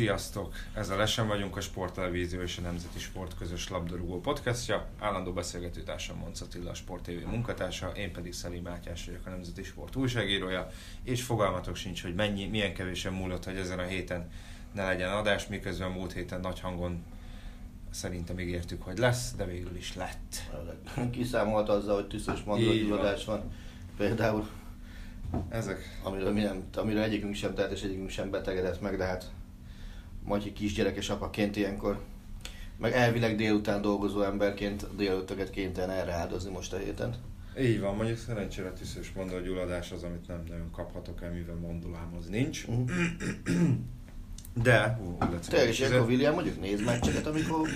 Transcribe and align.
Sziasztok! 0.00 0.54
Ez 0.74 0.90
a 0.90 0.96
Lesen 0.96 1.26
vagyunk, 1.26 1.56
a 1.56 1.60
Sporttelevízió 1.60 2.40
és 2.40 2.58
a 2.58 2.60
Nemzeti 2.60 2.98
Sport 2.98 3.34
közös 3.38 3.68
labdarúgó 3.68 4.20
podcastja. 4.20 4.86
Állandó 4.98 5.32
beszélgetőtársam 5.32 6.16
Monc 6.16 6.40
Attila, 6.40 6.70
a 6.70 6.74
Sport 6.74 7.02
TV 7.02 7.28
munkatársa, 7.30 7.88
én 7.88 8.12
pedig 8.12 8.32
Szeli 8.32 8.60
Mátyás 8.60 9.04
vagyok, 9.04 9.26
a 9.26 9.30
Nemzeti 9.30 9.62
Sport 9.62 9.96
újságírója, 9.96 10.68
és 11.02 11.22
fogalmatok 11.22 11.76
sincs, 11.76 12.02
hogy 12.02 12.14
mennyi, 12.14 12.46
milyen 12.46 12.74
kevésen 12.74 13.12
múlott, 13.12 13.44
hogy 13.44 13.56
ezen 13.56 13.78
a 13.78 13.82
héten 13.82 14.30
ne 14.72 14.84
legyen 14.84 15.10
adás, 15.10 15.46
miközben 15.46 15.90
múlt 15.90 16.12
héten 16.12 16.40
nagy 16.40 16.60
hangon 16.60 17.04
szerintem 17.90 18.38
ígértük, 18.38 18.82
hogy 18.82 18.98
lesz, 18.98 19.34
de 19.36 19.44
végül 19.44 19.76
is 19.76 19.94
lett. 19.94 20.50
Kiszámolt 21.10 21.68
azzal, 21.68 21.94
hogy 21.94 22.08
tüszös 22.08 22.42
mandulagyulladás 22.42 23.24
van. 23.24 23.52
Például, 23.96 24.48
Ezek 25.48 26.00
amiről, 26.02 26.32
mi 26.32 26.40
nem, 26.40 26.64
amiről 26.74 27.02
egyikünk 27.02 27.34
sem 27.34 27.54
tehet, 27.54 27.72
és 27.72 27.82
egyikünk 27.82 28.10
sem 28.10 28.30
betegedett 28.30 28.80
meg, 28.80 28.96
de 28.96 29.04
hát 29.04 29.30
Matyi 30.30 30.52
kisgyerekes 30.52 31.10
apaként 31.10 31.56
ilyenkor, 31.56 32.00
meg 32.78 32.92
elvileg 32.92 33.36
délután 33.36 33.82
dolgozó 33.82 34.22
emberként 34.22 34.96
délutöket 34.96 35.50
kénytelen 35.50 35.90
erre 35.90 36.12
áldozni 36.12 36.50
most 36.50 36.72
a 36.72 36.76
héten. 36.76 37.14
így 37.60 37.80
van, 37.80 37.96
mondjuk 37.96 38.18
szerencsére 38.18 38.72
tüszös 38.72 39.12
mondógyulladás 39.12 39.92
az, 39.92 40.02
amit 40.02 40.26
nem 40.26 40.44
nagyon 40.48 40.70
kaphatok 40.70 41.22
el, 41.22 41.32
mivel 41.32 41.54
mondulámhoz 41.54 42.28
nincs. 42.28 42.64
De, 44.54 44.98
ú, 45.02 45.16
úgy 45.20 45.40
Te 45.48 45.68
is 45.68 45.78
ilyenkor 45.78 46.08
William 46.08 46.34
mondjuk 46.34 46.60
néz 46.60 46.84
meccseket, 46.84 47.26
amikor 47.26 47.68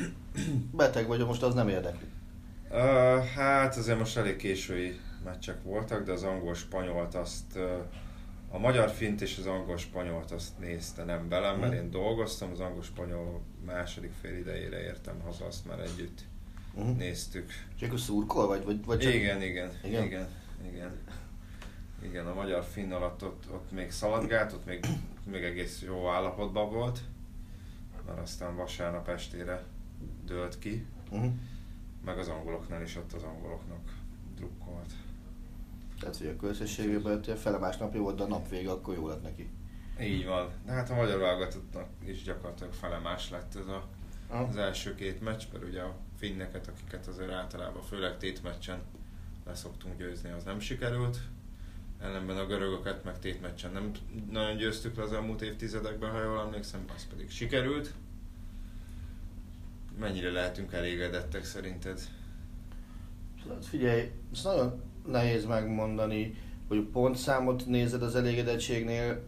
beteg 0.73 1.07
vagy, 1.07 1.27
most 1.27 1.43
az 1.43 1.55
nem 1.55 1.69
érdekli. 1.69 2.07
Uh, 2.71 3.25
hát 3.25 3.77
azért 3.77 3.99
most 3.99 4.17
elég 4.17 4.37
késői 4.37 5.01
meccsek 5.25 5.63
voltak, 5.63 6.05
de 6.05 6.13
az 6.13 6.23
angol-spanyolt 6.23 7.15
azt, 7.15 7.57
uh, 7.57 7.63
a 8.55 8.59
magyar 8.59 8.91
fint 8.91 9.21
és 9.21 9.39
az 9.39 9.47
angol-spanyolt 9.47 10.31
azt 10.31 10.59
nézte 10.59 11.05
nem 11.05 11.29
velem, 11.29 11.59
mert 11.59 11.73
én 11.75 11.91
dolgoztam, 11.91 12.51
az 12.51 12.61
angol-spanyol 12.61 13.41
második 13.65 14.13
fél 14.21 14.37
idejére 14.39 14.83
értem 14.83 15.21
haza, 15.21 15.45
azt 15.47 15.67
már 15.67 15.81
együtt 15.81 16.21
Uh-huh. 16.77 16.97
néztük. 16.97 17.51
És 17.77 17.83
akkor 17.83 18.01
szurkol, 18.01 18.47
vagy, 18.47 18.65
vagy, 18.65 18.85
vagy 18.85 18.99
csak... 18.99 19.15
Igen, 19.15 19.43
igen, 19.43 19.71
Igen? 19.85 20.05
igen, 20.05 20.29
igen, 20.67 20.73
igen. 20.73 20.99
Igen, 22.03 22.27
a 22.27 22.35
magyar 22.35 22.65
finn 22.65 22.93
alatt 22.93 23.25
ott, 23.25 23.45
ott 23.53 23.71
még 23.73 23.91
szaladgált, 23.91 24.53
ott 24.53 24.65
még, 24.67 24.87
még 25.31 25.43
egész 25.43 25.83
jó 25.83 26.09
állapotban 26.09 26.71
volt, 26.73 27.01
mert 28.07 28.19
aztán 28.19 28.57
vasárnap 28.57 29.09
estére 29.09 29.63
dőlt 30.25 30.59
ki, 30.59 30.87
Uh-huh. 31.11 31.33
meg 32.05 32.19
az 32.19 32.29
angoloknál 32.29 32.83
is 32.83 32.97
ott 32.97 33.13
az 33.13 33.23
angoloknak 33.23 33.93
drukkolt. 34.37 34.93
Tehát, 36.05 36.17
hogy 36.17 36.29
a 36.29 37.33
a 37.33 37.37
fele 37.37 37.59
másnapja 37.59 38.01
volt, 38.01 38.17
de 38.17 38.23
a 38.23 38.27
nap 38.27 38.49
vége, 38.49 38.71
akkor 38.71 38.95
jó 38.95 39.09
lett 39.09 39.23
neki. 39.23 39.51
Így 40.01 40.27
van. 40.27 40.49
De 40.67 40.73
hát 40.73 40.91
a 40.91 40.95
magyar 40.95 41.19
válogatottnak 41.19 41.89
is 42.05 42.23
gyakorlatilag 42.23 42.73
fele 42.73 42.99
más 42.99 43.31
lett 43.31 43.55
ez 43.55 43.67
a, 43.67 43.89
Aha. 44.29 44.45
az 44.45 44.57
első 44.57 44.95
két 44.95 45.21
meccs, 45.21 45.43
mert 45.53 45.65
ugye 45.65 45.81
a 45.81 45.97
finneket, 46.19 46.69
akiket 46.69 47.07
azért 47.07 47.31
általában, 47.31 47.83
főleg 47.83 48.19
tétmeccsen 48.19 48.79
leszoktunk 49.47 49.99
győzni, 49.99 50.31
az 50.31 50.45
nem 50.45 50.61
sikerült. 50.61 51.19
Ellenben 52.01 52.37
a 52.37 52.47
görögöket 52.47 53.05
meg 53.05 53.19
tétmeccsen 53.19 53.73
nem 53.73 53.91
nagyon 54.31 54.57
győztük 54.57 54.97
le 54.97 55.03
az 55.03 55.13
elmúlt 55.13 55.43
évtizedekben, 55.43 56.11
ha 56.11 56.23
jól 56.23 56.41
emlékszem, 56.41 56.85
az 56.95 57.07
pedig 57.09 57.31
sikerült. 57.31 57.95
Mennyire 59.99 60.31
lehetünk 60.31 60.73
elégedettek 60.73 61.45
szerinted? 61.45 62.01
Hát 63.49 63.65
figyelj, 63.65 64.11
ezt 64.33 64.45
nagyon 64.45 64.83
nehéz 65.07 65.45
megmondani, 65.45 66.35
hogy 66.69 66.79
a 66.79 66.91
pontszámot 66.93 67.67
nézed 67.67 68.03
az 68.03 68.15
elégedettségnél, 68.15 69.23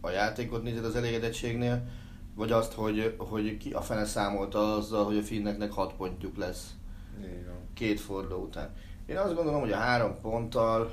a 0.00 0.10
játékot 0.10 0.62
nézed 0.62 0.84
az 0.84 0.96
elégedettségnél, 0.96 1.86
vagy 2.34 2.52
azt, 2.52 2.72
hogy, 2.72 3.14
hogy 3.18 3.56
ki 3.56 3.72
a 3.72 3.80
fene 3.80 4.04
számolta 4.04 4.74
azzal, 4.74 5.04
hogy 5.04 5.16
a 5.16 5.22
finneknek 5.22 5.72
6 5.72 5.94
pontjuk 5.94 6.36
lesz 6.36 6.74
van. 7.20 7.54
két 7.74 8.00
forduló 8.00 8.42
után. 8.42 8.74
Én 9.06 9.16
azt 9.16 9.34
gondolom, 9.34 9.60
hogy 9.60 9.72
a 9.72 9.76
három 9.76 10.20
ponttal 10.20 10.90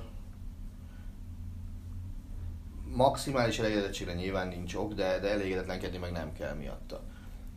maximális 2.96 3.60
elégedettségre 3.60 4.14
nyilván 4.14 4.48
nincs 4.48 4.76
ok, 4.76 4.94
de, 4.94 5.20
de 5.20 5.32
elégedetlenkedni 5.32 5.98
meg 5.98 6.12
nem 6.12 6.34
kell 6.34 6.54
miatta. 6.54 7.02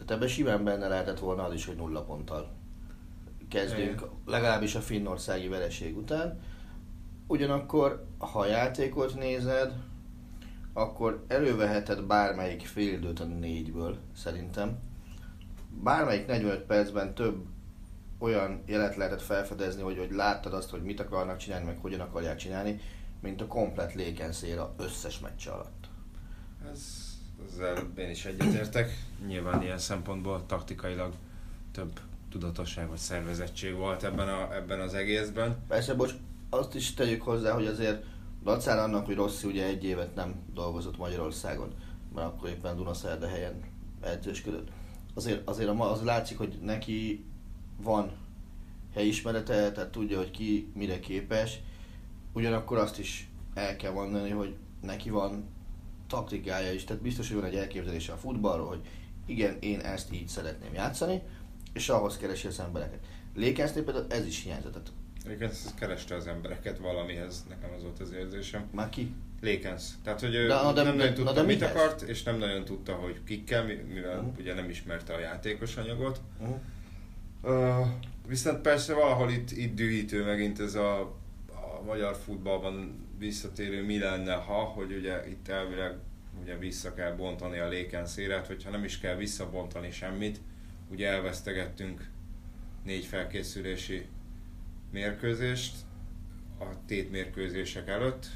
De 0.07 0.15
ebben 0.15 0.29
simán 0.29 0.65
benne 0.65 0.89
lehetett 0.89 1.19
volna 1.19 1.45
az 1.45 1.55
is, 1.55 1.67
hogy 1.67 1.77
nulla 1.77 2.03
ponttal 2.03 2.57
kezdünk, 3.49 4.01
Igen. 4.01 4.11
legalábbis 4.27 4.75
a 4.75 4.81
finnországi 4.81 5.49
vereség 5.49 5.97
után. 5.97 6.41
Ugyanakkor, 7.31 8.07
ha 8.19 8.47
játékot 8.47 9.15
nézed, 9.15 9.73
akkor 10.73 11.25
előveheted 11.29 12.03
bármelyik 12.03 12.67
félidőt 12.67 13.21
a 13.21 13.25
négyből, 13.25 13.99
szerintem. 14.17 14.79
Bármelyik 15.83 16.27
45 16.27 16.61
percben 16.61 17.15
több 17.15 17.45
olyan 18.19 18.63
jelet 18.67 18.97
lehetett 18.97 19.23
felfedezni, 19.23 19.83
hogy, 19.83 19.99
hogy 19.99 20.11
láttad 20.11 20.53
azt, 20.53 20.71
hogy 20.71 20.83
mit 20.83 21.01
akarnak 21.01 21.37
csinálni, 21.37 21.65
meg 21.65 21.79
hogyan 21.81 22.01
akarják 22.01 22.37
csinálni, 22.37 22.81
mint 23.21 23.41
a 23.41 23.47
komplet 23.47 23.95
lékenszéra 23.95 24.75
összes 24.79 25.19
meccse 25.19 25.51
alatt. 25.51 25.89
Ez, 26.73 26.83
ezzel 27.47 27.93
én 27.97 28.11
is 28.11 28.25
egyetértek. 28.25 28.91
Nyilván 29.27 29.63
ilyen 29.63 29.79
szempontból 29.79 30.47
taktikailag 30.47 31.13
több 31.73 32.01
tudatosság 32.31 32.89
vagy 32.89 32.99
szervezettség 32.99 33.75
volt 33.75 34.05
ebben, 34.05 34.29
a, 34.29 34.55
ebben 34.55 34.81
az 34.81 34.95
egészben. 34.95 35.57
Persze, 35.69 35.95
bocs, 35.95 36.13
azt 36.51 36.75
is 36.75 36.95
tegyük 36.95 37.23
hozzá, 37.23 37.53
hogy 37.53 37.67
azért 37.67 38.05
dacára 38.43 38.83
annak, 38.83 39.07
hogy 39.07 39.15
Rossi 39.15 39.47
ugye 39.47 39.65
egy 39.65 39.85
évet 39.85 40.15
nem 40.15 40.35
dolgozott 40.55 40.99
Magyarországon, 40.99 41.75
mert 42.15 42.27
akkor 42.27 42.49
éppen 42.49 42.77
Dunaszerdahelyen 42.77 43.61
edzősködött. 44.01 44.69
Azért, 45.15 45.49
azért 45.49 45.69
a 45.69 45.91
az 45.91 46.03
látszik, 46.03 46.39
hogy 46.39 46.59
neki 46.63 47.25
van 47.83 48.13
helyismerete, 48.95 49.73
tehát 49.73 49.91
tudja, 49.91 50.17
hogy 50.17 50.31
ki 50.31 50.73
mire 50.75 51.01
képes. 51.01 51.61
Ugyanakkor 52.33 52.79
azt 52.79 52.99
is 52.99 53.31
el 53.55 53.77
kell 53.77 53.93
mondani, 53.93 54.31
hogy 54.31 54.57
neki 54.83 55.11
van 55.11 55.45
taktikája 56.07 56.73
is, 56.73 56.85
tehát 56.85 57.03
biztos, 57.03 57.29
hogy 57.29 57.37
van 57.37 57.47
egy 57.47 57.57
elképzelése 57.57 58.13
a 58.13 58.17
futballról, 58.17 58.67
hogy 58.67 58.81
igen, 59.27 59.57
én 59.61 59.81
ezt 59.81 60.13
így 60.13 60.29
szeretném 60.29 60.75
játszani, 60.75 61.23
és 61.73 61.89
ahhoz 61.89 62.17
keresi 62.17 62.47
az 62.47 62.61
embereket. 62.61 63.07
Lékensznél 63.35 63.85
például 63.85 64.07
ez 64.09 64.27
is 64.27 64.43
hiányzott. 64.43 64.73
Tehát 64.73 64.93
Lékensz 65.29 65.75
kereste 65.79 66.15
az 66.15 66.27
embereket 66.27 66.79
valamihez, 66.79 67.45
nekem 67.49 67.71
az 67.77 67.83
volt 67.83 68.01
az 68.01 68.13
érzésem. 68.13 68.69
már 68.71 68.89
ki? 68.89 69.13
Lékensz. 69.41 69.95
Tehát, 70.05 70.21
hogy 70.21 70.31
De- 70.31 70.47
de- 70.47 70.63
nem 70.63 70.75
de- 70.75 70.83
nagyon 70.83 70.97
na 71.07 71.13
tudta, 71.13 71.33
de 71.33 71.43
mit 71.43 71.59
mihez? 71.61 71.75
akart, 71.75 72.03
és 72.03 72.23
nem 72.23 72.39
nagyon 72.39 72.65
tudta, 72.65 72.93
hogy 72.95 73.21
kikkel, 73.25 73.65
mi- 73.65 73.75
mivel 73.93 74.21
Mhm. 74.21 74.39
ugye 74.39 74.55
nem 74.55 74.69
ismerte 74.71 75.15
a 75.15 75.19
játékos 75.19 75.77
anyagot. 75.77 76.21
Uh-huh. 76.41 76.57
Uh, 77.43 77.87
viszont 78.27 78.61
persze 78.61 78.95
valahol 78.95 79.31
itt, 79.31 79.51
itt 79.51 79.75
dühítő 79.75 80.25
megint 80.25 80.61
ez 80.61 80.75
a, 80.75 81.01
a 81.49 81.83
magyar 81.87 82.17
futballban 82.25 83.07
visszatérő 83.19 83.85
mi 83.85 83.99
lenne, 83.99 84.35
ha, 84.35 84.53
hogy 84.55 84.93
ugye 84.93 85.29
itt 85.29 85.49
elvileg 85.49 85.95
ugye 86.43 86.57
vissza 86.59 86.95
kell 86.95 87.13
bontani 87.13 87.59
a 87.59 87.69
lékenszéret, 87.69 88.47
hogyha 88.47 88.71
nem 88.71 88.85
is 88.85 88.99
kell 88.99 89.17
visszabontani 89.17 89.91
semmit, 89.91 90.41
ugye 90.91 91.09
elvesztegettünk 91.09 92.09
négy 92.85 93.05
felkészülési 93.05 94.07
mérkőzést 94.91 95.77
a 96.59 96.65
tétmérkőzések 96.87 97.89
előtt, 97.89 98.27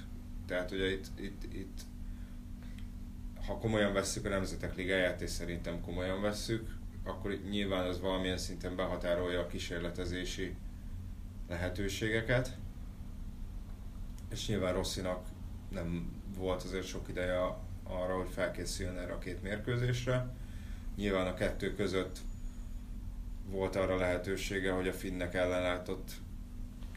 tehát 0.47 0.71
ugye 0.71 0.91
itt, 0.91 1.07
itt, 1.21 1.55
itt 1.55 1.81
ha 3.47 3.59
komolyan 3.59 3.93
vesszük 3.93 4.25
a 4.25 4.29
Nemzetek 4.29 4.77
Ligáját, 4.77 5.21
és 5.21 5.31
szerintem 5.31 5.81
komolyan 5.81 6.21
vesszük, 6.21 6.77
akkor 7.05 7.39
nyilván 7.51 7.87
az 7.87 8.01
valamilyen 8.01 8.39
szinten 8.39 8.77
behatárolja 8.77 9.41
a 9.41 9.47
kísérletezési 9.47 10.55
lehetőségeket. 11.49 12.57
és 14.31 14.49
nyilván 14.49 14.73
Rosszinak 14.73 15.27
nem 15.69 16.13
volt 16.37 16.63
azért 16.63 16.87
sok 16.87 17.09
ideje 17.09 17.39
arra, 17.83 18.17
hogy 18.17 18.31
felkészüljön 18.31 18.99
erre 18.99 19.13
a 19.13 19.19
két 19.19 19.43
mérkőzésre. 19.43 20.35
Nyilván 20.97 21.27
a 21.27 21.35
kettő 21.35 21.75
között 21.75 22.19
volt 23.51 23.77
arra 23.77 23.97
lehetősége, 23.97 24.73
hogy 24.73 24.89
a 24.89 24.93
finnek 24.93 25.35
ellenlátott 25.35 26.11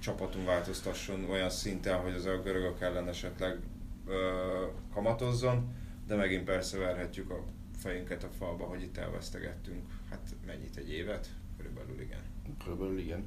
csapatunk 0.05 0.45
változtasson 0.45 1.29
olyan 1.29 1.49
szinten, 1.49 1.99
hogy 1.99 2.13
az 2.13 2.25
a 2.25 2.41
görögök 2.41 2.81
ellen 2.81 3.07
esetleg 3.07 3.59
ö, 4.07 4.65
kamatozzon, 4.93 5.75
de 6.07 6.15
megint 6.15 6.43
persze 6.43 6.77
verhetjük 6.77 7.29
a 7.29 7.43
fejünket 7.77 8.23
a 8.23 8.29
falba, 8.37 8.65
hogy 8.65 8.81
itt 8.81 8.97
elvesztegettünk. 8.97 9.83
Hát 10.09 10.35
mennyit, 10.45 10.77
egy 10.77 10.89
évet? 10.89 11.27
Körülbelül 11.57 12.01
igen. 12.01 12.19
Körülbelül 12.63 12.99
igen. 12.99 13.25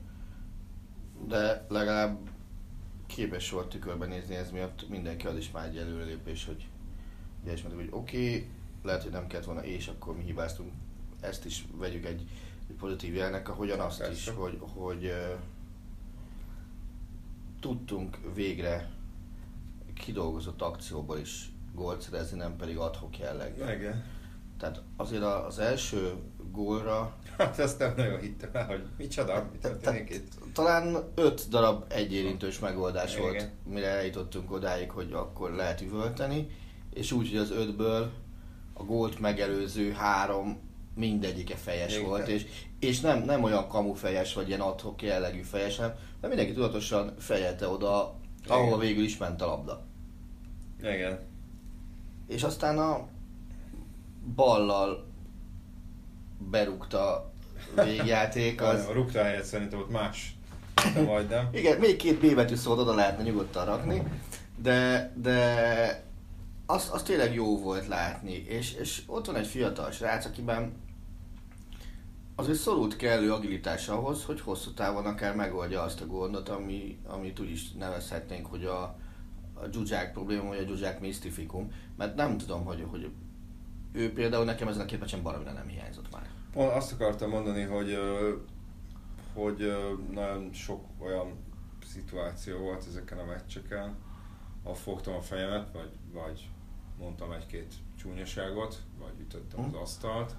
De 1.26 1.66
legalább 1.68 2.30
képes 3.06 3.50
volt 3.50 3.68
tükörben 3.68 4.08
nézni 4.08 4.34
ez 4.34 4.50
miatt, 4.50 4.88
mindenki 4.88 5.26
az 5.26 5.36
is 5.36 5.50
már 5.50 5.68
egy 5.68 5.76
előrelépés, 5.76 6.46
hogy 6.46 6.68
ugye 7.42 7.52
is 7.52 7.62
hogy 7.62 7.88
oké, 7.90 8.16
okay, 8.16 8.48
lehet, 8.82 9.02
hogy 9.02 9.12
nem 9.12 9.26
kellett 9.26 9.46
volna, 9.46 9.64
és 9.64 9.86
akkor 9.86 10.16
mi 10.16 10.22
hibáztunk. 10.22 10.72
Ezt 11.20 11.44
is 11.44 11.64
vegyük 11.76 12.04
egy, 12.04 12.28
egy 12.68 12.76
pozitív 12.76 13.14
jelnek, 13.14 13.48
ahogyan 13.48 13.80
azt 13.80 13.98
Persze. 13.98 14.12
is, 14.12 14.28
hogy, 14.36 14.58
hogy 14.60 15.12
tudtunk 17.60 18.18
végre 18.34 18.90
kidolgozott 19.94 20.62
akcióból 20.62 21.18
is 21.18 21.52
gólt 21.74 22.00
szerezni, 22.00 22.36
nem 22.36 22.56
pedig 22.56 22.76
adhok 22.76 23.18
jelleggel. 23.18 23.74
Igen. 23.74 24.04
Tehát 24.58 24.82
azért 24.96 25.22
az 25.22 25.58
első 25.58 26.12
gólra... 26.52 27.16
Hát 27.38 27.58
ezt 27.58 27.78
nem 27.78 27.92
nagyon 27.96 28.20
hittem 28.20 28.50
el, 28.52 28.66
hogy 28.66 28.84
micsoda, 28.96 29.48
mi 29.52 29.58
történik 29.58 30.10
itt. 30.10 30.32
Talán 30.52 30.96
öt 31.14 31.48
darab 31.48 31.84
egyérintős 31.88 32.58
megoldás 32.58 33.16
Igen. 33.16 33.22
volt, 33.22 33.50
mire 33.64 33.86
eljutottunk 33.86 34.52
odáig, 34.52 34.90
hogy 34.90 35.12
akkor 35.12 35.50
lehet 35.50 35.80
üvölteni, 35.80 36.46
és 36.92 37.12
úgy, 37.12 37.28
hogy 37.28 37.38
az 37.38 37.50
ötből 37.50 38.12
a 38.72 38.82
gólt 38.82 39.18
megelőző 39.18 39.92
három 39.92 40.67
mindegyike 40.98 41.54
fejes 41.54 41.94
Igen. 41.94 42.08
volt, 42.08 42.28
és, 42.28 42.46
és 42.78 43.00
nem, 43.00 43.22
nem 43.22 43.42
olyan 43.42 43.68
kamufejes, 43.68 44.34
vagy 44.34 44.48
ilyen 44.48 44.60
adhok 44.60 45.02
jellegű 45.02 45.40
fejes, 45.40 45.76
hanem 45.76 45.94
de 46.20 46.28
mindenki 46.28 46.52
tudatosan 46.52 47.14
fejelte 47.18 47.68
oda, 47.68 48.14
Igen. 48.44 48.56
ahol 48.56 48.78
végül 48.78 49.04
is 49.04 49.16
ment 49.16 49.42
a 49.42 49.46
labda. 49.46 49.86
Igen. 50.82 51.18
És 52.26 52.42
aztán 52.42 52.78
a 52.78 53.08
ballal 54.34 55.06
berúgta 56.50 57.32
végjáték. 57.74 58.62
Az... 58.62 58.86
a 58.86 58.92
rúgta 58.92 59.22
helyett 59.22 59.44
szerintem 59.44 59.78
ott 59.78 59.90
más. 59.90 60.36
Majdnem. 61.04 61.48
Igen, 61.60 61.78
még 61.78 61.96
két 61.96 62.20
B 62.20 62.34
betű 62.34 62.54
szót 62.54 62.78
oda 62.78 62.94
lehetne 62.94 63.22
nyugodtan 63.22 63.64
rakni, 63.64 64.02
de, 64.56 65.12
de 65.16 66.06
az, 66.66 66.90
az 66.92 67.02
tényleg 67.02 67.34
jó 67.34 67.58
volt 67.58 67.86
látni, 67.86 68.32
és, 68.32 68.72
és 68.72 69.02
ott 69.06 69.26
van 69.26 69.36
egy 69.36 69.46
fiatal 69.46 69.90
srác, 69.90 70.24
akiben 70.24 70.72
azért 72.38 72.58
szorult 72.58 72.96
kellő 72.96 73.32
agilitás 73.32 73.88
ahhoz, 73.88 74.24
hogy 74.24 74.40
hosszú 74.40 74.70
távon 74.70 75.06
akár 75.06 75.34
megoldja 75.34 75.82
azt 75.82 76.00
a 76.00 76.06
gondot, 76.06 76.48
ami, 76.48 76.98
amit 77.06 77.40
úgy 77.40 77.50
is 77.50 77.72
nevezhetnénk, 77.72 78.46
hogy 78.46 78.64
a, 78.64 78.82
a 79.54 79.66
dzsuzsák 79.66 80.12
probléma, 80.12 80.48
vagy 80.48 80.58
a 80.58 80.62
dzsuzsák 80.62 81.00
misztifikum, 81.00 81.72
mert 81.96 82.16
nem 82.16 82.38
tudom, 82.38 82.64
hogy, 82.64 82.86
hogy 82.90 83.10
ő 83.92 84.12
például 84.12 84.44
nekem 84.44 84.68
ezen 84.68 84.82
a 84.82 84.84
két 84.84 85.00
meccsen 85.00 85.22
baromira 85.22 85.52
nem 85.52 85.66
hiányzott 85.66 86.12
már. 86.12 86.28
Pont 86.52 86.72
azt 86.72 86.92
akartam 86.92 87.30
mondani, 87.30 87.62
hogy, 87.62 87.98
hogy 89.34 89.76
nagyon 90.10 90.52
sok 90.52 90.84
olyan 90.98 91.32
szituáció 91.86 92.58
volt 92.58 92.86
ezeken 92.88 93.18
a 93.18 93.24
meccseken, 93.24 93.96
ahol 94.62 94.74
fogtam 94.74 95.14
a 95.14 95.20
fejemet, 95.20 95.72
vagy, 95.72 95.90
vagy 96.12 96.50
mondtam 96.98 97.32
egy-két 97.32 97.74
csúnyaságot, 97.96 98.82
vagy 98.98 99.20
ütöttem 99.20 99.64
az 99.64 99.70
hm. 99.70 99.76
asztalt, 99.76 100.36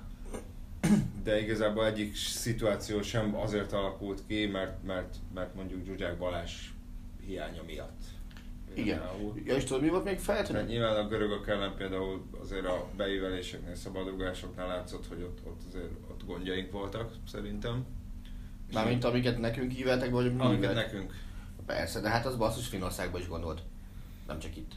de 1.24 1.42
igazából 1.42 1.86
egyik 1.86 2.16
szituáció 2.16 3.02
sem 3.02 3.36
azért 3.36 3.74
alakult 3.74 4.24
ki, 4.28 4.46
mert, 4.46 4.84
mert, 4.84 5.16
mert 5.34 5.56
mondjuk 5.56 5.86
Zsuzsák 5.86 6.18
Balázs 6.18 6.54
hiánya 7.26 7.64
miatt. 7.66 8.02
Igen. 8.74 9.02
Ja, 9.46 9.56
és 9.56 9.64
tudod, 9.64 9.82
mi 9.82 9.90
volt 9.90 10.04
még 10.04 10.20
feltűnő? 10.20 10.64
Nyilván 10.64 11.06
a 11.06 11.08
görögök 11.08 11.48
ellen 11.48 11.76
például 11.76 12.26
azért 12.42 12.66
a 12.66 12.88
beíveléseknél, 12.98 13.76
szabadrugásoknál 13.76 14.68
látszott, 14.68 15.08
hogy 15.08 15.22
ott, 15.22 15.40
ott 15.46 15.62
azért 15.68 15.92
ott 16.10 16.26
gondjaink 16.26 16.72
voltak, 16.72 17.14
szerintem. 17.28 17.86
Mármint 18.74 19.04
amiket 19.04 19.40
nekünk 19.40 19.72
híveltek, 19.72 20.12
vagy 20.12 20.34
mi 20.36 20.42
Amiket 20.42 20.74
nekünk. 20.74 21.14
Persze, 21.66 22.00
de 22.00 22.10
hát 22.10 22.26
az 22.26 22.36
basszus 22.36 22.68
Finországban 22.68 23.22
is 23.22 23.28
gondolt. 23.28 23.62
Nem 24.28 24.40
csak 24.40 24.58
itt. 24.58 24.72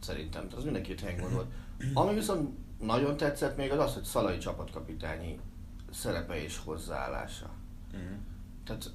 Szerintem. 0.00 0.46
Az 0.56 0.64
mindenki 0.64 0.94
helyen 1.02 1.20
gondolt. 1.20 1.52
Ami 1.94 2.14
viszont 2.14 2.58
nagyon 2.80 3.16
tetszett 3.16 3.56
még 3.56 3.70
az 3.70 3.78
az, 3.78 3.94
hogy 3.94 4.04
Szalai 4.04 4.38
csapatkapitányi 4.38 5.38
szerepe 5.90 6.42
és 6.42 6.58
hozzáállása. 6.64 7.50
Uh-huh. 7.92 8.18
Tehát 8.64 8.90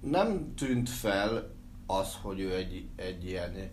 nem 0.00 0.54
tűnt 0.54 0.88
fel 0.88 1.50
az, 1.86 2.16
hogy 2.22 2.40
ő 2.40 2.54
egy, 2.54 2.88
egy 2.96 3.24
ilyen 3.24 3.70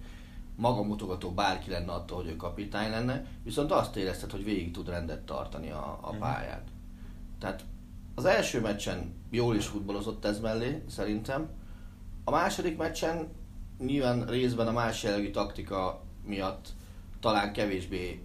magamutogató 0.56 1.31
bárki 1.31 1.69
lenne 1.69 1.92
attól, 1.92 2.18
hogy 2.18 2.31
ő 2.31 2.36
kapitány 2.36 2.89
lenne, 2.89 3.25
viszont 3.44 3.72
azt 3.72 3.95
érezted, 3.95 4.31
hogy 4.31 4.44
végig 4.44 4.72
tud 4.72 4.89
rendet 4.89 5.25
tartani 5.25 5.72
a, 5.72 6.00
a 6.01 6.12
mhm. 6.12 6.19
pályát. 6.19 6.68
Tehát 7.39 7.63
az 8.16 8.25
első 8.25 8.62
meccsen 8.62 9.13
jól 9.30 9.56
is 9.56 9.66
futballozott 9.66 10.25
ez 10.25 10.39
mellé, 10.39 10.84
szerintem. 10.89 11.50
A 12.24 12.31
második 12.31 12.77
meccsen 12.77 13.27
nyilván 13.80 14.25
részben 14.25 14.68
a 14.68 14.72
más 14.72 15.04
jellegű 15.04 15.31
taktika 15.31 16.04
miatt 16.25 16.68
talán 17.19 17.54
kevésbé 17.54 18.24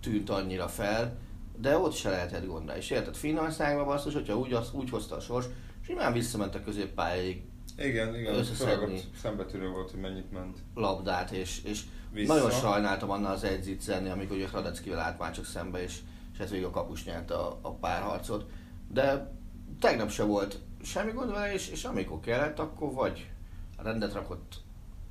tűnt 0.00 0.30
annyira 0.30 0.68
fel, 0.68 1.18
de 1.56 1.78
ott 1.78 1.94
se 1.94 2.10
lehetett 2.10 2.46
gondra. 2.46 2.76
És 2.76 2.90
érted, 2.90 3.16
Finnországban 3.16 3.84
basszus, 3.84 4.14
hogyha 4.14 4.38
úgy, 4.38 4.52
az, 4.52 4.72
úgy 4.72 4.90
hozta 4.90 5.16
a 5.16 5.20
sors, 5.20 5.46
simán 5.86 6.12
visszament 6.12 6.54
a 6.54 6.62
középpályáig 6.62 7.42
igen, 7.78 8.14
igen, 8.14 8.44
főleg 8.44 9.00
szembetűrő 9.22 9.68
volt, 9.68 9.90
hogy 9.90 10.00
mennyit 10.00 10.32
ment. 10.32 10.58
Labdát, 10.74 11.30
és, 11.30 11.62
és 11.64 11.82
nagyon 12.26 12.50
sajnáltam 12.50 13.10
annál 13.10 13.32
az 13.32 13.46
zenni, 13.80 14.08
amikor 14.08 14.36
ugye 14.36 14.48
Radeckivel 14.52 14.98
állt 14.98 15.18
már 15.18 15.32
csak 15.32 15.44
szembe, 15.44 15.82
és, 15.82 15.98
és 16.32 16.38
ez 16.38 16.50
végig 16.50 16.64
a 16.66 16.70
kapus 16.70 17.04
nyerte 17.04 17.34
a, 17.34 17.58
a 17.62 17.72
párharcot. 17.72 18.50
De 18.92 19.32
tegnap 19.80 20.10
se 20.10 20.22
volt 20.22 20.58
semmi 20.82 21.12
gond 21.12 21.30
vele, 21.30 21.52
és, 21.52 21.68
és 21.68 21.84
amikor 21.84 22.20
kellett, 22.20 22.58
akkor 22.58 22.92
vagy 22.92 23.30
rendet 23.76 24.12
rakott 24.12 24.54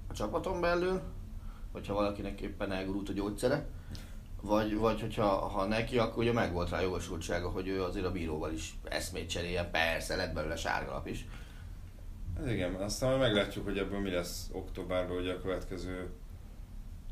a 0.07 0.13
csapaton 0.13 0.61
belül, 0.61 1.01
hogyha 1.71 1.93
valakinek 1.93 2.41
éppen 2.41 2.71
elgurult 2.71 3.09
a 3.09 3.13
gyógyszere, 3.13 3.67
vagy, 4.41 4.75
vagy 4.75 5.01
hogyha 5.01 5.27
ha 5.27 5.65
neki, 5.65 5.97
akkor 5.97 6.23
ugye 6.23 6.33
meg 6.33 6.51
volt 6.51 6.69
rá 6.69 6.81
jogosultsága, 6.81 7.49
hogy 7.49 7.67
ő 7.67 7.83
azért 7.83 8.05
a 8.05 8.11
bíróval 8.11 8.51
is 8.51 8.77
eszmét 8.83 9.29
cseréljen, 9.29 9.71
persze 9.71 10.15
lett 10.15 10.33
belőle 10.33 10.55
sárgalap 10.55 11.07
is. 11.07 11.25
Igen, 12.47 12.73
aztán 12.73 13.09
majd 13.09 13.21
meglátjuk, 13.21 13.65
hogy 13.65 13.77
ebből 13.77 13.99
mi 13.99 14.09
lesz 14.09 14.49
októberben 14.51 15.17
ugye 15.17 15.33
a 15.33 15.41
következő 15.41 16.09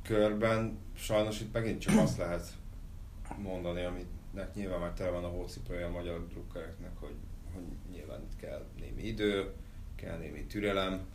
körben. 0.04 0.78
Sajnos 0.96 1.42
itt 1.42 1.54
megint 1.54 1.82
csak 1.82 1.98
azt 1.98 2.18
lehet 2.18 2.48
mondani, 3.38 3.84
aminek 3.84 4.54
nyilván 4.56 4.80
már 4.80 4.94
tele 4.94 5.10
van 5.10 5.24
a 5.24 5.28
hócipője 5.28 5.86
a 5.86 5.90
magyar 5.90 6.28
drukkereknek, 6.28 6.92
hogy, 7.00 7.16
hogy 7.54 7.64
nyilván 7.92 8.22
itt 8.22 8.40
kell 8.40 8.66
némi 8.80 9.08
idő, 9.08 9.54
kell 9.96 10.18
némi 10.18 10.46
türelem, 10.46 11.06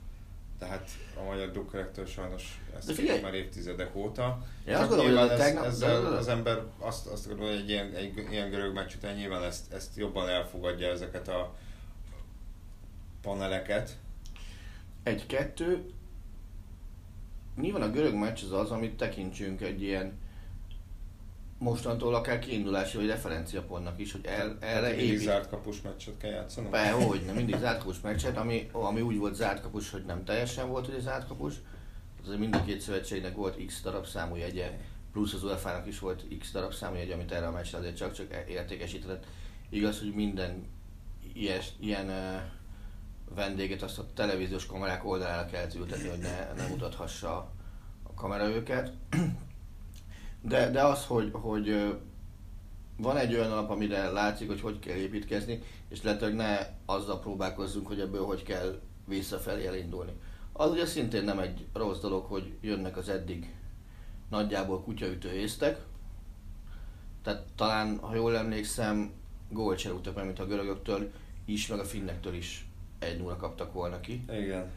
tehát 0.62 0.90
a 1.20 1.22
magyar 1.22 1.50
drukkerektől 1.50 2.06
sajnos 2.06 2.60
ezt 2.76 2.92
figyelj, 2.92 3.20
már 3.20 3.34
évtizedek 3.34 3.96
óta. 3.96 4.42
Ja, 4.66 4.78
azt 4.78 4.88
gondolom, 4.88 5.16
hogy 5.16 5.30
ez, 5.30 5.38
tegnap, 5.38 5.64
ezzel 5.64 6.02
de... 6.02 6.08
az 6.08 6.28
ember 6.28 6.62
azt, 6.78 7.06
azt 7.06 7.28
gondolom, 7.28 7.52
hogy 7.52 7.60
egy 7.60 7.68
ilyen, 7.68 7.94
egy 7.94 8.26
ilyen 8.30 8.50
görög 8.50 8.74
meccs 8.74 8.94
után 8.94 9.14
nyilván 9.14 9.42
ezt, 9.42 9.72
ezt 9.72 9.96
jobban 9.96 10.28
elfogadja 10.28 10.88
ezeket 10.88 11.28
a 11.28 11.54
paneleket, 13.22 13.98
egy-kettő. 15.02 15.84
Nyilván 17.60 17.82
a 17.82 17.90
görög 17.90 18.14
meccs 18.14 18.42
az 18.44 18.52
az, 18.52 18.70
amit 18.70 18.96
tekintsünk 18.96 19.60
egy 19.60 19.82
ilyen 19.82 20.18
mostantól 21.62 22.14
akár 22.14 22.38
kiindulási 22.38 22.96
vagy 22.96 23.06
referenciapontnak 23.06 23.98
is, 23.98 24.12
hogy 24.12 24.24
el, 24.24 24.56
erre 24.60 24.86
hát 24.86 24.96
mindig 24.96 25.18
zárt 25.18 25.48
kapus 25.48 25.80
meccset 25.80 26.16
kell 26.18 26.30
játszani? 26.30 26.68
Be, 26.68 26.90
hogy 27.08 27.22
nem, 27.26 27.34
mindig 27.34 27.58
zárt 27.58 27.78
kapus 27.78 28.00
meccset, 28.00 28.36
ami, 28.36 28.68
ami 28.72 29.00
úgy 29.00 29.18
volt 29.18 29.34
zárt 29.34 29.62
kapus, 29.62 29.90
hogy 29.90 30.04
nem 30.04 30.24
teljesen 30.24 30.68
volt, 30.68 30.86
hogy 30.86 31.00
zárt 31.00 31.26
kapus. 31.26 31.54
Az 32.26 32.36
mind 32.38 32.54
a 32.54 32.64
két 32.64 32.80
szövetségnek 32.80 33.34
volt 33.34 33.64
x 33.66 33.82
darab 33.82 34.06
számú 34.06 34.36
jegye, 34.36 34.78
plusz 35.12 35.32
az 35.32 35.44
UEFA-nak 35.44 35.86
is 35.86 35.98
volt 35.98 36.24
x 36.38 36.52
darab 36.52 36.72
számú 36.72 36.96
jegye, 36.96 37.14
amit 37.14 37.32
erre 37.32 37.46
a 37.46 37.50
meccsre 37.50 37.78
azért 37.78 37.96
csak-csak 37.96 38.44
értékesített. 38.48 39.24
Igaz, 39.68 39.98
hogy 39.98 40.14
minden 40.14 40.66
ilyes, 41.34 41.68
ilyen 41.80 42.08
uh, 42.08 42.40
vendéget 43.34 43.82
azt 43.82 43.98
a 43.98 44.06
televíziós 44.14 44.66
kamerák 44.66 45.04
oldalára 45.04 45.46
kell 45.46 45.66
ültetni, 45.76 46.08
hogy 46.08 46.18
ne, 46.18 46.52
ne 46.56 46.66
mutathassa 46.66 47.36
a 48.02 48.14
kamera 48.14 48.48
őket. 48.48 48.92
De, 50.42 50.70
de 50.70 50.82
az, 50.84 51.04
hogy, 51.06 51.28
hogy 51.32 51.96
van 52.96 53.16
egy 53.16 53.34
olyan 53.34 53.52
alap, 53.52 53.70
amire 53.70 54.10
látszik, 54.10 54.48
hogy 54.48 54.60
hogy 54.60 54.78
kell 54.78 54.96
építkezni, 54.96 55.62
és 55.88 56.02
lehetőleg 56.02 56.34
ne 56.34 56.58
azzal 56.86 57.20
próbálkozzunk, 57.20 57.86
hogy 57.86 58.00
ebből 58.00 58.24
hogy 58.24 58.42
kell 58.42 58.80
visszafelé 59.06 59.66
elindulni. 59.66 60.12
Az 60.52 60.70
ugye 60.70 60.86
szintén 60.86 61.24
nem 61.24 61.38
egy 61.38 61.66
rossz 61.72 62.00
dolog, 62.00 62.24
hogy 62.24 62.52
jönnek 62.60 62.96
az 62.96 63.08
eddig 63.08 63.54
nagyjából 64.30 64.82
kutyaütő 64.82 65.32
észtek. 65.32 65.80
Tehát 67.22 67.44
talán, 67.54 67.98
ha 67.98 68.14
jól 68.14 68.36
emlékszem, 68.36 69.12
gólt 69.48 69.78
se 69.78 69.88
rúgtak 69.88 70.14
meg, 70.14 70.24
mint 70.24 70.38
a 70.38 70.46
görögöktől 70.46 71.12
is, 71.44 71.66
meg 71.66 71.78
a 71.78 71.84
finnektől 71.84 72.34
is 72.34 72.66
egy 72.98 73.18
0 73.18 73.36
kaptak 73.36 73.72
volna 73.72 74.00
ki. 74.00 74.24
Igen. 74.30 74.70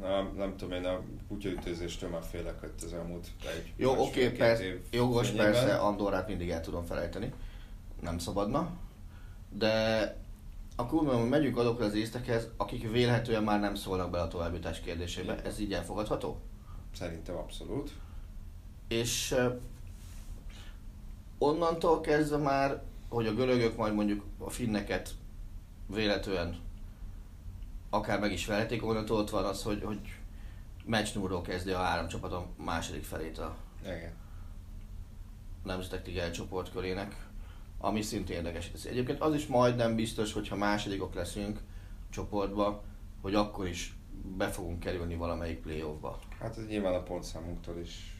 Nem, 0.00 0.34
nem 0.36 0.56
tudom, 0.56 0.78
én 0.78 0.84
a 0.84 1.00
kutyaütőzéstől 1.28 2.10
már 2.10 2.22
félek, 2.22 2.60
hogy 2.60 2.72
az 2.84 2.92
elmúlt 2.92 3.26
egy 3.40 3.72
Jó, 3.76 3.90
oké, 3.92 4.10
két 4.10 4.36
persze, 4.36 4.64
jogos, 4.90 5.26
fényében. 5.26 5.52
persze, 5.52 5.76
Andorrát 5.76 6.28
mindig 6.28 6.50
el 6.50 6.60
tudom 6.60 6.84
felejteni. 6.84 7.32
Nem 8.00 8.18
szabadna. 8.18 8.70
De 9.50 10.16
akkor 10.76 11.02
mondom, 11.02 11.20
hogy 11.20 11.28
megyünk 11.28 11.56
azokra 11.56 11.84
az 11.84 11.94
észtekhez, 11.94 12.48
akik 12.56 12.90
vélhetően 12.90 13.42
már 13.42 13.60
nem 13.60 13.74
szólnak 13.74 14.10
bele 14.10 14.22
a 14.22 14.28
továbbjutás 14.28 14.80
kérdésébe. 14.80 15.42
Ez 15.42 15.60
így 15.60 15.72
elfogadható? 15.72 16.40
Szerintem 16.94 17.36
abszolút. 17.36 17.92
És 18.88 19.34
onnantól 21.38 22.00
kezdve 22.00 22.36
már, 22.36 22.82
hogy 23.08 23.26
a 23.26 23.34
görögök 23.34 23.76
majd 23.76 23.94
mondjuk 23.94 24.24
a 24.38 24.50
finneket 24.50 25.10
véletlenül 25.86 26.54
akár 27.90 28.20
meg 28.20 28.32
is 28.32 28.46
verhetik, 28.46 28.84
onnantól 28.84 29.18
ott 29.18 29.30
van 29.30 29.44
az, 29.44 29.62
hogy, 29.62 29.82
hogy 29.82 29.98
meccs 30.84 31.14
nullról 31.14 31.42
kezdi 31.42 31.70
a 31.70 31.78
három 31.78 32.08
csapat 32.08 32.32
a 32.32 32.46
második 32.64 33.04
felét 33.04 33.38
a 33.38 33.56
Igen. 33.82 34.12
Nemzetek 35.64 36.06
Liga 36.06 36.30
csoportkörének, 36.30 37.26
ami 37.78 38.02
szintén 38.02 38.36
érdekes. 38.36 38.70
Ez 38.74 38.86
Egyébként 38.86 39.20
az 39.20 39.34
is 39.34 39.46
majdnem 39.46 39.94
biztos, 39.94 40.32
hogyha 40.32 40.56
másodikok 40.56 41.14
leszünk 41.14 41.60
csoportba, 42.10 42.82
hogy 43.20 43.34
akkor 43.34 43.66
is 43.66 43.96
be 44.36 44.48
fogunk 44.48 44.80
kerülni 44.80 45.16
valamelyik 45.16 45.60
playoffba. 45.60 46.18
Hát 46.40 46.56
ez 46.56 46.66
nyilván 46.66 46.94
a 46.94 47.02
pontszámunktól 47.02 47.78
is. 47.78 48.16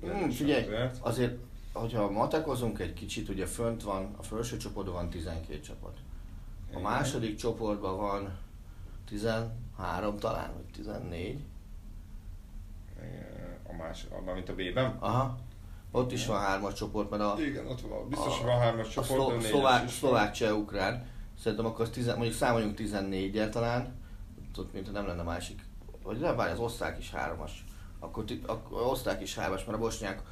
Hmm, 0.00 0.30
figyelj, 0.30 0.64
azért. 0.64 0.98
azért, 1.00 1.38
hogyha 1.72 2.10
matekozunk 2.10 2.78
egy 2.78 2.92
kicsit, 2.92 3.28
ugye 3.28 3.46
fönt 3.46 3.82
van, 3.82 4.14
a 4.16 4.22
felső 4.22 4.56
csoportban 4.56 4.94
van 4.94 5.10
12 5.10 5.60
csapat. 5.60 5.96
A 6.72 6.80
második 6.80 7.36
csoportban 7.36 7.96
van 7.96 8.38
13 9.06 10.18
talán, 10.18 10.52
vagy 10.54 10.64
14. 10.72 11.44
Igen, 13.02 13.58
A 13.68 13.72
más, 13.76 14.06
a, 14.26 14.32
mint 14.32 14.48
a 14.48 14.54
B-ben? 14.54 14.96
Aha. 14.98 15.38
Ott 15.90 16.12
is 16.12 16.26
van 16.26 16.40
hármas 16.40 16.74
csoport, 16.74 17.10
mert 17.10 17.22
a, 17.22 17.34
Igen, 17.38 17.66
ott 17.66 17.80
van. 17.80 18.08
Biztos, 18.08 18.40
a- 18.40 18.44
van 18.44 18.58
hármas 18.58 18.86
a 18.86 18.90
csoport, 18.90 19.10
szlo- 19.10 19.28
de 19.28 19.34
négyes 19.36 19.50
szlovák, 19.50 19.88
szlovák, 19.88 20.32
cseh, 20.32 20.56
ukrán. 20.58 21.06
Szerintem 21.42 21.66
akkor 21.66 21.90
tizen, 21.90 22.14
mondjuk 22.16 22.36
számoljunk 22.36 22.74
14 22.74 23.50
talán, 23.50 23.94
ott 24.58 24.72
mint 24.72 24.92
nem 24.92 25.06
lenne 25.06 25.22
másik. 25.22 25.60
Vagy 26.02 26.18
nem, 26.18 26.36
várj, 26.36 26.50
az 26.52 26.58
osztrák 26.58 26.98
is 26.98 27.10
hármas. 27.10 27.64
Akkor, 27.98 28.24
akkor 28.46 28.82
osztrák 28.82 29.20
is 29.22 29.34
hármas, 29.34 29.64
mert 29.64 29.78
a 29.78 29.80
bosnyák, 29.80 30.22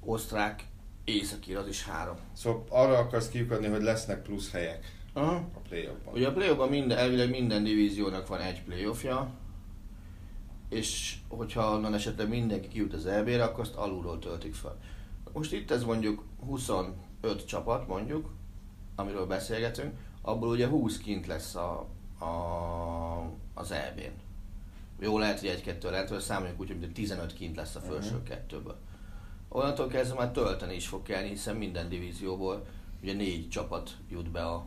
osztrák, 0.00 0.64
északír 1.04 1.56
az 1.56 1.66
is 1.68 1.84
három. 1.84 2.16
Szóval 2.32 2.64
arra 2.68 2.98
akarsz 2.98 3.28
kiukadni, 3.28 3.66
hogy 3.66 3.82
lesznek 3.82 4.22
plusz 4.22 4.50
helyek 4.52 4.92
Aha. 5.16 5.34
a 5.54 5.58
play-offban. 5.68 6.14
Ugye 6.14 6.28
a 6.28 6.32
play 6.32 6.68
minden, 6.68 6.98
elvileg 6.98 7.30
minden 7.30 7.64
divíziónak 7.64 8.26
van 8.26 8.40
egy 8.40 8.62
playoffja, 8.62 9.30
és 10.68 11.16
hogyha 11.28 11.72
onnan 11.72 11.94
esetleg 11.94 12.28
mindenki 12.28 12.68
kijut 12.68 12.92
az 12.92 13.06
EB-re, 13.06 13.44
akkor 13.44 13.60
azt 13.60 13.74
alulról 13.74 14.18
töltik 14.18 14.54
fel. 14.54 14.76
Most 15.32 15.52
itt 15.52 15.70
ez 15.70 15.84
mondjuk 15.84 16.24
25 16.46 17.44
csapat 17.46 17.86
mondjuk, 17.86 18.30
amiről 18.96 19.26
beszélgetünk, 19.26 19.92
abból 20.22 20.48
ugye 20.48 20.66
20 20.68 20.98
kint 20.98 21.26
lesz 21.26 21.54
a, 21.54 21.86
a, 22.24 23.30
az 23.54 23.70
EB-n. 23.70 24.12
Jó 25.00 25.18
lehet, 25.18 25.40
hogy 25.40 25.48
egy-kettő 25.48 25.88
hogy 26.08 26.20
számoljuk 26.20 26.60
úgy, 26.60 26.68
hogy 26.68 26.92
15 26.92 27.32
kint 27.34 27.56
lesz 27.56 27.74
a 27.74 27.80
felső 27.80 28.14
Mhm. 28.14 28.24
kettőből. 28.24 28.76
Onnantól 29.48 29.86
kezdve 29.86 30.18
már 30.18 30.30
tölteni 30.30 30.74
is 30.74 30.86
fog 30.86 31.02
kelni, 31.02 31.28
hiszen 31.28 31.56
minden 31.56 31.88
divízióból 31.88 32.66
ugye 33.02 33.12
négy 33.12 33.48
csapat 33.48 33.96
jut 34.10 34.30
be 34.30 34.44
a 34.46 34.64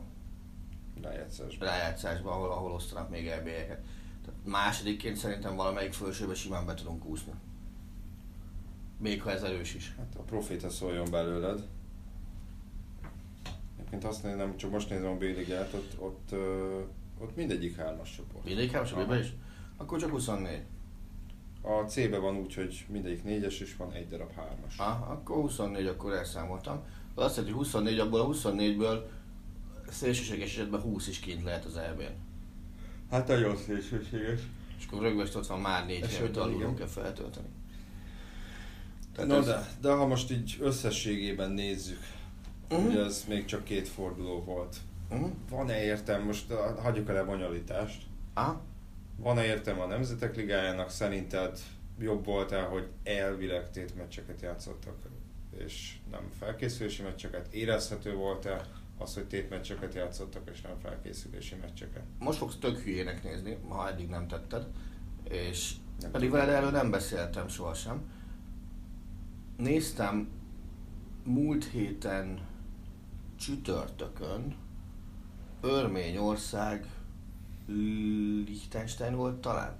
Rájátszásban. 1.02 1.68
rájátszásban, 1.68 2.32
ahol, 2.32 2.50
ahol 2.50 2.72
osztanak 2.72 3.10
még 3.10 3.26
EB-eket. 3.26 3.80
Tehát 4.24 4.40
másodikként 4.44 5.16
szerintem 5.16 5.56
valamelyik 5.56 5.92
felsőbe 5.92 6.34
simán 6.34 6.66
be 6.66 6.74
tudunk 6.74 7.04
úszni. 7.04 7.32
Még 8.98 9.22
ha 9.22 9.30
ez 9.30 9.42
erős 9.42 9.74
is. 9.74 9.94
Hát 9.96 10.14
a 10.16 10.22
proféta 10.22 10.70
szóljon 10.70 11.10
belőled. 11.10 11.66
Egyébként 13.76 14.04
azt 14.04 14.22
nézem, 14.22 14.56
csak 14.56 14.70
most 14.70 14.90
nézem 14.90 15.10
a 15.10 15.16
B-ligát, 15.16 15.72
ott, 15.74 15.94
ott, 15.98 16.32
ott 17.18 17.36
mindegyik 17.36 17.76
hármas 17.76 18.14
csoport. 18.16 18.44
Mindegyik 18.44 18.72
hármas 18.72 19.06
be 19.06 19.18
is? 19.18 19.32
Akkor 19.76 20.00
csak 20.00 20.10
24. 20.10 20.62
A 21.62 21.82
C-be 21.82 22.18
van 22.18 22.36
úgy, 22.36 22.54
hogy 22.54 22.86
mindegyik 22.88 23.24
négyes, 23.24 23.60
és 23.60 23.76
van 23.76 23.92
egy 23.92 24.08
darab 24.08 24.32
hármas. 24.32 24.78
Ah, 24.78 25.10
akkor 25.10 25.36
24, 25.36 25.86
akkor 25.86 26.12
elszámoltam. 26.12 26.82
Az 27.14 27.24
azt 27.24 27.36
jelenti, 27.36 27.56
hogy 27.56 27.66
24, 27.66 27.98
abból 27.98 28.20
a 28.20 28.26
24-ből 28.26 29.00
szélsőséges 29.92 30.48
esetben 30.56 30.80
20 30.80 31.08
is 31.08 31.18
kint 31.20 31.42
lehet 31.44 31.64
az 31.64 31.76
EB-n. 31.76 32.14
Hát 33.10 33.26
nagyon 33.28 33.56
szélsőséges. 33.56 34.40
És 34.78 34.84
akkor 34.86 35.02
rögvest 35.02 35.34
ott 35.34 35.46
van 35.46 35.60
már 35.60 35.86
négy 35.86 36.06
hely, 36.06 36.20
amit 36.20 36.36
alulról 36.36 36.74
kell 36.74 36.86
feltölteni. 36.86 37.46
Tehát 39.14 39.30
Na 39.30 39.36
ez- 39.36 39.46
de, 39.46 39.66
de 39.80 39.90
ha 39.92 40.06
most 40.06 40.30
így 40.30 40.56
összességében 40.60 41.50
nézzük, 41.50 42.00
Mhm. 42.70 42.86
ugye 42.86 43.00
ez 43.04 43.24
még 43.28 43.44
csak 43.44 43.64
két 43.64 43.88
forduló 43.88 44.42
volt. 44.44 44.76
Uh-huh. 45.10 45.30
Van-e 45.50 45.82
értelme, 45.84 46.24
most 46.24 46.52
hagyjuk 46.82 47.08
el 47.08 47.16
a 47.16 47.24
bonyolítást, 47.24 48.02
Ah, 48.34 48.56
van-e 49.16 49.44
értelme 49.44 49.82
a 49.82 49.86
Nemzetek 49.86 50.36
Ligájának? 50.36 50.90
Szerinted 50.90 51.58
jobb 51.98 52.24
volt-e, 52.24 52.60
hogy 52.62 52.86
elvileg 53.04 53.70
tétmeccseket 53.70 54.40
játszottak, 54.42 54.96
és 55.66 55.96
nem 56.10 56.30
felkészülési 56.38 57.02
meccseket? 57.02 57.52
Érezhető 57.52 58.14
volt-e 58.14 58.66
az, 58.98 59.14
hogy 59.14 59.26
tétmeccseket 59.26 59.94
játszottak, 59.94 60.50
és 60.52 60.60
nem 60.60 60.78
felkészülési 60.82 61.54
meccseket? 61.54 62.02
most 62.18 62.38
fogsz 62.38 62.56
tök 62.56 62.78
hülyének 62.78 63.22
nézni, 63.22 63.58
ha 63.68 63.88
eddig 63.88 64.08
nem 64.08 64.26
tetted, 64.26 64.66
és 65.24 65.74
Nem 66.00 66.10
pedig 66.10 66.30
veled 66.30 66.48
erről 66.48 66.70
nem 66.70 66.90
beszéltem 66.90 67.48
sohasem. 67.48 68.02
Néztem 69.56 70.28
múlt 71.24 71.64
héten 71.64 72.46
csütörtökön 73.36 74.56
Örményország 75.60 76.86
Liechtenstein 78.46 79.14
volt 79.14 79.40
talán 79.40 79.76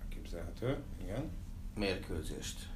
Elképzelhető, 0.00 0.82
igen. 1.02 1.30
mérkőzést. 1.74 2.68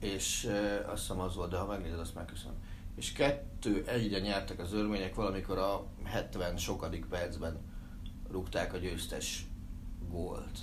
És 0.00 0.44
e, 0.44 0.90
azt 0.90 1.00
hiszem 1.00 1.20
az 1.20 1.34
volt, 1.34 1.50
de 1.50 1.56
ha 1.56 1.66
megnézed, 1.66 1.98
azt 1.98 2.14
megköszönöm. 2.14 2.56
És 2.96 3.12
kettő 3.12 3.84
egyre 3.86 4.18
nyertek 4.18 4.58
az 4.58 4.72
örmények, 4.72 5.14
valamikor 5.14 5.58
a 5.58 5.86
70 6.04 6.56
sokadik 6.56 7.04
percben 7.04 7.58
rúgták 8.30 8.72
a 8.72 8.78
győztes 8.78 9.46
gólt. 10.08 10.58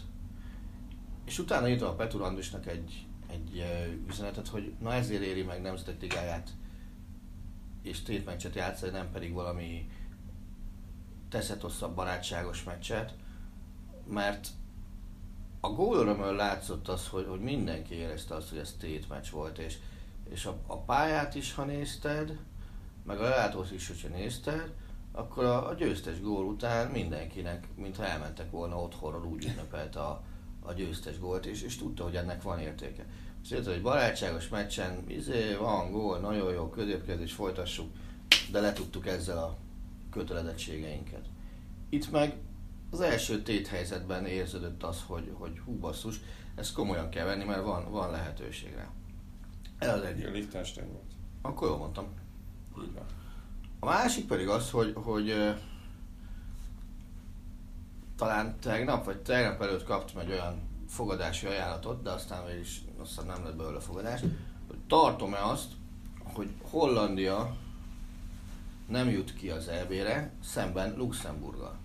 És 1.25 1.39
utána 1.39 1.69
írtam 1.69 1.89
a 1.89 1.95
Petur 1.95 2.21
Andrisnak 2.21 2.67
egy, 2.67 3.07
egy 3.27 3.63
üzenetet, 4.07 4.47
hogy 4.47 4.73
na 4.79 4.93
ezért 4.93 5.21
éri 5.23 5.43
meg 5.43 5.61
Nemzetek 5.61 6.01
Ligáját 6.01 6.49
és 7.81 8.01
tétmeccset 8.01 8.55
játszani, 8.55 8.91
nem 8.91 9.11
pedig 9.11 9.33
valami 9.33 9.89
teszetosszabb 11.29 11.95
barátságos 11.95 12.63
meccset, 12.63 13.13
mert 14.07 14.47
a 15.59 15.69
gólörömön 15.69 16.35
látszott 16.35 16.87
az, 16.87 17.07
hogy, 17.07 17.25
hogy 17.29 17.39
mindenki 17.39 17.95
érezte 17.95 18.35
azt, 18.35 18.49
hogy 18.49 18.57
ez 18.57 18.75
tétmeccs 18.79 19.29
volt, 19.29 19.57
és, 19.57 19.77
és 20.33 20.45
a, 20.45 20.57
a 20.67 20.77
pályát 20.77 21.35
is, 21.35 21.53
ha 21.53 21.63
nézted, 21.63 22.37
meg 23.05 23.19
a 23.19 23.23
lelátót 23.23 23.71
is, 23.71 23.87
hogyha 23.87 24.07
nézted, 24.07 24.73
akkor 25.11 25.43
a, 25.43 25.69
a 25.69 25.73
győztes 25.73 26.21
gól 26.21 26.45
után 26.45 26.91
mindenkinek, 26.91 27.67
mintha 27.75 28.05
elmentek 28.05 28.51
volna 28.51 28.81
otthonról, 28.81 29.25
úgy 29.25 29.45
ünnepelt 29.51 29.95
a, 29.95 30.23
a 30.59 30.73
győztes 30.73 31.19
gólt, 31.19 31.45
és, 31.45 31.61
és 31.61 31.77
tudta, 31.77 32.03
hogy 32.03 32.15
ennek 32.15 32.41
van 32.41 32.59
értéke. 32.59 33.05
Szóval, 33.45 33.73
hogy 33.73 33.81
barátságos 33.81 34.49
meccsen, 34.49 35.03
izé, 35.07 35.55
van 35.55 35.91
gól, 35.91 36.19
nagyon 36.19 36.53
jó, 36.53 36.69
középkezés, 36.69 37.33
folytassuk, 37.33 37.91
de 38.51 38.59
letudtuk 38.59 39.07
ezzel 39.07 39.37
a 39.37 39.57
kötelezettségeinket. 40.11 41.25
Itt 41.89 42.11
meg 42.11 42.35
az 42.89 43.01
első 43.01 43.41
tét 43.41 43.67
helyzetben 43.67 44.25
érződött 44.25 44.83
az, 44.83 45.03
hogy, 45.07 45.31
hogy 45.33 45.59
hú 45.65 45.77
basszus, 45.77 46.19
ezt 46.55 46.73
komolyan 46.73 47.09
kell 47.09 47.25
venni, 47.25 47.43
mert 47.43 47.63
van, 47.63 47.91
van 47.91 48.11
lehetőség 48.11 48.73
rá. 48.75 48.91
Ez 49.83 49.93
az 49.93 50.01
egyik. 50.01 50.29
Liechtenstein 50.29 50.87
volt. 50.87 51.11
Akkor 51.41 51.67
jól 51.67 51.77
mondtam. 51.77 52.05
Így 52.83 52.93
van. 52.93 53.05
A 53.79 53.85
másik 53.85 54.27
pedig 54.27 54.47
az, 54.47 54.71
hogy, 54.71 54.93
hogy 54.95 55.55
talán 58.17 58.59
tegnap 58.59 59.05
vagy 59.05 59.17
tegnap 59.17 59.61
előtt 59.61 59.83
kaptam 59.83 60.19
egy 60.19 60.31
olyan 60.31 60.61
fogadási 60.87 61.45
ajánlatot, 61.45 62.01
de 62.01 62.09
aztán 62.09 62.43
mégis 62.45 62.81
aztán 62.97 63.25
nem 63.25 63.43
lett 63.43 63.55
belőle 63.55 63.79
fogadás, 63.79 64.21
hogy 64.67 64.77
tartom-e 64.87 65.45
azt, 65.45 65.71
hogy 66.23 66.49
Hollandia 66.61 67.55
nem 68.87 69.09
jut 69.09 69.33
ki 69.33 69.49
az 69.49 69.67
EB-re 69.67 70.31
szemben 70.43 70.93
Luxemburggal. 70.97 71.77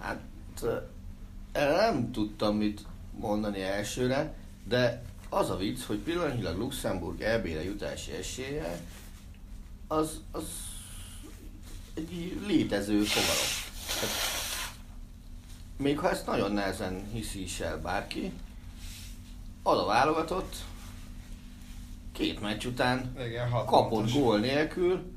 Hát 0.00 0.20
ö, 0.62 0.76
nem 1.52 2.12
tudtam 2.12 2.56
mit 2.56 2.86
mondani 3.18 3.62
elsőre, 3.62 4.34
de 4.64 5.02
az 5.30 5.50
a 5.50 5.56
vicc, 5.56 5.82
hogy 5.82 5.98
pillanatnyilag 5.98 6.58
Luxemburg 6.58 7.20
EB-re 7.20 7.64
jutási 7.64 8.12
esélye 8.12 8.80
az, 9.86 10.20
az 10.32 10.44
egy 11.94 12.40
létező 12.46 13.02
fogalom. 13.02 13.46
Tehát, 14.00 14.14
még 15.76 15.98
ha 15.98 16.10
ezt 16.10 16.26
nagyon 16.26 16.52
nehezen 16.52 17.08
hiszi 17.12 17.42
is 17.42 17.60
el 17.60 17.80
bárki, 17.80 18.32
az 19.62 19.78
a 19.78 19.84
válogatott 19.84 20.56
két 22.12 22.40
meccs 22.40 22.64
után 22.64 23.16
Igen, 23.26 23.50
kapott 23.50 23.88
pontos. 23.88 24.12
gól 24.12 24.38
nélkül, 24.38 25.12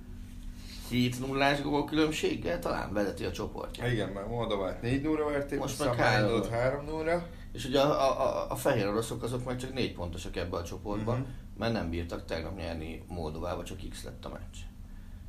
7 0.90 1.28
0 1.28 1.62
gól 1.64 1.86
különbséggel 1.86 2.60
talán 2.60 2.94
vezeti 2.94 3.24
a 3.24 3.32
csoportját. 3.32 3.92
Igen, 3.92 4.10
mert 4.10 4.28
Moldovát 4.28 4.82
4 4.82 5.02
0 5.02 5.26
verték, 5.26 5.60
Most 5.60 5.80
meg 5.80 5.88
meg 5.88 5.98
három. 5.98 6.50
3 6.50 6.86
0 6.86 7.28
És 7.54 7.66
ugye 7.66 7.80
a, 7.82 8.22
a, 8.22 8.52
a, 8.52 8.56
fehér 8.56 8.88
oroszok 8.88 9.24
azok 9.24 9.46
meg 9.46 9.58
csak 9.58 9.74
négy 9.74 9.94
pontosak 9.94 10.36
ebbe 10.36 10.58
a 10.58 10.64
csoportban, 10.64 11.18
Mhm. 11.20 11.28
mert 11.58 11.74
nem 11.74 11.90
bírtak 11.90 12.26
tegnap 12.26 12.58
nyerni 12.58 13.04
Moldovába, 13.08 13.64
csak 13.64 13.78
X 13.90 14.04
lett 14.04 14.26
a 14.26 14.30
meccs. 14.30 14.58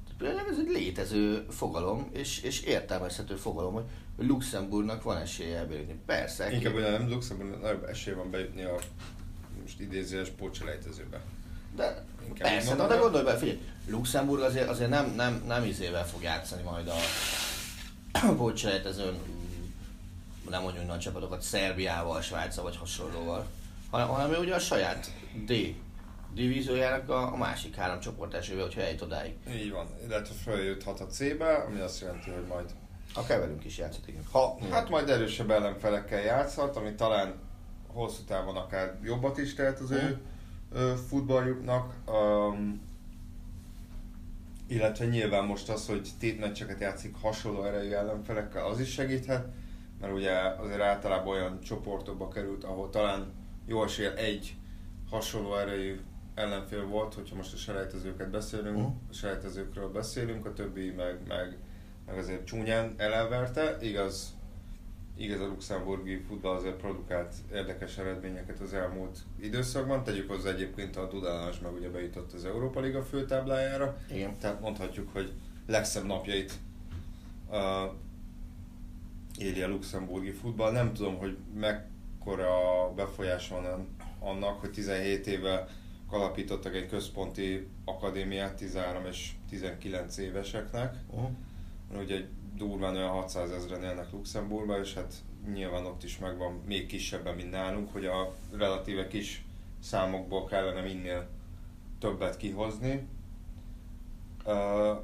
Tehát 0.05 0.19
például 0.19 0.49
ez 0.49 0.59
egy 0.59 0.69
létező 0.83 1.47
fogalom, 1.51 2.09
és, 2.13 2.41
és 2.43 2.61
értelmezhető 2.63 3.35
fogalom, 3.35 3.73
hogy 3.75 3.85
Luxemburgnak 4.27 5.03
van 5.03 5.17
esélye 5.17 5.57
elbírni. 5.59 5.99
Persze, 6.07 6.53
Inkább 6.53 6.73
ki- 6.73 6.79
ugye 6.79 6.91
nem 6.91 7.09
Luxemburg, 7.09 7.61
nagyobb 7.61 7.85
esély 7.85 8.15
van 8.15 8.31
bejutni 8.31 8.63
a 8.63 8.75
most 9.63 9.81
idézőes 9.81 10.29
pótselejtezőbe. 10.29 11.21
de 11.77 12.05
inkább 12.29 12.49
persze, 12.49 12.75
de, 12.75 12.87
de 12.87 12.97
gondolj 12.97 13.25
be, 13.25 13.37
figyelj, 13.37 13.59
Luxemburg 13.89 14.43
azért, 14.43 14.69
azért 14.69 14.91
nem, 14.91 15.11
nem, 15.17 15.43
nem 15.47 15.65
izével 15.65 16.07
fog 16.07 16.23
játszani 16.23 16.63
majd 16.63 16.89
a 16.89 16.95
bocselejtezőn, 18.37 19.15
nem 20.49 20.63
mondjuk 20.63 20.87
nagy 20.87 20.99
csapatokat, 20.99 21.43
Szerbiával, 21.43 22.21
Svájccal 22.21 22.65
vagy 22.65 22.77
hasonlóval, 22.77 23.47
hanem, 23.91 24.09
hanem 24.09 24.41
ugye 24.41 24.55
a 24.55 24.59
saját 24.59 25.11
D 25.47 25.53
divíziójának 26.35 27.09
a, 27.09 27.33
a 27.33 27.37
másik 27.37 27.75
három 27.75 28.01
csoport 28.01 28.35
esélybe, 28.35 28.63
hogyha 28.63 28.81
eljut 28.81 29.03
odáig. 29.03 29.35
Így 29.55 29.71
van, 29.71 29.87
illetve 30.07 30.35
feljuthat 30.35 31.01
a 31.01 31.07
C-be, 31.07 31.55
ami 31.55 31.81
azt 31.81 32.01
jelenti, 32.01 32.31
hogy 32.31 32.47
majd 32.49 32.75
Akár 33.17 33.39
velünk 33.39 33.65
is 33.65 33.79
játszott, 33.79 34.09
igen. 34.09 34.23
Ha, 34.33 34.59
Hát 34.71 34.89
majd 34.89 35.09
erősebb 35.09 35.51
ellenfelekkel 35.51 36.21
játszhat, 36.21 36.77
ami 36.77 36.95
talán 36.95 37.35
hosszú 37.87 38.23
távon 38.23 38.57
akár 38.57 38.99
jobbat 39.03 39.39
is 39.39 39.55
tehet 39.55 39.79
az 39.79 39.91
ő 39.91 40.21
ö, 40.73 40.93
futballjuknak. 41.09 41.95
Um, 42.07 42.81
illetve 44.67 45.05
nyilván 45.05 45.45
most 45.45 45.69
az, 45.69 45.87
hogy 45.87 46.09
tétmeccseket 46.19 46.81
játszik 46.81 47.15
hasonló 47.21 47.65
erejű 47.65 47.91
ellenfelekkel, 47.91 48.67
az 48.67 48.81
is 48.81 48.93
segíthet, 48.93 49.47
mert 50.01 50.13
ugye 50.13 50.33
azért 50.39 50.81
általában 50.81 51.29
olyan 51.35 51.61
csoportokba 51.61 52.29
került, 52.29 52.65
ahol 52.65 52.91
talán 52.91 53.33
jó 53.67 53.85
esél 53.85 54.11
egy 54.11 54.57
hasonló 55.11 55.57
erejű 55.57 56.01
ellenfél 56.35 56.87
volt, 56.87 57.15
hogyha 57.15 57.37
most 57.37 57.53
a 57.53 57.57
selejtezőket 57.57 58.31
beszélünk, 58.31 58.77
Mhm. 58.77 58.87
a 59.11 59.13
selejtezőkről 59.13 59.89
beszélünk, 59.89 60.47
a 60.47 60.53
többi 60.53 60.91
meg, 60.91 61.19
meg, 61.29 61.59
meg 62.07 62.19
azért 62.19 62.45
csúnyán 62.47 62.95
elelverte, 62.97 63.77
igaz, 63.81 64.35
igaz 65.17 65.41
a 65.41 65.47
luxemburgi 65.47 66.17
futball 66.29 66.55
azért 66.57 66.77
produkált 66.77 67.35
érdekes 67.53 67.99
eredményeket 67.99 68.61
az 68.61 68.73
elmúlt 68.75 69.19
időszakban, 69.41 70.05
tegyük 70.05 70.31
hozzá 70.31 70.51
egyébként 70.51 70.97
a 70.97 71.09
Dudalanás 71.09 71.59
meg 71.61 71.73
ugye 71.73 71.91
bejutott 71.91 72.33
az 72.33 72.45
Európa 72.45 72.81
Liga 72.81 73.03
főtáblájára, 73.03 73.97
igen. 74.11 74.39
tehát 74.39 74.61
mondhatjuk, 74.61 75.09
hogy 75.13 75.33
legszebb 75.67 76.05
napjait 76.07 76.53
uh, 77.51 77.57
éli 79.39 79.63
a 79.63 79.69
luxemburgi 79.69 80.31
futball. 80.31 80.73
Nem 80.73 80.93
tudom, 80.93 81.17
hogy 81.17 81.37
mekkora 81.55 82.93
befolyás 82.95 83.49
van 83.49 83.65
an- 83.65 83.89
annak, 84.19 84.61
hogy 84.61 84.71
17 84.71 85.27
éve 85.27 85.69
alapítottak 86.09 86.75
egy 86.75 86.87
központi 86.87 87.67
akadémiát 87.85 88.55
13 88.55 89.07
és 89.07 89.33
19 89.49 90.17
éveseknek. 90.17 90.97
Uh-huh. 91.11 91.31
Ugye 92.03 92.21
durván 92.57 92.97
olyan 92.97 93.11
600 93.11 93.51
ezeren 93.51 93.83
élnek 93.83 94.13
Luxemburgban, 94.13 94.81
és 94.81 94.95
hát 94.95 95.15
nyilván 95.53 95.85
ott 95.85 96.03
is 96.03 96.19
megvan 96.19 96.61
még 96.67 96.87
kisebben, 96.87 97.35
mint 97.35 97.51
nálunk, 97.51 97.93
hogy 97.93 98.05
a 98.05 98.35
relatíve 98.53 99.07
kis 99.07 99.45
számokból 99.81 100.45
kellene 100.45 100.81
minél 100.81 101.29
többet 101.99 102.37
kihozni. 102.37 103.07
Uh, 104.45 104.99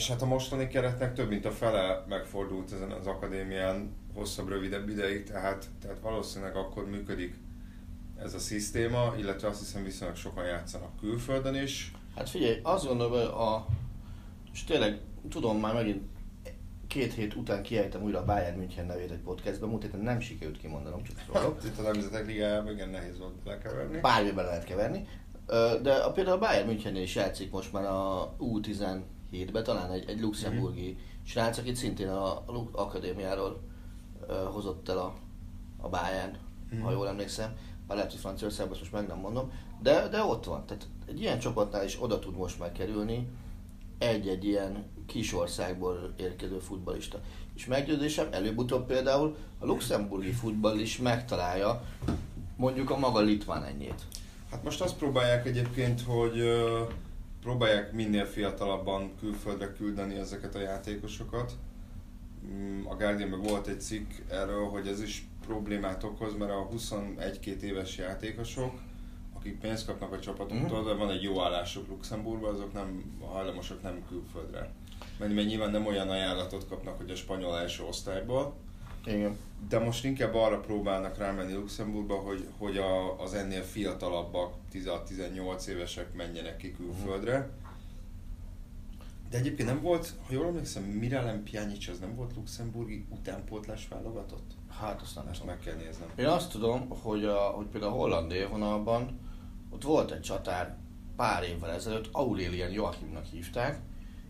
és 0.00 0.08
hát 0.08 0.22
a 0.22 0.26
mostani 0.26 0.68
keretnek 0.68 1.14
több 1.14 1.28
mint 1.28 1.44
a 1.44 1.50
fele 1.50 2.04
megfordult 2.08 2.72
ezen 2.72 2.90
az 2.90 3.06
akadémián 3.06 3.96
hosszabb, 4.14 4.48
rövidebb 4.48 4.88
ideig, 4.88 5.24
tehát, 5.24 5.66
tehát 5.80 5.98
valószínűleg 6.00 6.56
akkor 6.56 6.88
működik 6.88 7.34
ez 8.18 8.34
a 8.34 8.38
szisztéma, 8.38 9.14
illetve 9.18 9.48
azt 9.48 9.58
hiszem 9.58 9.84
viszonylag 9.84 10.16
sokan 10.16 10.44
játszanak 10.44 10.96
külföldön 11.00 11.54
is. 11.54 11.92
Hát 12.16 12.28
figyelj, 12.28 12.60
azt 12.62 12.86
gondolom, 12.86 13.12
hogy 13.12 13.20
a... 13.20 13.66
És 14.52 14.64
tényleg, 14.64 15.00
tudom 15.30 15.60
már 15.60 15.74
megint 15.74 16.02
két 16.86 17.14
hét 17.14 17.34
után 17.34 17.62
kiejtem 17.62 18.02
újra 18.02 18.18
a 18.18 18.24
Bayern 18.24 18.58
München 18.58 18.86
nevét 18.86 19.10
egy 19.10 19.18
podcastben, 19.18 19.68
múlt 19.68 19.82
héten 19.82 20.00
nem 20.00 20.20
sikerült 20.20 20.58
kimondanom, 20.58 21.02
csak 21.02 21.16
szólok. 21.32 21.64
Itt 21.64 21.78
a 21.78 21.82
Nemzetek 21.82 22.26
Ligájában 22.26 22.72
igen 22.72 22.88
nehéz 22.88 23.18
volt 23.18 23.34
belekeverni. 23.34 24.00
Bármiben 24.00 24.44
lehet 24.44 24.64
keverni. 24.64 25.08
De 25.82 25.92
a, 25.92 26.12
például 26.12 26.36
a 26.36 26.40
Bayern 26.40 26.66
Münchennél 26.66 27.02
is 27.02 27.14
játszik 27.14 27.50
most 27.50 27.72
már 27.72 27.84
a 27.84 28.34
U17-ben, 29.32 29.64
talán 29.64 29.92
egy, 29.92 30.08
egy 30.08 30.20
luxemburgi 30.20 30.96
srác, 31.22 31.58
akit 31.58 31.76
szintén 31.76 32.08
a, 32.08 32.32
a 32.32 32.68
akadémiáról 32.72 33.60
ö, 34.28 34.32
hozott 34.32 34.88
el 34.88 34.98
a, 34.98 35.14
a 35.80 35.88
Bayern, 35.88 36.36
ha 36.82 36.90
jól 36.90 37.08
emlékszem. 37.08 37.56
Bár 37.86 37.96
lehet, 37.96 38.12
hogy 38.12 38.20
Franciaországban 38.20 38.78
most 38.78 38.92
meg 38.92 39.06
nem 39.06 39.18
mondom. 39.18 39.52
De, 39.82 40.08
de 40.08 40.24
ott 40.24 40.44
van. 40.44 40.66
Tehát 40.66 40.86
egy 41.08 41.20
ilyen 41.20 41.38
csapatnál 41.38 41.84
is 41.84 42.02
oda 42.02 42.18
tud 42.18 42.36
most 42.36 42.58
már 42.58 42.72
kerülni 42.72 43.28
egy-egy 43.98 44.44
ilyen 44.44 44.84
kis 45.06 45.34
országból 45.34 46.12
érkező 46.16 46.58
futbalista. 46.58 47.20
És 47.54 47.66
meggyőződésem, 47.66 48.28
előbb-utóbb 48.30 48.86
például 48.86 49.36
a 49.58 49.66
luxemburgi 49.66 50.30
futball 50.30 50.78
is 50.78 50.98
megtalálja 50.98 51.82
mondjuk 52.56 52.90
a 52.90 52.98
maga 52.98 53.20
litván 53.20 53.64
ennyét. 53.64 54.02
Hát 54.50 54.64
most 54.64 54.80
azt 54.80 54.96
próbálják 54.96 55.46
egyébként, 55.46 56.00
hogy 56.00 56.38
ö, 56.38 56.82
próbálják 57.40 57.92
minél 57.92 58.24
fiatalabban 58.24 59.12
külföldre 59.20 59.72
küldeni 59.72 60.14
ezeket 60.14 60.54
a 60.54 60.60
játékosokat. 60.60 61.52
Mm, 62.46 62.86
A 62.86 62.96
Guardianben 62.96 63.42
volt 63.42 63.66
egy 63.66 63.80
cikk 63.80 64.10
erről, 64.28 64.68
hogy 64.68 64.88
ez 64.88 65.02
is 65.02 65.28
problémát 65.46 66.04
okoz, 66.04 66.34
mert 66.36 66.50
a 66.50 66.68
21-2 66.76 67.60
éves 67.60 67.96
játékosok, 67.96 68.80
akik 69.36 69.58
pénzt 69.58 69.86
kapnak 69.86 70.12
a 70.12 70.20
csapatoktól, 70.20 70.84
de 70.84 70.92
van 70.92 71.10
egy 71.10 71.22
jó 71.22 71.40
állásuk 71.40 71.88
Luxemburgban, 71.88 72.54
azok 72.54 72.72
nem 72.72 73.18
hajlamosak 73.20 73.82
nem 73.82 74.04
külföldre. 74.08 74.72
Mert, 75.18 75.34
mert 75.34 75.46
nyilván 75.46 75.70
nem 75.70 75.86
olyan 75.86 76.08
ajánlatot 76.08 76.68
kapnak, 76.68 76.96
hogy 76.96 77.10
a 77.10 77.14
spanyol 77.14 77.58
első 77.58 77.84
osztályból, 77.84 78.54
Igen. 79.06 79.38
de 79.68 79.78
most 79.78 80.04
inkább 80.04 80.34
arra 80.34 80.60
próbálnak 80.60 81.18
rámenni 81.18 81.52
Luxemburgba, 81.52 82.14
hogy, 82.14 82.46
hogy 82.58 82.76
a, 82.76 83.20
az 83.20 83.34
ennél 83.34 83.62
fiatalabbak, 83.62 84.54
16-18 84.72 85.66
évesek 85.66 86.14
menjenek 86.14 86.56
ki 86.56 86.72
külföldre. 86.72 87.50
De 89.30 89.38
egyébként 89.38 89.68
nem 89.68 89.80
volt, 89.80 90.14
ha 90.26 90.32
jól 90.32 90.46
emlékszem, 90.46 90.82
Miralem 90.82 91.42
Pjanic 91.42 91.88
az 91.88 91.98
nem 91.98 92.14
volt 92.14 92.34
luxemburgi 92.34 93.06
utánpótlás 93.08 93.88
válogatott? 93.88 94.50
Hát 94.78 95.00
azt 95.00 95.14
nem 95.14 95.28
Ezt 95.28 95.44
meg 95.44 95.58
kell 95.58 95.74
néznem. 95.74 96.08
Én 96.16 96.26
azt 96.26 96.50
tudom, 96.50 96.88
hogy, 96.88 97.24
a, 97.24 97.38
hogy 97.38 97.66
például 97.66 97.92
a 97.92 97.96
holland 97.96 98.32
élvonalban 98.32 99.20
ott 99.70 99.82
volt 99.82 100.10
egy 100.10 100.20
csatár 100.20 100.76
pár 101.16 101.42
évvel 101.42 101.70
ezelőtt, 101.70 102.08
Aurélien 102.12 102.70
Joachimnak 102.70 103.24
hívták, 103.24 103.78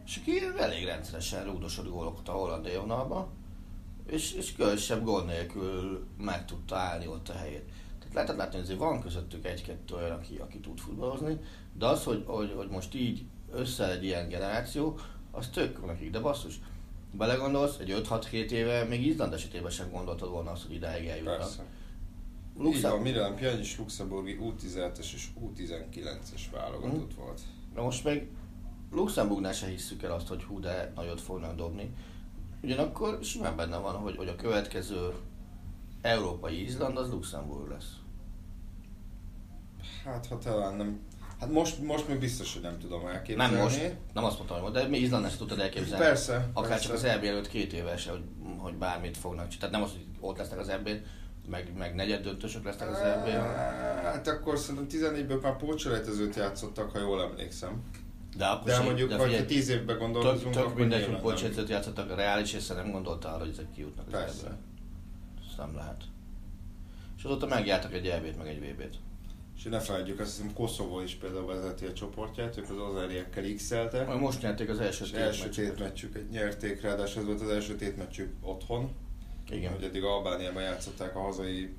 és 0.05 0.17
aki 0.17 0.33
elég 0.59 0.85
rendszeresen 0.85 1.45
rúdosott 1.45 1.89
gólokat 1.89 2.29
a 2.29 2.33
holland 2.33 2.67
élvonalban, 2.67 3.29
és, 4.11 4.33
és 4.33 4.53
különösebb 4.53 5.05
gól 5.05 5.25
nélkül 5.25 6.07
meg 6.19 6.45
tudta 6.45 6.77
állni 6.77 7.07
ott 7.07 7.29
a 7.29 7.33
helyét. 7.33 7.65
Tehát 7.99 8.15
lehetett 8.15 8.37
látni, 8.37 8.55
hogy 8.55 8.65
azért 8.65 8.79
van 8.79 9.01
közöttük 9.01 9.47
egy-kettő 9.47 9.95
olyan, 9.95 10.11
aki, 10.11 10.37
aki 10.37 10.59
tud 10.59 10.79
futballozni, 10.79 11.39
de 11.73 11.87
az, 11.87 12.05
hogy, 12.05 12.25
hogy, 12.27 12.53
hogy 12.57 12.69
most 12.69 12.95
így 12.95 13.25
össze 13.53 13.91
egy 13.91 14.05
ilyen 14.05 14.29
generáció, 14.29 14.99
az 15.31 15.49
tök 15.49 15.87
nekik, 15.87 16.11
de 16.11 16.21
basszus, 16.21 16.61
belegondolsz, 17.13 17.79
egy 17.79 18.03
5-6-7 18.09 18.33
éve, 18.33 18.85
még 18.85 19.07
Izland 19.07 19.33
esetében 19.33 19.71
sem 19.71 19.91
gondoltad 19.91 20.31
volna 20.31 20.51
azt, 20.51 20.63
hogy 20.67 20.75
idáig 20.75 21.07
eljutnak. 21.07 21.39
Persze. 21.39 21.63
Így 22.57 22.63
Luxem- 22.63 22.91
van, 22.93 23.01
Miralem 23.01 23.35
Pjanic 23.35 23.77
luxemburgi 23.79 24.39
U17-es 24.43 24.99
és 24.99 25.27
U19-es 25.41 26.41
válogatott 26.53 27.15
volt. 27.15 27.41
Na 27.75 27.83
most 27.83 28.05
meg 28.05 28.29
Luxemburgnál 28.93 29.53
se 29.53 29.67
hisszük 29.67 30.03
el 30.03 30.13
azt, 30.13 30.29
hogy 30.29 30.43
hú, 30.43 30.61
de 30.61 30.93
nagyot 30.95 31.21
fognak 31.21 31.57
dobni. 31.57 31.95
Ugyanakkor 32.63 33.19
simán 33.23 33.57
benne 33.57 33.77
van, 33.77 33.95
hogy, 33.95 34.17
hogy 34.17 34.29
a 34.29 34.37
következő 34.37 35.13
európai 36.03 36.63
Izland 36.65 36.97
az 36.97 37.11
Luxemburg 37.11 37.71
lesz. 37.71 37.93
Hát 40.05 40.27
ha 40.27 40.39
talán 40.39 40.75
nem... 40.75 41.01
Hát 41.41 41.51
most, 41.51 41.83
most 41.83 42.09
még 42.09 42.19
biztos, 42.19 42.53
hogy 42.53 42.63
nem 42.63 42.79
tudom 42.79 43.07
elképzelni. 43.07 43.55
Nem 43.55 43.63
most, 43.63 43.97
nem 44.15 44.25
azt 44.25 44.37
mondtam, 44.37 44.61
hogy 44.61 44.73
de 44.73 44.87
mi 44.87 44.99
Izlandnál 44.99 45.31
se 45.31 45.37
tudtad 45.37 45.59
elképzelni. 45.59 46.05
Persze, 46.05 46.49
Akár 46.53 46.69
persze. 46.69 46.87
csak 46.87 46.95
az 46.95 47.05
EB 47.05 47.25
előtt 47.25 47.49
két 47.49 47.73
éves, 47.73 48.07
hogy, 48.07 48.23
hogy 48.59 48.75
bármit 48.75 49.17
fognak 49.17 49.49
csinálni. 49.49 49.59
Tehát 49.59 49.75
nem 49.75 49.83
az, 49.83 49.91
hogy 49.91 50.29
ott 50.29 50.39
lesznek 50.39 50.59
az 50.59 50.69
eb 50.69 50.89
meg, 51.49 51.73
meg 51.77 51.95
negyed 51.95 52.23
döntősök 52.23 52.65
lesznek 52.65 52.91
az 52.91 52.99
eb 52.99 53.27
Hát 54.03 54.29
akkor 54.29 54.59
szerintem 54.59 54.87
14-ből 54.91 55.43
már 55.43 55.57
pócselejtezőt 55.57 56.37
játszottak, 56.37 56.91
ha 56.91 56.99
jól 56.99 57.23
emlékszem. 57.23 57.83
De 58.41 58.47
akkor 58.47 58.67
De 58.67 58.75
sem- 58.75 58.85
mondjuk, 58.85 59.09
de 59.09 59.17
ha 59.17 59.23
figyelj, 59.25 59.45
10 59.45 59.69
évben 59.69 59.99
gondolkozunk, 59.99 60.43
Tök, 60.43 60.53
tök 60.53 60.65
akkor 60.65 60.79
mindegy, 60.81 61.05
hogy 61.07 61.21
bocsánat, 61.21 61.69
játszottak, 61.69 62.11
a 62.11 62.15
reális 62.15 62.53
észre 62.53 62.75
nem 62.75 62.91
gondolta 62.91 63.29
arra, 63.29 63.39
hogy 63.39 63.49
ezek 63.49 63.71
kijutnak 63.75 64.07
az 64.07 64.13
Persze. 64.13 64.57
Ezt 65.49 65.57
nem 65.57 65.75
lehet. 65.75 66.03
És 67.17 67.25
azóta 67.25 67.47
megjártak 67.47 67.93
egy 67.95 68.07
EB-t, 68.07 68.37
meg 68.39 68.47
egy 68.49 68.59
VB-t. 68.61 68.95
És 69.57 69.63
ne 69.63 69.79
felejtjük, 69.81 70.21
azt 70.21 70.37
hiszem 70.37 70.53
Koszovó 70.53 71.01
is 71.01 71.15
például 71.15 71.47
vezeti 71.47 71.85
a 71.85 71.93
csoportját, 71.93 72.57
ők 72.57 72.71
az 72.71 72.77
azeriekkel 72.95 73.45
x-eltek. 73.55 74.07
Majd 74.07 74.21
most 74.21 74.43
nyerték 74.43 74.69
az 74.69 74.81
első 74.81 75.05
És 75.05 75.11
tét 75.11 75.21
első 75.21 75.45
meccsüket. 75.45 75.71
tétmeccsüket 75.75 76.31
nyerték, 76.31 76.81
ráadásul 76.81 77.21
ez 77.21 77.27
volt 77.27 77.41
az 77.41 77.49
első 77.49 77.75
tétmeccsük 77.77 78.33
otthon. 78.43 78.91
Igen. 79.51 79.73
Hogy 79.73 79.83
eddig 79.83 80.03
Albániában 80.05 80.63
játszották 80.63 81.17
a 81.17 81.21
hazai, 81.21 81.75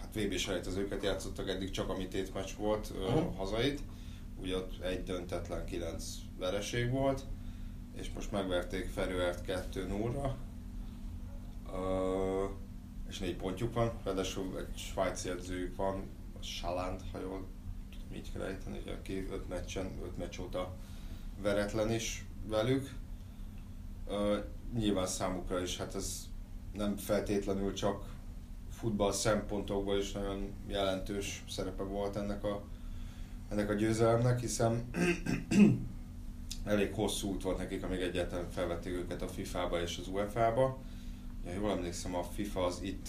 hát 0.00 0.14
VB 0.14 0.36
selejtezőket 0.36 1.02
játszottak, 1.02 1.48
eddig 1.48 1.70
csak 1.70 1.88
a 1.88 1.96
mi 1.96 2.06
tétmeccs 2.08 2.50
volt 2.58 2.92
uh, 2.94 3.14
Mhm. 3.14 3.36
hazait. 3.36 3.80
Ugye 4.40 4.56
ott 4.56 4.82
egy 4.82 5.02
döntetlen, 5.02 5.64
kilenc 5.64 6.04
vereség 6.38 6.90
volt, 6.90 7.24
és 7.94 8.10
most 8.14 8.30
megverték 8.30 8.88
Ferőert 8.88 9.44
2 9.44 9.86
0 9.86 10.12
ra 10.12 10.36
uh, 11.72 12.50
és 13.08 13.18
négy 13.18 13.36
pontjuk 13.36 13.74
van, 13.74 13.92
ráadásul 14.04 14.58
egy 14.58 14.76
svájci 14.76 15.28
edzőjük 15.28 15.76
van, 15.76 16.08
a 16.40 16.42
Saland, 16.42 17.00
ha 17.12 17.20
jól 17.20 17.46
tudom 17.90 18.14
így 18.14 18.32
kell 18.32 18.42
ejteni, 18.42 18.78
ugye, 18.78 18.92
aki 18.92 19.26
öt 19.30 19.48
meccsen, 19.48 19.90
öt 20.02 20.18
meccs 20.18 20.38
óta 20.38 20.76
veretlen 21.42 21.90
is 21.90 22.24
velük. 22.46 22.90
Uh, 24.06 24.36
nyilván 24.74 25.06
számukra 25.06 25.60
is, 25.60 25.76
hát 25.76 25.94
ez 25.94 26.28
nem 26.72 26.96
feltétlenül 26.96 27.72
csak 27.72 28.04
futball 28.70 29.12
szempontokból 29.12 29.98
is 29.98 30.12
nagyon 30.12 30.52
jelentős 30.66 31.44
szerepe 31.48 31.82
volt 31.82 32.16
ennek 32.16 32.44
a, 32.44 32.62
ennek 33.50 33.70
a 33.70 33.74
győzelemnek, 33.74 34.40
hiszen 34.40 34.84
elég 36.64 36.92
hosszú 36.94 37.28
út 37.28 37.42
volt 37.42 37.58
nekik, 37.58 37.82
amíg 37.82 38.00
egyáltalán 38.00 38.50
felvették 38.50 38.92
őket 38.92 39.22
a 39.22 39.28
FIFA-ba 39.28 39.80
és 39.82 39.98
az 39.98 40.08
UEFA-ba. 40.08 40.78
Ja, 41.46 41.52
jól 41.52 41.70
emlékszem, 41.70 42.14
a 42.14 42.22
FIFA 42.22 42.64
az 42.64 42.78
itt 42.82 43.08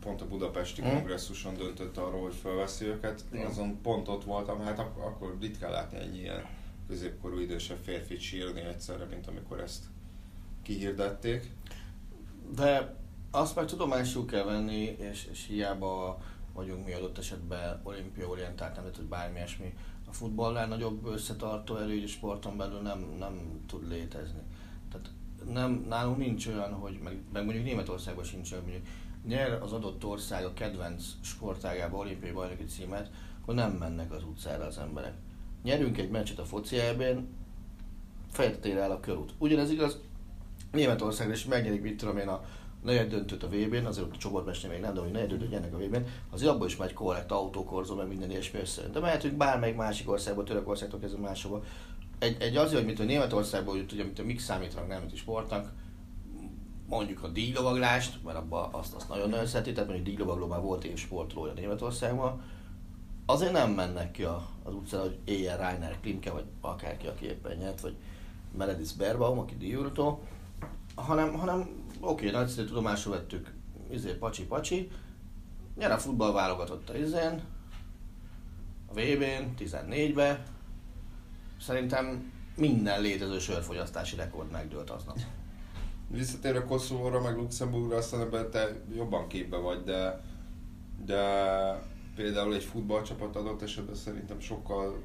pont 0.00 0.20
a 0.20 0.26
budapesti 0.28 0.80
Mhm. 0.80 0.90
kongresszuson 0.90 1.54
döntött 1.54 1.96
arról, 1.96 2.22
hogy 2.22 2.34
felveszi 2.34 2.84
őket. 2.84 3.24
Igen. 3.32 3.46
Azon 3.46 3.80
pont 3.82 4.08
ott 4.08 4.24
voltam, 4.24 4.60
hát 4.60 4.78
ak- 4.78 4.98
akkor 5.04 5.36
ritkán 5.40 5.70
látni 5.70 5.98
ennyi 5.98 6.18
ilyen 6.18 6.44
középkorú 6.88 7.38
idősebb 7.38 7.78
férfit 7.82 8.20
sírni 8.20 8.60
egyszerre, 8.60 9.04
mint 9.04 9.26
amikor 9.26 9.60
ezt 9.60 9.84
kihirdették. 10.62 11.50
De 12.56 12.94
azt 13.30 13.56
meg 13.56 13.64
tudomásul 13.66 14.26
kell 14.26 14.44
venni, 14.44 14.82
és, 14.82 15.28
és 15.32 15.46
hiába 15.48 16.18
vagyunk 16.56 16.86
mi 16.86 16.92
adott 16.92 17.18
esetben 17.18 17.80
olimpia 17.82 18.28
orientált, 18.28 18.74
nem 18.74 18.84
hogy 18.96 19.04
bármi 19.04 19.36
ilyesmi. 19.36 19.74
A 20.08 20.12
futballnál 20.12 20.66
nagyobb 20.66 21.06
összetartó 21.06 21.76
erő, 21.76 22.02
a 22.02 22.06
sporton 22.06 22.56
belül 22.56 22.80
nem, 22.80 23.14
nem 23.18 23.64
tud 23.66 23.88
létezni. 23.88 24.40
Tehát 24.90 25.10
nem, 25.52 25.84
nálunk 25.88 26.16
nincs 26.16 26.46
olyan, 26.46 26.72
hogy 26.72 26.98
meg, 27.02 27.18
meg 27.32 27.44
mondjuk 27.44 27.64
Németországban 27.64 28.24
sincs 28.24 28.52
olyan, 28.52 28.64
mondjuk 28.64 28.86
nyer 29.26 29.62
az 29.62 29.72
adott 29.72 30.04
ország 30.04 30.44
a 30.44 30.52
kedvenc 30.52 31.04
sportágába 31.20 31.96
olimpiai 31.96 32.32
bajnoki 32.32 32.64
címet, 32.64 33.10
akkor 33.40 33.54
nem 33.54 33.72
mennek 33.72 34.12
az 34.12 34.24
utcára 34.24 34.64
az 34.64 34.78
emberek. 34.78 35.14
Nyerünk 35.62 35.98
egy 35.98 36.10
meccset 36.10 36.38
a 36.38 36.44
foci 36.44 36.78
EB-n, 36.78 37.28
fejtetére 38.30 38.82
áll 38.82 38.90
a 38.90 39.00
körút. 39.00 39.32
Ugyanez 39.38 39.70
igaz 39.70 40.00
Németországra 40.72 41.34
is 41.34 41.44
megnyerik, 41.44 41.82
mit 41.82 41.96
tudom 41.96 42.18
én, 42.18 42.28
a 42.28 42.44
negyed 42.86 43.10
döntőt 43.10 43.42
a 43.42 43.48
VB-n, 43.48 43.84
azért 43.84 44.06
ott 44.06 44.14
a 44.14 44.18
csoportmester 44.18 44.70
még 44.70 44.80
nem, 44.80 44.94
de 44.94 45.00
hogy 45.00 45.10
negyed 45.10 45.28
döntőt 45.28 45.50
nyernek 45.50 45.74
a 45.74 45.78
VB-n, 45.78 46.06
azért 46.30 46.50
abban 46.50 46.66
is 46.66 46.76
megy 46.76 46.92
korrekt 46.92 47.32
autókorzó, 47.32 47.94
meg 47.94 48.08
minden 48.08 48.30
ilyesmi 48.30 48.60
össze. 48.60 48.88
De 48.88 49.00
mehetünk 49.00 49.36
bármelyik 49.36 49.76
másik 49.76 50.10
országba, 50.10 50.44
Törökországtól 50.44 51.00
kezdve 51.00 51.20
máshova. 51.20 51.62
Egy, 52.18 52.36
egy 52.42 52.56
azért, 52.56 52.78
hogy 52.78 52.86
mit 52.86 53.00
a 53.00 53.04
Németországból 53.04 53.76
jut, 53.76 53.92
ugye, 53.92 54.02
amit 54.02 54.18
a 54.18 54.24
mik 54.24 54.40
számítanak 54.40 54.88
nemzeti 54.88 55.16
sportnak, 55.16 55.72
mondjuk 56.88 57.22
a 57.22 57.28
díjlovaglást, 57.28 58.24
mert 58.24 58.36
abban 58.36 58.68
azt, 58.72 58.94
azt 58.94 59.08
nagyon 59.08 59.28
nagyon 59.28 59.46
szereti, 59.46 59.72
tehát 59.72 59.88
mondjuk 59.88 60.08
díjlovagló 60.08 60.46
már 60.46 60.60
volt 60.60 60.84
évsportolója 60.84 61.52
Németországban, 61.52 62.42
azért 63.26 63.52
nem 63.52 63.70
mennek 63.70 64.10
ki 64.10 64.22
az 64.22 64.74
utcára, 64.74 65.02
hogy 65.02 65.18
éljen 65.24 65.56
Rainer 65.56 66.00
Klimke, 66.00 66.30
vagy 66.30 66.44
akárki, 66.60 67.06
aki 67.06 67.24
éppen 67.24 67.56
nyert, 67.56 67.80
vagy 67.80 67.94
Meredith 68.56 68.96
Berbaum, 68.96 69.38
aki 69.38 69.56
díjúrtó, 69.56 70.22
hanem, 70.94 71.34
hanem 71.34 71.68
oké, 72.00 72.30
nagyszerű 72.30 72.66
tudomásul 72.66 73.12
vettük, 73.12 73.52
izé, 73.90 74.12
pacsi, 74.12 74.44
pacsi, 74.44 74.90
nyer 75.76 75.90
a 75.90 75.98
futball 75.98 76.32
válogatott 76.32 76.88
a 76.88 76.96
izén, 76.96 77.42
a 78.86 78.92
VB-n, 78.92 79.54
14-be, 79.58 80.42
szerintem 81.60 82.32
minden 82.56 83.00
létező 83.00 83.38
sörfogyasztási 83.38 84.16
rekord 84.16 84.50
megdőlt 84.50 84.90
aznap. 84.90 85.18
Visszatérve 86.08 86.64
Koszovóra, 86.64 87.20
meg 87.20 87.36
Luxemburgra, 87.36 87.96
aztán 87.96 88.20
ebben 88.20 88.50
te 88.50 88.80
jobban 88.94 89.28
képbe 89.28 89.56
vagy, 89.56 89.82
de, 89.82 90.20
de 91.04 91.20
például 92.14 92.54
egy 92.54 92.64
futballcsapat 92.64 93.36
adott 93.36 93.62
esetben 93.62 93.94
szerintem 93.94 94.40
sokkal 94.40 95.02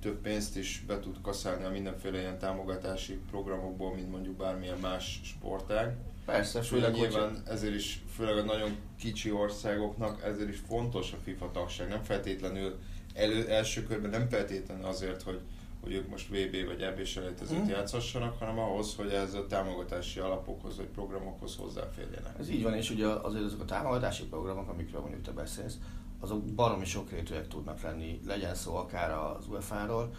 több 0.00 0.20
pénzt 0.20 0.56
is 0.56 0.84
be 0.86 1.00
tud 1.00 1.20
kaszálni 1.22 1.64
a 1.64 1.70
mindenféle 1.70 2.18
ilyen 2.18 2.38
támogatási 2.38 3.20
programokból, 3.30 3.94
mint 3.94 4.10
mondjuk 4.10 4.36
bármilyen 4.36 4.78
más 4.78 5.20
sportág. 5.24 5.96
Persze, 6.24 6.62
Főleg 6.62 6.94
főleg, 6.94 7.00
hogy 7.00 7.18
nyilván 7.18 7.42
ezért 7.46 7.74
is, 7.74 8.02
főleg 8.14 8.36
a 8.36 8.42
nagyon 8.42 8.76
kicsi 8.98 9.30
országoknak 9.30 10.22
ezért 10.24 10.48
is 10.48 10.58
fontos 10.68 11.12
a 11.12 11.16
FIFA 11.22 11.50
tagság. 11.50 11.88
Nem 11.88 12.02
feltétlenül 12.02 12.78
elő, 13.14 13.48
első 13.48 13.82
körben 13.82 14.10
nem 14.10 14.28
feltétlenül 14.28 14.84
azért, 14.84 15.22
hogy, 15.22 15.40
hogy 15.82 15.92
ők 15.92 16.08
most 16.08 16.28
VB 16.28 16.66
vagy 16.66 16.80
EB 16.80 17.04
selejtezőt 17.04 17.64
Mm. 17.64 17.68
játszhassanak, 17.68 18.38
hanem 18.38 18.58
ahhoz, 18.58 18.94
hogy 18.94 19.10
ez 19.10 19.34
a 19.34 19.46
támogatási 19.46 20.20
alapokhoz 20.20 20.76
vagy 20.76 20.86
programokhoz 20.86 21.56
hozzáférjenek. 21.56 22.38
Ez 22.38 22.48
így 22.48 22.62
van, 22.62 22.74
és 22.74 22.90
ugye 22.90 23.06
azért 23.06 23.44
azok 23.44 23.60
a 23.60 23.64
támogatási 23.64 24.24
programok, 24.24 24.68
amikről 24.68 25.00
mondjuk 25.00 25.22
te 25.22 25.30
beszélsz, 25.30 25.76
azok 26.20 26.44
baromi 26.44 26.84
sokrétűek 26.84 27.48
tudnak 27.48 27.80
lenni, 27.80 28.20
legyen 28.26 28.54
szó 28.54 28.76
akár 28.76 29.10
az 29.10 29.46
UEFA-ról, 29.46 30.14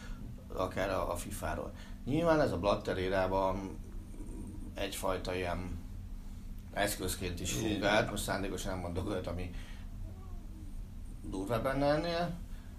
akár 0.54 0.90
a 0.90 1.12
a 1.12 1.16
FIFA-ról. 1.16 1.72
Nyilván 2.06 2.42
ez 2.42 2.52
a 2.52 2.58
Blatter 2.58 2.98
érában 2.98 3.78
egyfajta 4.74 5.36
ilyen 5.36 5.83
eszközként 6.74 7.40
is 7.40 7.52
fungált, 7.52 8.10
most 8.10 8.24
szándékosan 8.24 8.72
nem 8.72 8.82
mondok 8.82 9.10
olyat, 9.10 9.28
ami 9.28 9.50
durvább 11.30 11.64
lenne 11.64 11.86
ennél, 11.86 12.34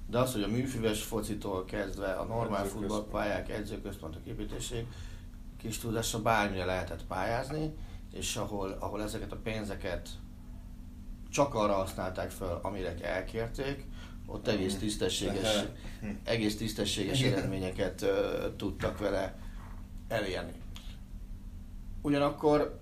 de 0.07 0.19
az, 0.19 0.33
hogy 0.33 0.43
a 0.43 0.49
műfüves 0.49 1.03
focitól 1.03 1.65
kezdve 1.65 2.13
a 2.13 2.25
normál 2.25 2.65
futballpályák, 2.65 3.49
edzőközpontok 3.51 4.27
építésig 4.27 4.87
kis 5.57 5.79
tudásra 5.79 6.23
bármire 6.23 6.65
lehetett 6.65 7.05
pályázni, 7.07 7.75
és 8.13 8.37
ahol, 8.37 8.77
ahol 8.81 9.03
ezeket 9.03 9.33
a 9.33 9.37
pénzeket 9.37 10.09
csak 11.31 11.55
arra 11.55 11.73
használták 11.75 12.31
fel, 12.31 12.59
amire 12.63 12.95
elkérték, 13.03 13.87
ott 14.27 14.49
egész 14.49 14.79
tisztességes, 14.79 15.65
Hm. 16.01 16.07
egész 16.25 16.57
tisztességes 16.57 17.21
eredményeket 17.23 18.03
ö, 18.03 18.47
tudtak 18.57 18.99
vele 18.99 19.39
elérni. 20.09 20.53
Ugyanakkor 22.03 22.81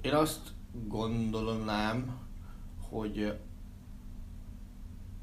én 0.00 0.14
azt 0.14 0.40
gondolnám, 0.88 2.18
hogy 2.88 3.38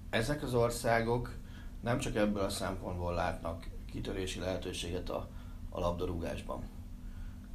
ezek 0.09 0.43
az 0.43 0.53
országok 0.53 1.35
nem 1.81 1.99
csak 1.99 2.15
ebből 2.15 2.43
a 2.43 2.49
szempontból 2.49 3.13
látnak 3.13 3.67
kitörési 3.91 4.39
lehetőséget 4.39 5.09
a, 5.09 5.29
a 5.69 5.79
labdarúgásban. 5.79 6.63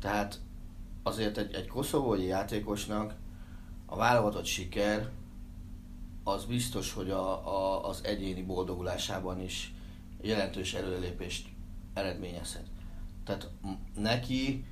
Tehát 0.00 0.40
azért 1.02 1.38
egy, 1.38 1.54
egy 1.54 1.66
koszovói 1.66 2.24
játékosnak 2.24 3.14
a 3.86 3.96
válogatott 3.96 4.44
siker 4.44 5.10
az 6.24 6.44
biztos, 6.44 6.92
hogy 6.92 7.10
a, 7.10 7.46
a, 7.46 7.88
az 7.88 8.04
egyéni 8.04 8.42
boldogulásában 8.42 9.40
is 9.40 9.74
jelentős 10.20 10.74
előrelépést 10.74 11.48
eredményezhet. 11.94 12.66
Tehát 13.24 13.50
neki 13.94 14.64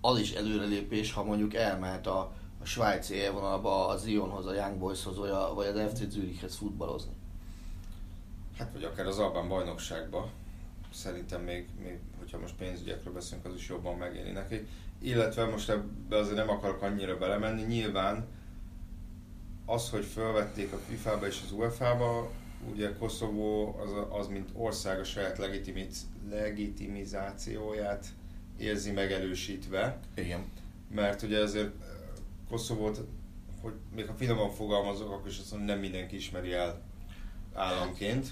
az 0.00 0.18
is 0.18 0.32
előrelépés, 0.32 1.12
ha 1.12 1.24
mondjuk 1.24 1.54
elmehet 1.54 2.06
a, 2.06 2.32
a 2.66 2.68
svájci 2.68 3.14
élvonalba, 3.14 3.88
a 3.88 3.96
Zionhoz, 3.96 4.46
a 4.46 4.54
Young 4.54 4.78
Boyshoz, 4.78 5.16
vagy, 5.16 5.30
a, 5.30 5.54
vagy 5.54 5.66
az 5.66 5.92
FC 5.92 6.10
Zürichhez 6.10 6.56
futballozni. 6.56 7.12
Hát 8.58 8.72
vagy 8.72 8.84
akár 8.84 9.06
az 9.06 9.18
Albán 9.18 9.48
bajnokságba. 9.48 10.30
Szerintem 10.92 11.42
még, 11.42 11.68
még, 11.82 11.98
hogyha 12.18 12.38
most 12.38 12.54
pénzügyekről 12.54 13.12
beszélünk, 13.12 13.46
az 13.46 13.54
is 13.54 13.68
jobban 13.68 13.96
megéri 13.96 14.30
neki. 14.30 14.66
Illetve 14.98 15.44
most 15.44 15.68
ebbe 15.68 16.16
azért 16.16 16.36
nem 16.36 16.50
akarok 16.50 16.82
annyira 16.82 17.18
belemenni. 17.18 17.62
Nyilván 17.62 18.26
az, 19.66 19.90
hogy 19.90 20.04
felvették 20.04 20.72
a 20.72 20.78
FIFA-ba 20.88 21.26
és 21.26 21.40
az 21.44 21.52
UEFA-ba, 21.52 22.30
ugye 22.70 22.96
Koszovó 22.98 23.78
az, 23.78 24.18
az 24.20 24.26
mint 24.26 24.50
ország 24.52 24.98
a 24.98 25.04
saját 25.04 25.38
legitimiz, 25.38 26.06
legitimizációját 26.30 28.06
érzi 28.58 28.90
megerősítve 28.90 29.98
Igen. 30.14 30.44
mert 30.94 31.22
ugye 31.22 31.38
azért 31.38 31.70
Koszovót 32.48 33.00
hogy 33.66 33.74
még 33.94 34.06
ha 34.06 34.14
finoman 34.14 34.50
fogalmazok, 34.50 35.10
akkor 35.10 35.28
is 35.28 35.38
azt 35.38 35.50
mondom, 35.50 35.68
nem 35.68 35.78
mindenki 35.78 36.16
ismeri 36.16 36.52
el 36.52 36.82
államként. 37.54 38.26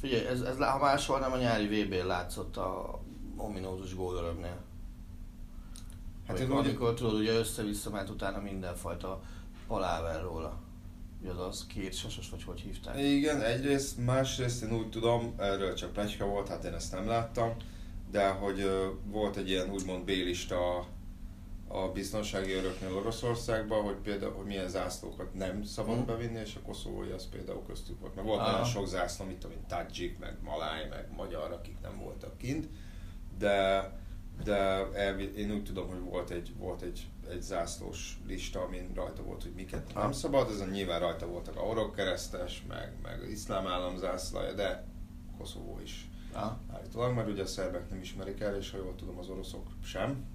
Figyelj, 0.00 0.26
ez, 0.26 0.40
ez 0.40 0.56
ha 0.58 0.78
máshol 0.78 1.18
nem 1.18 1.32
a 1.32 1.36
nyári 1.36 1.82
VB-n 1.82 2.06
látszott 2.06 2.56
a 2.56 3.00
ominózus 3.36 3.94
gólörögnél. 3.94 4.62
Hát 6.26 6.38
amikor, 6.38 6.58
úgy... 6.58 6.66
amikor 6.66 6.94
tudod, 6.94 7.20
ugye 7.20 7.32
össze-vissza 7.32 7.90
ment 7.90 8.10
utána 8.10 8.40
mindenfajta 8.40 9.20
paláver 9.66 10.22
róla. 10.22 10.62
Ugye 11.20 11.30
az 11.30 11.38
az 11.38 11.66
két 11.66 11.94
sasos, 11.94 12.30
vagy 12.30 12.44
hogy 12.44 12.60
hívták? 12.60 12.98
Igen, 12.98 13.42
egyrészt, 13.42 14.04
másrészt 14.04 14.62
én 14.62 14.72
úgy 14.72 14.88
tudom, 14.88 15.34
erről 15.38 15.74
csak 15.74 15.92
pletyka 15.92 16.26
volt, 16.26 16.48
hát 16.48 16.64
én 16.64 16.72
ezt 16.72 16.92
nem 16.92 17.06
láttam, 17.06 17.52
de 18.10 18.28
hogy 18.28 18.60
uh, 18.60 18.86
volt 19.10 19.36
egy 19.36 19.48
ilyen 19.48 19.70
úgymond 19.70 20.04
B-lista 20.04 20.86
a 21.74 21.92
biztonsági 21.92 22.52
öröknél 22.52 22.96
Oroszországban, 22.96 23.82
hogy 23.82 23.94
például 23.94 24.32
hogy 24.32 24.46
milyen 24.46 24.68
zászlókat 24.68 25.34
nem 25.34 25.62
szabad 25.62 25.98
mm. 25.98 26.04
bevinni, 26.04 26.40
és 26.40 26.56
a 26.56 26.66
koszovói 26.66 27.10
az 27.10 27.28
például 27.28 27.62
köztük 27.66 28.00
volt. 28.00 28.14
Mert 28.14 28.26
volt 28.26 28.40
ah. 28.40 28.50
nagyon 28.50 28.64
sok 28.64 28.86
zászló, 28.86 29.24
mint 29.24 29.48
mint 29.48 29.66
Tajik, 29.66 30.18
meg 30.18 30.36
Maláj, 30.42 30.88
meg 30.88 31.08
Magyar, 31.16 31.52
akik 31.52 31.80
nem 31.82 31.98
voltak 31.98 32.38
kint, 32.38 32.68
de, 33.38 33.90
de 34.44 34.56
elvi, 34.92 35.36
én 35.36 35.52
úgy 35.52 35.64
tudom, 35.64 35.88
hogy 35.88 36.00
volt 36.00 36.30
egy, 36.30 36.52
volt 36.56 36.82
egy, 36.82 37.06
egy 37.30 37.42
zászlós 37.42 38.18
lista, 38.26 38.60
amin 38.60 38.90
rajta 38.94 39.22
volt, 39.22 39.42
hogy 39.42 39.54
miket 39.54 39.90
ah. 39.94 40.02
nem 40.02 40.12
szabad, 40.12 40.50
ezen 40.50 40.68
nyilván 40.68 41.00
rajta 41.00 41.26
voltak 41.26 41.56
a 41.56 41.60
orok 41.60 41.94
keresztes, 41.94 42.64
meg, 42.68 42.92
meg 43.02 43.22
az 43.22 43.28
iszlám 43.28 43.66
állam 43.66 43.96
zászlaja, 43.96 44.52
de 44.52 44.84
Koszovó 45.38 45.80
is 45.82 46.08
ah. 46.32 46.52
állítólag, 46.72 47.14
mert 47.14 47.28
ugye 47.28 47.42
a 47.42 47.46
szerbek 47.46 47.90
nem 47.90 48.00
ismerik 48.00 48.40
el, 48.40 48.56
és 48.56 48.70
ha 48.70 48.76
jól 48.76 48.94
tudom, 48.94 49.18
az 49.18 49.28
oroszok 49.28 49.66
sem 49.84 50.32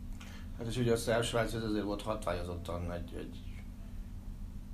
Hát 0.59 0.67
és 0.67 0.77
ugye 0.77 0.91
a 0.91 0.97
szerb 0.97 1.23
Svájc 1.23 1.53
ez 1.53 1.63
azért 1.63 1.83
volt 1.83 2.01
hatványozottan 2.01 2.91
egy, 2.91 3.13
egy 3.17 3.37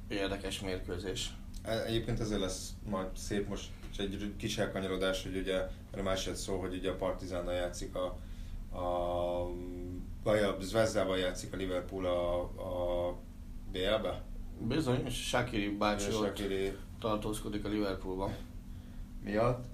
érdekes 0.07 0.59
mérkőzés. 0.59 1.33
E, 1.61 1.83
egyébként 1.83 2.19
ezért 2.19 2.39
lesz 2.39 2.73
majd 2.89 3.07
szép 3.15 3.47
most 3.47 3.69
egy 3.97 4.33
kis 4.37 4.57
elkanyarodás, 4.57 5.23
hogy 5.23 5.37
ugye 5.37 5.67
erre 5.91 6.01
más 6.01 6.29
szó, 6.33 6.59
hogy 6.59 6.73
ugye 6.73 6.89
a 6.89 6.95
Partizánnal 6.95 7.53
játszik 7.53 7.95
a, 7.95 8.05
a 8.77 9.49
vagy 10.23 10.39
a 10.39 10.57
Zvezdával 10.61 11.17
játszik 11.17 11.53
a 11.53 11.57
Liverpool 11.57 12.05
a, 12.05 12.41
a 12.41 13.11
BL-be? 13.71 14.23
Bizony, 14.59 15.05
és 15.05 15.27
Shakiri 15.27 15.69
bácsi 15.69 16.11
Shakiri... 16.11 16.77
tartózkodik 16.99 17.65
a 17.65 17.69
Liverpoolban. 17.69 18.35
Miatt. 19.23 19.65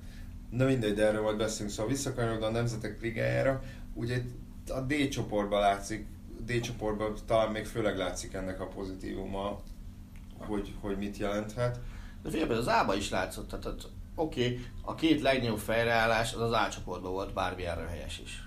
Na 0.49 0.65
mindegy, 0.65 0.93
de 0.93 1.05
erről 1.05 1.21
majd 1.21 1.37
beszélünk. 1.37 1.71
Szóval 1.71 1.91
visszakanyarodva 1.91 2.45
a 2.45 2.51
Nemzetek 2.51 3.01
Ligájára, 3.01 3.63
ugye 3.93 4.21
a 4.69 4.79
D 4.79 5.07
csoportban 5.09 5.59
látszik, 5.59 6.05
D 6.45 6.59
csoportban 6.59 7.15
talán 7.25 7.51
még 7.51 7.65
főleg 7.65 7.97
látszik 7.97 8.33
ennek 8.33 8.61
a 8.61 8.67
pozitívuma, 8.67 9.59
hogy, 10.37 10.73
hogy 10.81 10.97
mit 10.97 11.17
jelenthet. 11.17 11.79
De 12.23 12.29
figyelj, 12.29 12.51
az 12.51 12.67
A-ba 12.67 12.95
is 12.95 13.09
látszott, 13.09 13.47
tehát 13.49 13.89
oké, 14.15 14.43
okay, 14.43 14.65
a 14.81 14.95
két 14.95 15.21
legnagyobb 15.21 15.59
fejreállás 15.59 16.33
az 16.33 16.41
az 16.41 16.51
A 16.51 16.67
csoportban 16.71 17.11
volt, 17.11 17.33
bármilyenre 17.33 17.85
helyes 17.85 18.19
is. 18.19 18.43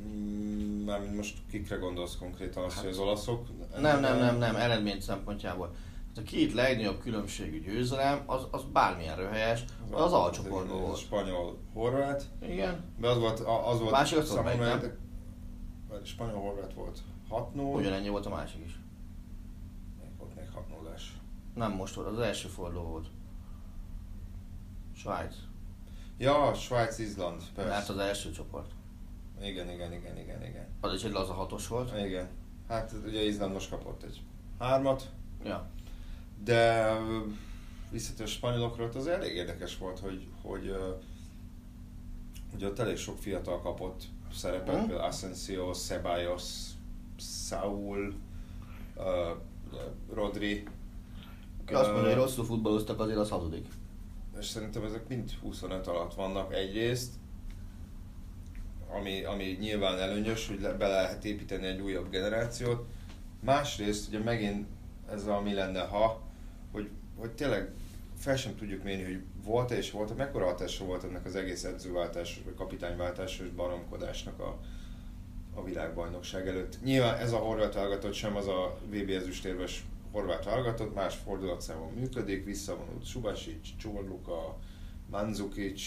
Mm, 0.00 0.84
mármint 0.84 1.16
most 1.16 1.36
kikre 1.50 1.76
gondolsz 1.76 2.16
konkrétan, 2.16 2.64
azt, 2.64 2.74
hát, 2.74 2.84
hogy 2.84 2.92
az 2.92 2.98
olaszok? 2.98 3.46
Nem, 3.80 4.00
nem, 4.00 4.18
nem, 4.18 4.38
nem, 4.38 4.56
eredmény 4.56 5.00
szempontjából. 5.00 5.74
Hát 6.08 6.18
a 6.18 6.22
két 6.22 6.52
legnagyobb 6.52 7.00
különbségű 7.00 7.60
győzelem, 7.60 8.22
az, 8.26 8.46
az 8.50 8.64
bármilyen 8.72 9.16
röhelyes, 9.16 9.64
az, 9.90 10.02
az 10.02 10.12
alcsoportban 10.12 10.80
volt. 10.80 10.96
Spanyol, 10.96 11.58
horvát. 11.72 12.24
Igen. 12.42 12.84
De 12.98 13.08
az 13.08 13.18
volt, 13.18 13.40
az 13.40 13.78
volt 13.78 13.90
másik 13.90 14.18
az 14.18 14.28
számomra, 14.28 14.64
nem? 14.64 14.98
Spanyol, 16.04 16.40
horvát 16.40 16.74
volt 16.74 17.02
6-0. 17.30 17.74
Ugyanennyi 17.74 18.08
volt 18.08 18.26
a 18.26 18.30
másik 18.30 18.64
is. 18.64 18.78
Még 20.00 20.10
volt 20.18 20.34
még 20.34 20.48
6 20.54 20.68
0 20.68 20.94
Nem 21.54 21.72
most 21.72 21.94
volt, 21.94 22.08
az 22.08 22.18
első 22.18 22.48
forduló 22.48 22.82
volt. 22.82 23.06
Svájc. 24.94 25.34
Ja, 26.18 26.54
Svájc, 26.54 26.98
Izland, 26.98 27.42
persze. 27.54 27.72
Hát 27.72 27.88
az 27.88 27.98
első 27.98 28.30
csoport. 28.30 28.70
Igen, 29.40 29.70
igen, 29.70 29.92
igen, 29.92 30.18
igen, 30.18 30.42
igen. 30.42 30.66
Az 30.80 30.94
is 30.94 31.04
egy 31.04 31.12
laza 31.12 31.32
hatos 31.32 31.68
volt. 31.68 32.06
Igen. 32.06 32.28
Hát 32.68 32.94
ugye 33.06 33.22
Izland 33.22 33.52
most 33.52 33.70
kapott 33.70 34.02
egy 34.02 34.22
hármat. 34.58 35.10
Ja. 35.44 35.70
De 36.44 36.92
visszatérő 37.90 38.24
a 38.24 38.26
spanyolokról, 38.26 38.90
az 38.94 39.06
elég 39.06 39.34
érdekes 39.34 39.78
volt, 39.78 39.98
hogy, 39.98 40.26
hogy, 40.42 40.76
hogy 42.50 42.64
ott 42.64 42.78
elég 42.78 42.96
sok 42.96 43.18
fiatal 43.18 43.60
kapott 43.60 44.02
szerepet, 44.32 44.76
mm. 44.76 44.86
például 44.86 45.08
Asensio, 45.08 45.72
Ceballos, 45.72 46.44
Saul, 47.18 48.14
uh, 48.96 49.04
Rodri. 50.14 50.64
Aki 51.60 51.74
azt 51.74 51.90
mondja, 51.92 52.08
hogy 52.08 52.18
rosszul 52.22 52.44
futballoztak, 52.44 53.00
azért 53.00 53.18
az 53.18 53.30
hazudik. 53.30 53.66
És 54.38 54.46
szerintem 54.46 54.84
ezek 54.84 55.08
mind 55.08 55.30
25 55.40 55.86
alatt 55.86 56.14
vannak 56.14 56.54
egyrészt, 56.54 57.12
ami, 58.96 59.24
ami 59.24 59.56
nyilván 59.60 59.98
előnyös, 59.98 60.46
hogy 60.46 60.76
be 60.78 60.86
lehet 60.86 61.24
építeni 61.24 61.66
egy 61.66 61.80
újabb 61.80 62.10
generációt. 62.10 62.86
Másrészt 63.40 64.08
ugye 64.08 64.18
megint 64.18 64.66
ez 65.10 65.26
a 65.26 65.40
mi 65.40 65.54
lenne, 65.54 65.80
ha, 65.80 66.27
hogy, 67.18 67.30
tényleg 67.30 67.72
fel 68.18 68.36
sem 68.36 68.56
tudjuk 68.56 68.82
mérni, 68.82 69.04
hogy 69.04 69.22
volt-e 69.44 69.76
és 69.76 69.90
volt-e, 69.90 70.14
mekkora 70.14 70.44
hatása 70.44 70.84
volt 70.84 71.04
ennek 71.04 71.24
az 71.24 71.36
egész 71.36 71.64
edzőváltás, 71.64 72.40
vagy 72.44 72.54
kapitányváltás 72.54 73.38
és 73.38 73.48
baromkodásnak 73.48 74.40
a, 74.40 74.58
a 75.54 75.64
világbajnokság 75.64 76.48
előtt. 76.48 76.82
Nyilván 76.82 77.18
ez 77.18 77.32
a 77.32 77.36
horvát 77.36 77.74
válogatott 77.74 78.12
sem 78.12 78.36
az 78.36 78.46
a 78.46 78.78
VB 78.90 79.10
ezüstérves 79.10 79.84
horvát 80.12 80.44
válogatott, 80.44 80.94
más 80.94 81.14
fordulatszámon 81.14 81.92
működik, 81.92 82.44
visszavonult 82.44 83.06
Subasic, 83.06 83.76
Csorluka, 83.76 84.58
Mandzukic. 85.10 85.82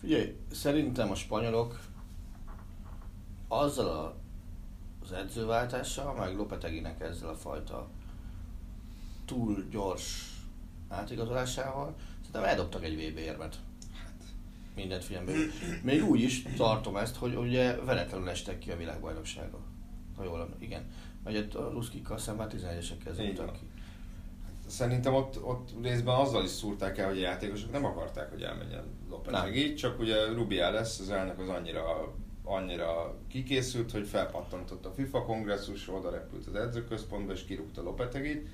Figyelj, 0.00 0.36
szerintem 0.50 1.10
a 1.10 1.14
spanyolok 1.14 1.80
azzal 3.48 3.88
a, 3.88 4.16
az 5.02 5.12
edzőváltással, 5.12 6.14
meg 6.14 6.36
Lopeteginek 6.36 7.00
ezzel 7.00 7.28
a 7.28 7.34
fajta 7.34 7.88
túl 9.28 9.64
gyors 9.70 10.34
átigazolásával, 10.88 11.94
szerintem 12.20 12.44
eldobtak 12.44 12.84
egy 12.84 12.94
VB 12.94 13.18
érmet. 13.18 13.56
Hát. 13.94 14.24
Mindent 14.74 15.04
figyelembe. 15.04 15.32
Még 15.82 16.04
úgy 16.04 16.20
is 16.20 16.42
tartom 16.42 16.96
ezt, 16.96 17.16
hogy 17.16 17.34
ugye 17.34 17.76
veletlenül 17.76 18.28
estek 18.28 18.58
ki 18.58 18.70
a 18.70 18.76
világbajnokságon. 18.76 19.60
Ha 20.16 20.24
jól 20.24 20.56
igen. 20.58 20.90
Mert 21.24 21.54
a 21.54 21.70
Ruszkikkal 21.70 22.18
szemben 22.18 22.50
11-esekkel 22.50 23.14
zúgtak 23.14 23.52
ki. 23.52 23.66
Szerintem 24.66 25.14
ott, 25.14 25.44
ott 25.44 25.70
részben 25.82 26.14
azzal 26.14 26.44
is 26.44 26.50
szúrták 26.50 26.98
el, 26.98 27.08
hogy 27.08 27.18
a 27.18 27.20
játékosok 27.20 27.72
nem 27.72 27.84
akarták, 27.84 28.30
hogy 28.30 28.42
elmenjen 28.42 28.84
Lopetegui, 29.08 29.74
csak 29.74 29.98
ugye 29.98 30.70
lesz, 30.70 30.98
az 30.98 31.10
elnök 31.10 31.38
az 31.38 31.48
annyira 31.48 32.14
annyira 32.48 33.14
kikészült, 33.28 33.90
hogy 33.90 34.06
felpattantott 34.06 34.86
a 34.86 34.90
FIFA 34.90 35.22
kongresszus, 35.22 35.88
oda 35.88 36.10
repült 36.10 36.46
az 36.46 36.54
edzőközpontba 36.54 37.32
és 37.32 37.44
kirúgta 37.44 37.82
Lopetegit 37.82 38.48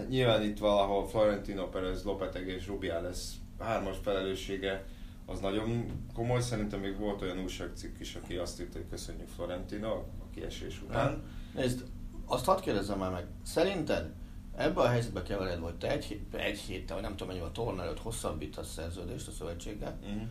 tehát 0.00 0.14
nyilván 0.14 0.42
itt 0.42 0.58
valahol 0.58 1.08
Florentino 1.08 1.68
Perez, 1.68 2.04
Lopeteg 2.04 2.48
és 2.48 2.72
lesz 2.80 3.34
hármas 3.58 3.96
felelőssége 4.02 4.84
az 5.26 5.40
nagyon 5.40 5.86
komoly. 6.14 6.40
Szerintem 6.40 6.80
még 6.80 6.98
volt 6.98 7.22
olyan 7.22 7.38
újságcikk 7.38 8.00
is, 8.00 8.14
aki 8.14 8.36
azt 8.36 8.60
írta, 8.60 8.78
hogy 8.78 8.88
köszönjük 8.90 9.28
Florentino 9.28 9.92
a 9.92 10.04
kiesés 10.34 10.82
után. 10.82 11.22
Nézd, 11.54 11.84
azt 12.26 12.44
hadd 12.44 12.60
kérdezzem 12.60 12.98
már 12.98 13.10
meg, 13.10 13.26
szerinted 13.42 14.12
ebben 14.56 14.84
a 14.84 14.88
helyzetben 14.88 15.24
kevered, 15.24 15.60
vagy 15.60 15.74
te 15.74 15.90
egy, 15.90 16.20
egy 16.32 16.58
héttel, 16.58 16.94
vagy 16.94 17.04
nem 17.04 17.16
tudom 17.16 17.28
mennyi 17.28 17.46
a 17.46 17.52
torna 17.52 17.82
előtt 17.82 18.00
hosszabbítasz 18.00 18.72
szerződést 18.72 19.28
a 19.28 19.30
szövetséggel, 19.30 19.98
uh-huh. 20.02 20.22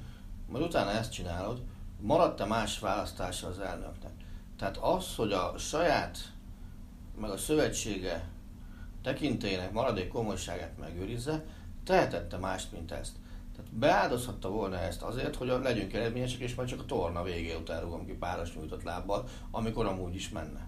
majd 0.48 0.64
utána 0.64 0.92
ezt 0.92 1.12
csinálod, 1.12 1.62
maradt-e 2.00 2.46
más 2.46 2.80
választása 2.80 3.48
az 3.48 3.60
elnöknek? 3.60 4.12
Tehát 4.58 4.78
az, 4.78 5.16
hogy 5.16 5.32
a 5.32 5.58
saját, 5.58 6.18
meg 7.20 7.30
a 7.30 7.38
szövetsége 7.38 8.30
tekintélyének 9.02 9.72
maradék 9.72 10.08
komolyságát 10.08 10.78
megőrizze, 10.80 11.46
tehetette 11.84 12.38
mást, 12.38 12.72
mint 12.72 12.92
ezt. 12.92 13.16
Tehát 13.56 13.74
beáldozhatta 13.74 14.50
volna 14.50 14.78
ezt 14.78 15.02
azért, 15.02 15.36
hogy 15.36 15.48
legyünk 15.48 15.94
eredményesek, 15.94 16.40
és 16.40 16.56
majd 16.56 16.70
csak 16.70 16.80
a 16.80 16.86
torna 16.86 17.24
végé 17.24 17.56
után 17.56 17.82
rúgom 17.82 18.06
ki 18.06 18.14
páros 18.14 18.56
nyújtott 18.56 18.84
lábbal, 18.84 19.28
amikor 19.52 19.86
amúgy 19.86 20.16
is 20.16 20.30
menne. 20.30 20.68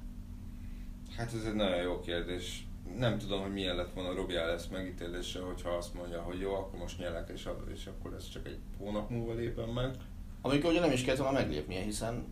Hát 1.18 1.34
ez 1.34 1.44
egy 1.46 1.54
nagyon 1.54 1.82
jó 1.82 2.00
kérdés. 2.00 2.66
Nem 2.98 3.18
tudom, 3.18 3.42
hogy 3.42 3.54
milyen 3.54 3.76
lett 3.76 3.94
volna 3.94 4.14
Robi 4.14 4.34
lesz 4.34 4.68
megítélése, 4.68 5.40
hogyha 5.40 5.70
azt 5.70 5.94
mondja, 5.94 6.22
hogy 6.22 6.40
jó, 6.40 6.54
akkor 6.54 6.80
most 6.80 6.98
nyelek, 6.98 7.30
és, 7.34 7.50
és 7.74 7.86
akkor 7.86 8.14
ez 8.14 8.30
csak 8.30 8.48
egy 8.48 8.60
hónap 8.78 9.10
múlva 9.10 9.34
lépem 9.34 9.70
meg. 9.70 9.96
Amikor 10.42 10.72
ugye 10.72 10.80
nem 10.80 10.92
is 10.92 11.04
kellett 11.04 11.20
volna 11.20 11.40
meglépnie, 11.40 11.82
hiszen 11.82 12.26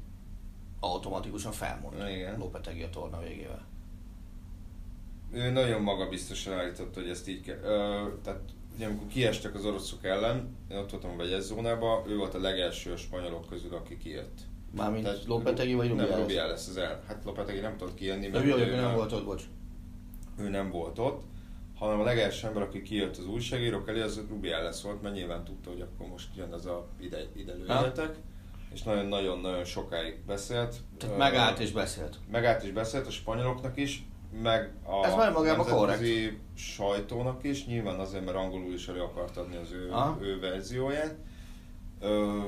automatikusan 0.79 1.51
felmondta 1.51 2.37
Lopetegi 2.37 2.83
a 2.83 2.89
torna 2.89 3.19
végével 3.19 3.68
ő 5.31 5.49
nagyon 5.49 5.81
magabiztosan 5.81 6.53
állította, 6.53 6.99
hogy 6.99 7.09
ezt 7.09 7.27
így 7.27 7.41
kell. 7.41 7.57
Ö, 7.63 8.07
tehát 8.23 8.41
ugye 8.75 8.85
amikor 8.85 9.07
kiestek 9.07 9.55
az 9.55 9.65
oroszok 9.65 10.05
ellen, 10.05 10.55
én 10.71 10.77
ott 10.77 10.91
voltam 10.91 11.11
a 11.11 11.15
vegyes 11.15 11.41
zónában, 11.41 12.09
ő 12.09 12.17
volt 12.17 12.33
a 12.33 12.39
legelső 12.39 12.91
a 12.91 12.97
spanyolok 12.97 13.47
közül, 13.49 13.73
aki 13.73 13.97
kijött. 13.97 14.39
Mármint 14.75 15.03
Tehát, 15.03 15.25
Lopetegi 15.25 15.73
vagy 15.73 15.89
Rubiales? 15.89 16.11
Nem, 16.11 16.19
Rubiales 16.19 16.67
az 16.67 16.77
el. 16.77 17.03
Hát 17.07 17.23
Lopetegi 17.25 17.59
nem 17.59 17.77
tudott 17.77 17.95
kijönni, 17.95 18.27
mert 18.27 18.45
ő, 18.45 18.53
ő 18.53 18.75
nem, 18.75 18.83
nem 18.83 18.95
volt 18.95 19.11
ott, 19.11 19.25
bocs. 19.25 19.43
ő 20.39 20.49
nem 20.49 20.71
volt 20.71 20.99
ott, 20.99 21.23
hanem 21.75 21.99
a 21.99 22.03
legelső 22.03 22.47
ember, 22.47 22.61
aki 22.61 22.81
kijött 22.81 23.17
az 23.17 23.25
újságírók 23.25 23.89
elé, 23.89 24.01
az 24.01 24.21
Rubiales 24.29 24.81
volt, 24.81 25.01
mert 25.01 25.15
nyilván 25.15 25.43
tudta, 25.43 25.69
hogy 25.69 25.81
akkor 25.81 26.07
most 26.07 26.27
jön 26.35 26.53
az 26.53 26.65
a 26.65 26.87
ide, 26.99 27.17
ide 27.35 27.53
lőjetek, 27.53 28.15
és 28.73 28.83
nagyon-nagyon-nagyon 28.83 29.63
sokáig 29.63 30.19
beszélt. 30.27 30.75
Tehát 30.97 31.17
megállt 31.17 31.59
és 31.59 31.71
beszélt. 31.71 32.19
megállt 32.31 32.63
és 32.63 32.71
beszélt 32.71 33.07
a 33.07 33.11
spanyoloknak 33.11 33.77
is, 33.77 34.03
meg 34.31 34.73
a 34.83 35.05
Ez 35.05 35.15
már 35.15 35.31
magában 35.31 35.65
nemzetközi 35.69 36.37
sajtónak 36.55 37.43
is, 37.43 37.65
nyilván 37.65 37.99
azért, 37.99 38.25
mert 38.25 38.37
angolul 38.37 38.73
is 38.73 38.87
elő 38.87 39.01
akart 39.01 39.37
adni 39.37 39.55
az 39.55 39.71
ő, 39.71 39.89
Aha. 39.91 40.17
ő 40.21 40.39
verzióját. 40.39 41.15
Ö, 41.99 42.39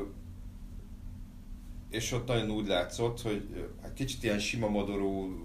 és 1.89 2.11
ott 2.11 2.27
nagyon 2.27 2.49
úgy 2.49 2.67
látszott, 2.67 3.21
hogy 3.21 3.47
ö, 3.55 3.59
hát 3.81 3.93
kicsit 3.93 4.23
ilyen 4.23 4.39
sima 4.39 4.67
modorú, 4.67 5.35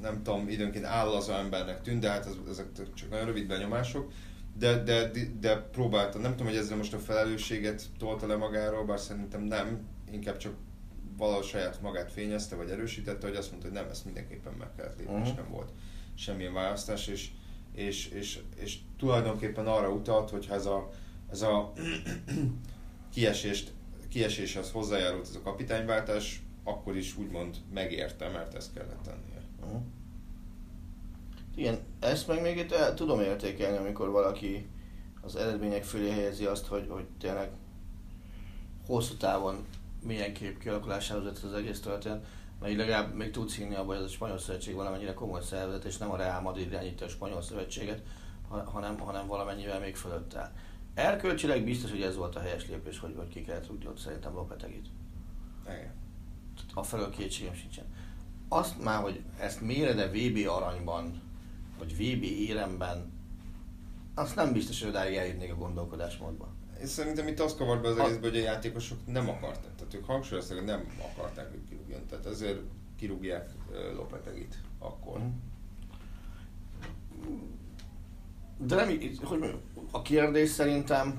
nem 0.00 0.22
tudom, 0.22 0.48
időnként 0.48 0.84
állazó 0.84 1.32
embernek 1.32 1.82
tűnt, 1.82 2.00
de 2.00 2.10
hát 2.10 2.26
ez, 2.26 2.34
ezek 2.48 2.66
csak 2.94 3.10
nagyon 3.10 3.26
rövid 3.26 3.46
benyomások. 3.46 4.12
De, 4.58 4.82
de, 4.82 5.10
de 5.40 5.56
próbálta, 5.56 6.18
nem 6.18 6.30
tudom, 6.30 6.46
hogy 6.46 6.56
ezzel 6.56 6.76
most 6.76 6.94
a 6.94 6.98
felelősséget 6.98 7.82
tolta 7.98 8.26
le 8.26 8.36
magáról, 8.36 8.84
bár 8.84 8.98
szerintem 8.98 9.42
nem, 9.42 9.86
inkább 10.10 10.36
csak 10.36 10.52
valahogy 11.16 11.44
saját 11.44 11.80
magát 11.80 12.12
fényezte, 12.12 12.56
vagy 12.56 12.70
erősítette, 12.70 13.26
hogy 13.26 13.36
azt 13.36 13.50
mondta, 13.50 13.68
hogy 13.68 13.76
nem, 13.76 13.88
ezt 13.90 14.04
mindenképpen 14.04 14.52
meg 14.52 14.68
kellett 14.76 14.98
lépni, 14.98 15.20
és 15.22 15.28
Mhm. 15.28 15.36
nem 15.36 15.50
volt 15.50 15.70
semmilyen 16.14 16.52
választás, 16.52 17.06
és, 17.06 17.30
és, 17.72 18.08
és, 18.08 18.40
és 18.56 18.78
tulajdonképpen 18.98 19.66
arra 19.66 19.90
utalt, 19.90 20.30
hogy 20.30 20.46
ez 20.50 20.66
a, 20.66 20.90
ez 21.30 21.42
a 21.42 21.72
kiesést, 23.14 23.72
kieséshez 24.08 24.70
hozzájárult 24.70 25.28
ez 25.28 25.34
a 25.34 25.40
kapitányváltás, 25.42 26.42
akkor 26.64 26.96
is 26.96 27.16
úgymond 27.16 27.56
megérte, 27.72 28.28
mert 28.28 28.54
ezt 28.54 28.72
kellett 28.74 29.02
tennie. 29.02 29.42
Uh-huh. 29.64 29.80
Igen, 31.56 31.78
ezt 32.00 32.26
meg 32.28 32.42
még 32.42 32.56
itt 32.56 32.74
tudom 32.94 33.20
értékelni, 33.20 33.76
amikor 33.76 34.10
valaki 34.10 34.66
az 35.20 35.36
eredmények 35.36 35.84
fölé 35.84 36.10
helyezi 36.10 36.44
azt, 36.44 36.66
hogy, 36.66 36.86
hogy 36.88 37.04
tényleg 37.18 37.50
hosszú 38.86 39.14
távon 39.16 39.66
milyen 40.04 40.32
kép 40.32 40.58
kialakulásához 40.58 41.24
vezet 41.24 41.44
az 41.44 41.52
egész 41.52 41.80
történet, 41.80 42.24
mert 42.60 42.72
így 42.72 42.78
legalább 42.78 43.14
még 43.14 43.30
tudsz 43.30 43.56
hinni 43.56 43.74
abban, 43.74 43.86
hogy 43.86 43.96
ez 43.96 44.10
a 44.10 44.12
spanyol 44.12 44.38
szövetség 44.38 44.74
valamennyire 44.74 45.14
komoly 45.14 45.42
szervezet, 45.42 45.84
és 45.84 45.96
nem 45.96 46.10
a 46.10 46.16
Real 46.16 46.40
Madrid 46.40 46.66
irányítja 46.66 47.06
a 47.06 47.08
spanyol 47.08 47.42
szövetséget, 47.42 48.02
ha- 48.48 48.70
hanem, 48.70 48.98
hanem 48.98 49.26
valamennyivel 49.26 49.80
még 49.80 49.96
fölött 49.96 50.34
áll. 50.34 50.52
Erkölcsileg 50.94 51.64
biztos, 51.64 51.90
hogy 51.90 52.02
ez 52.02 52.16
volt 52.16 52.36
a 52.36 52.40
helyes 52.40 52.68
lépés, 52.68 52.98
hogy, 52.98 53.14
hogy 53.16 53.28
ki 53.28 53.42
kellett 53.42 53.66
rúgni 53.66 53.86
ott 53.86 53.98
szerintem 53.98 54.34
Lopetegit. 54.34 54.86
Igen. 55.66 55.92
a 56.74 56.82
felől 56.82 57.10
kétségem 57.10 57.54
sincsen. 57.54 57.84
Azt 58.48 58.82
már, 58.82 59.02
hogy 59.02 59.22
ezt 59.38 59.60
méred-e 59.60 60.08
VB 60.08 60.48
aranyban, 60.48 61.22
vagy 61.78 61.92
VB 61.92 62.22
éremben, 62.22 63.12
azt 64.14 64.36
nem 64.36 64.52
biztos, 64.52 64.80
hogy 64.80 64.88
odáig 64.88 65.16
eljutnék 65.16 65.52
a 65.52 65.56
gondolkodásmódba. 65.56 66.48
És 66.80 66.88
szerintem 66.88 67.28
itt 67.28 67.40
az 67.40 67.54
kavart 67.54 67.82
be 67.82 67.88
az 67.88 67.98
egészbe, 67.98 68.28
hogy 68.28 68.36
a 68.36 68.42
játékosok 68.42 68.98
nem 69.06 69.28
akarták. 69.28 69.73
Ők 69.94 70.04
hangsúlyozták, 70.04 70.64
nem 70.64 70.86
akarták, 71.12 71.50
hogy 71.50 71.64
kirúgjon. 71.68 72.06
Tehát 72.06 72.26
ezért 72.26 72.60
kirúgják 72.96 73.50
Lopetegit 73.96 74.58
akkor. 74.78 75.18
Mhm. 75.18 75.28
De 78.58 78.74
nem, 78.74 78.86
hogy 79.22 79.54
a 79.90 80.02
kérdés 80.02 80.48
szerintem, 80.48 81.18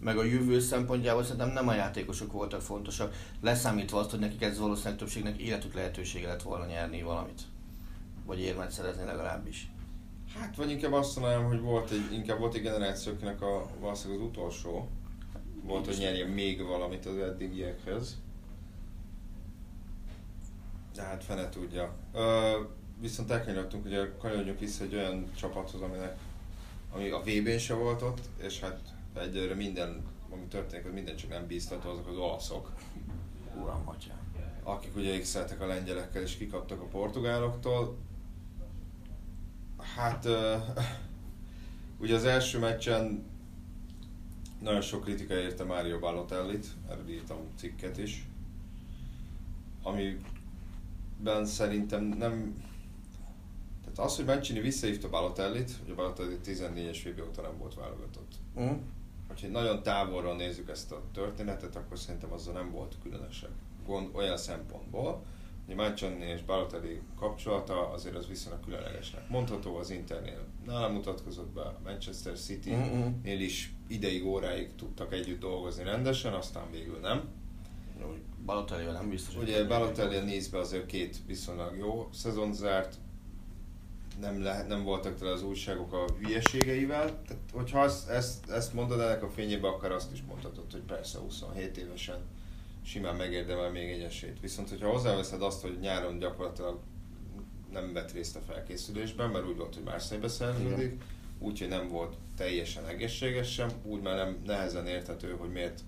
meg 0.00 0.18
a 0.18 0.24
jövő 0.24 0.60
szempontjából 0.60 1.22
szerintem 1.22 1.52
nem 1.52 1.68
a 1.68 1.74
játékosok 1.74 2.32
voltak 2.32 2.60
fontosak, 2.60 3.14
leszámítva 3.40 3.98
azt, 3.98 4.10
hogy 4.10 4.18
nekik 4.18 4.42
ez 4.42 4.58
valószínűleg 4.58 4.98
többségnek 4.98 5.38
életük 5.38 5.74
lehetősége 5.74 6.28
lett 6.28 6.42
volna 6.42 6.66
nyerni 6.66 7.02
valamit. 7.02 7.40
Vagy 8.26 8.40
érmet 8.40 8.70
szerezni 8.70 9.04
legalábbis. 9.04 9.70
Hát, 10.38 10.56
vagy 10.56 10.70
inkább 10.70 10.92
azt 10.92 11.16
mondanám, 11.16 11.44
hogy 11.44 11.60
volt 11.60 11.90
egy, 11.90 12.12
inkább 12.12 12.38
volt 12.38 12.54
egy 12.54 12.62
generáció, 12.62 13.12
akinek 13.12 13.42
a, 13.42 13.66
valószínűleg 13.80 14.22
az 14.22 14.28
utolsó 14.28 14.88
volt, 15.62 15.86
hogy 15.86 15.96
nyerjen 15.98 16.28
még 16.28 16.62
valamit 16.62 17.06
az 17.06 17.16
eddigiekhez. 17.16 18.20
De 20.94 21.02
hát 21.02 21.24
fene 21.24 21.48
tudja. 21.48 21.94
Ö, 22.12 22.60
viszont 23.00 23.30
elkanyarodtunk, 23.30 23.84
ugye 23.84 24.16
kanyarodjunk 24.18 24.58
vissza 24.58 24.84
egy 24.84 24.94
olyan 24.94 25.30
csapathoz, 25.36 25.80
aminek, 25.80 26.16
ami 26.92 27.08
a 27.08 27.20
VB-n 27.20 27.58
se 27.58 27.74
volt 27.74 28.02
ott, 28.02 28.20
és 28.36 28.60
hát 28.60 28.80
egyelőre 29.14 29.54
minden, 29.54 30.02
ami 30.30 30.44
történik, 30.48 30.86
az 30.86 30.92
minden 30.92 31.16
csak 31.16 31.30
nem 31.30 31.46
bíztató, 31.46 31.90
azok 31.90 32.08
az 32.08 32.16
olaszok 32.16 32.72
Uram, 33.60 33.82
atyám. 33.88 34.18
akik 34.62 34.96
ugye 34.96 35.20
x 35.20 35.34
a 35.34 35.66
lengyelekkel 35.66 36.22
és 36.22 36.36
kikaptak 36.36 36.80
a 36.80 36.84
portugáloktól. 36.84 37.96
Hát 39.96 40.24
uh, 40.24 40.62
ugye 42.02 42.14
az 42.14 42.24
első 42.24 42.58
meccsen 42.58 43.31
nagyon 44.62 44.80
sok 44.80 45.02
kritika 45.04 45.34
érte 45.34 45.64
Mário 45.64 45.98
Balotellit, 45.98 46.66
erről 46.90 47.08
írtam 47.08 47.38
cikket 47.56 47.98
is, 47.98 48.26
amiben 49.82 51.44
szerintem 51.46 52.04
nem... 52.04 52.64
Tehát 53.80 53.98
az, 53.98 54.16
hogy 54.16 54.24
Mancini 54.24 54.60
visszahívta 54.60 55.08
Balotellit, 55.08 55.70
hogy 55.82 55.90
a 55.90 55.94
Balotelli 55.94 56.38
14-es 56.44 56.98
VB 57.04 57.20
óta 57.28 57.42
nem 57.42 57.58
volt 57.58 57.74
válogatott. 57.74 58.32
Uh-huh. 58.54 58.78
Hogyha 59.28 59.48
nagyon 59.48 59.82
távolról 59.82 60.36
nézzük 60.36 60.68
ezt 60.68 60.92
a 60.92 61.02
történetet, 61.12 61.76
akkor 61.76 61.98
szerintem 61.98 62.32
azzal 62.32 62.54
nem 62.54 62.70
volt 62.70 62.96
különösebb 63.02 63.54
gond 63.86 64.08
olyan 64.12 64.36
szempontból, 64.36 65.22
hogy 65.66 65.74
Mancini 65.74 66.24
és 66.24 66.42
Balotelli 66.42 67.00
kapcsolata 67.18 67.90
azért 67.90 68.14
az 68.14 68.28
viszonylag 68.28 68.64
különlegesnek 68.64 69.28
mondható, 69.28 69.76
az 69.76 69.90
Internél 69.90 70.46
nálam 70.66 70.92
mutatkozott 70.92 71.50
be, 71.50 71.60
a 71.60 71.80
Manchester 71.84 72.38
City-nél 72.38 73.40
is 73.40 73.74
ideig, 73.86 74.26
óráig 74.26 74.74
tudtak 74.74 75.12
együtt 75.12 75.40
dolgozni 75.40 75.84
rendesen, 75.84 76.32
aztán 76.32 76.70
végül 76.70 76.98
nem. 76.98 77.28
Balotellivel 78.44 78.92
nem 78.92 79.08
biztos. 79.08 79.36
Ugye 79.36 79.64
Balotelli 79.64 80.16
a 80.16 80.22
Nice-be 80.22 80.58
azért 80.58 80.86
két 80.86 81.16
viszonylag 81.26 81.76
jó 81.76 82.08
szezon 82.12 82.52
zárt, 82.52 82.96
nem, 84.20 84.42
lehet, 84.42 84.68
nem 84.68 84.84
voltak 84.84 85.18
tele 85.18 85.30
az 85.30 85.42
újságok 85.42 85.92
a 85.92 86.04
hülyeségeivel. 86.20 87.04
Tehát, 87.04 87.42
hogyha 87.52 87.82
ezt, 87.82 88.08
ezt, 88.08 88.50
ezt 88.50 88.74
mondod 88.74 89.00
ennek 89.00 89.22
a 89.22 89.28
fényében, 89.28 89.70
akkor 89.70 89.92
azt 89.92 90.12
is 90.12 90.22
mondhatod, 90.22 90.72
hogy 90.72 90.80
persze 90.80 91.18
27 91.18 91.76
évesen 91.76 92.16
simán 92.84 93.16
megérdemel 93.16 93.70
még 93.70 93.90
egy 93.90 94.02
esélyt. 94.02 94.40
Viszont, 94.40 94.68
hogyha 94.68 94.90
hozzáveszed 94.90 95.42
azt, 95.42 95.62
hogy 95.62 95.78
nyáron 95.80 96.18
gyakorlatilag 96.18 96.80
nem 97.72 97.92
vett 97.92 98.12
részt 98.12 98.36
a 98.36 98.40
felkészülésben, 98.40 99.30
mert 99.30 99.46
úgy 99.46 99.56
volt, 99.56 99.74
hogy 99.74 99.84
Marseille 99.84 100.28
szerződik, 100.28 101.02
úgyhogy 101.38 101.68
nem 101.68 101.88
volt 101.88 102.16
teljesen 102.36 102.86
egészséges 102.86 103.52
sem, 103.52 103.68
úgy 103.82 104.00
már 104.00 104.16
nem 104.16 104.42
nehezen 104.46 104.86
érthető, 104.86 105.36
hogy 105.38 105.50
miért, 105.50 105.80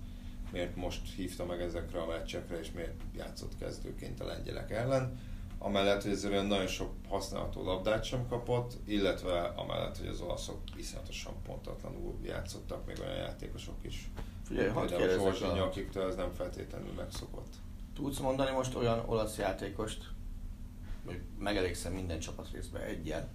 miért 0.51 0.75
most 0.75 1.15
hívta 1.15 1.45
meg 1.45 1.61
ezekre 1.61 2.01
a 2.01 2.05
meccsekre, 2.05 2.59
és 2.59 2.71
miért 2.71 3.01
játszott 3.17 3.57
kezdőként 3.59 4.19
a 4.19 4.25
lengyelek 4.25 4.71
ellen. 4.71 5.19
Amellett, 5.57 6.03
hogy 6.03 6.31
olyan 6.31 6.45
nagyon 6.45 6.67
sok 6.67 6.93
használható 7.09 7.63
labdát 7.63 8.03
sem 8.03 8.27
kapott, 8.27 8.73
illetve 8.85 9.39
amellett, 9.41 9.97
hogy 9.97 10.07
az 10.07 10.21
olaszok 10.21 10.59
iszonyatosan 10.77 11.33
pontatlanul 11.45 12.15
játszottak, 12.23 12.85
még 12.85 12.99
olyan 12.99 13.15
játékosok 13.15 13.75
is. 13.81 14.09
Figyelj, 14.45 14.69
hadd 14.69 14.87
kérdezzek 14.87 15.41
a... 15.41 15.63
akiktől 15.63 16.07
ez 16.07 16.15
nem 16.15 16.31
feltétlenül 16.31 16.93
megszokott. 16.93 17.53
Tudsz 17.93 18.19
mondani 18.19 18.51
most 18.51 18.75
olyan 18.75 19.03
olasz 19.05 19.37
játékost, 19.37 20.09
hogy 21.05 21.21
megelégszem 21.39 21.93
minden 21.93 22.19
csapatrészbe 22.19 22.79
egyen, 22.79 23.27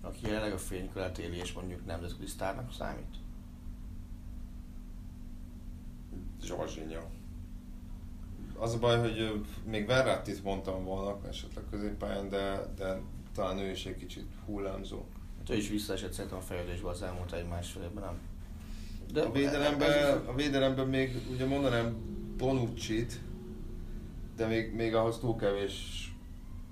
aki 0.00 0.26
jelenleg 0.26 0.52
a 0.52 0.58
fénykörát 0.58 1.18
éli 1.18 1.36
és 1.36 1.52
mondjuk 1.52 1.86
nemzetközi 1.86 2.26
sztárnak 2.26 2.72
számít? 2.72 3.16
Zsorzsinya. 6.42 7.02
Az 8.56 8.74
a 8.74 8.78
baj, 8.78 8.98
hogy 8.98 9.44
még 9.64 9.86
Verrattit 9.86 10.42
mondtam 10.42 10.84
volna 10.84 11.28
esetleg 11.28 11.64
középpályán, 11.70 12.28
de, 12.28 12.72
de 12.76 13.00
talán 13.34 13.58
ő 13.58 13.70
is 13.70 13.86
egy 13.86 13.96
kicsit 13.96 14.32
hullámzó. 14.46 15.04
Hát 15.38 15.50
ő 15.50 15.56
is 15.56 15.68
visszaesett 15.68 16.12
szerintem 16.12 16.38
a 16.38 16.42
fejlődésbe 16.42 16.88
az 16.88 17.02
elmúlt 17.02 17.32
egy-másfél 17.32 17.82
évben, 17.82 18.04
nem? 18.04 18.18
De 19.12 19.20
a 19.22 19.32
védelemben, 19.32 20.18
a 20.26 20.34
védelemben 20.34 20.88
még 20.88 21.16
ugye 21.32 21.46
mondanám 21.46 21.96
Bonucci-t, 22.36 23.20
de 24.36 24.46
még, 24.46 24.74
még 24.74 24.94
ahhoz 24.94 25.18
túl 25.18 25.36
kevés 25.36 26.06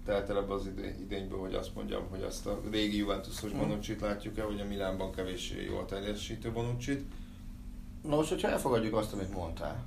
telt 0.05 0.30
el 0.30 0.36
ebbe 0.36 0.53
az 0.53 0.66
idé- 0.66 1.01
idényből, 1.01 1.38
hogy 1.38 1.55
azt 1.55 1.74
mondjam, 1.74 2.07
hogy 2.11 2.22
azt 2.22 2.47
a 2.47 2.61
régi 2.70 2.97
Juventusos 2.97 3.53
Mm. 3.53 3.59
Bonucci-t 3.59 4.01
látjuk 4.01 4.38
el, 4.38 4.47
hogy 4.47 4.61
a 4.61 4.64
Milánban 4.64 5.12
kevéssé 5.12 5.64
jól 5.64 5.84
teljesítő 5.84 6.53
Bonucci-t. 6.53 7.03
Na 8.03 8.16
most, 8.16 8.28
hogyha 8.28 8.49
elfogadjuk 8.49 8.95
azt, 8.95 9.12
amit 9.12 9.34
mondtál, 9.34 9.86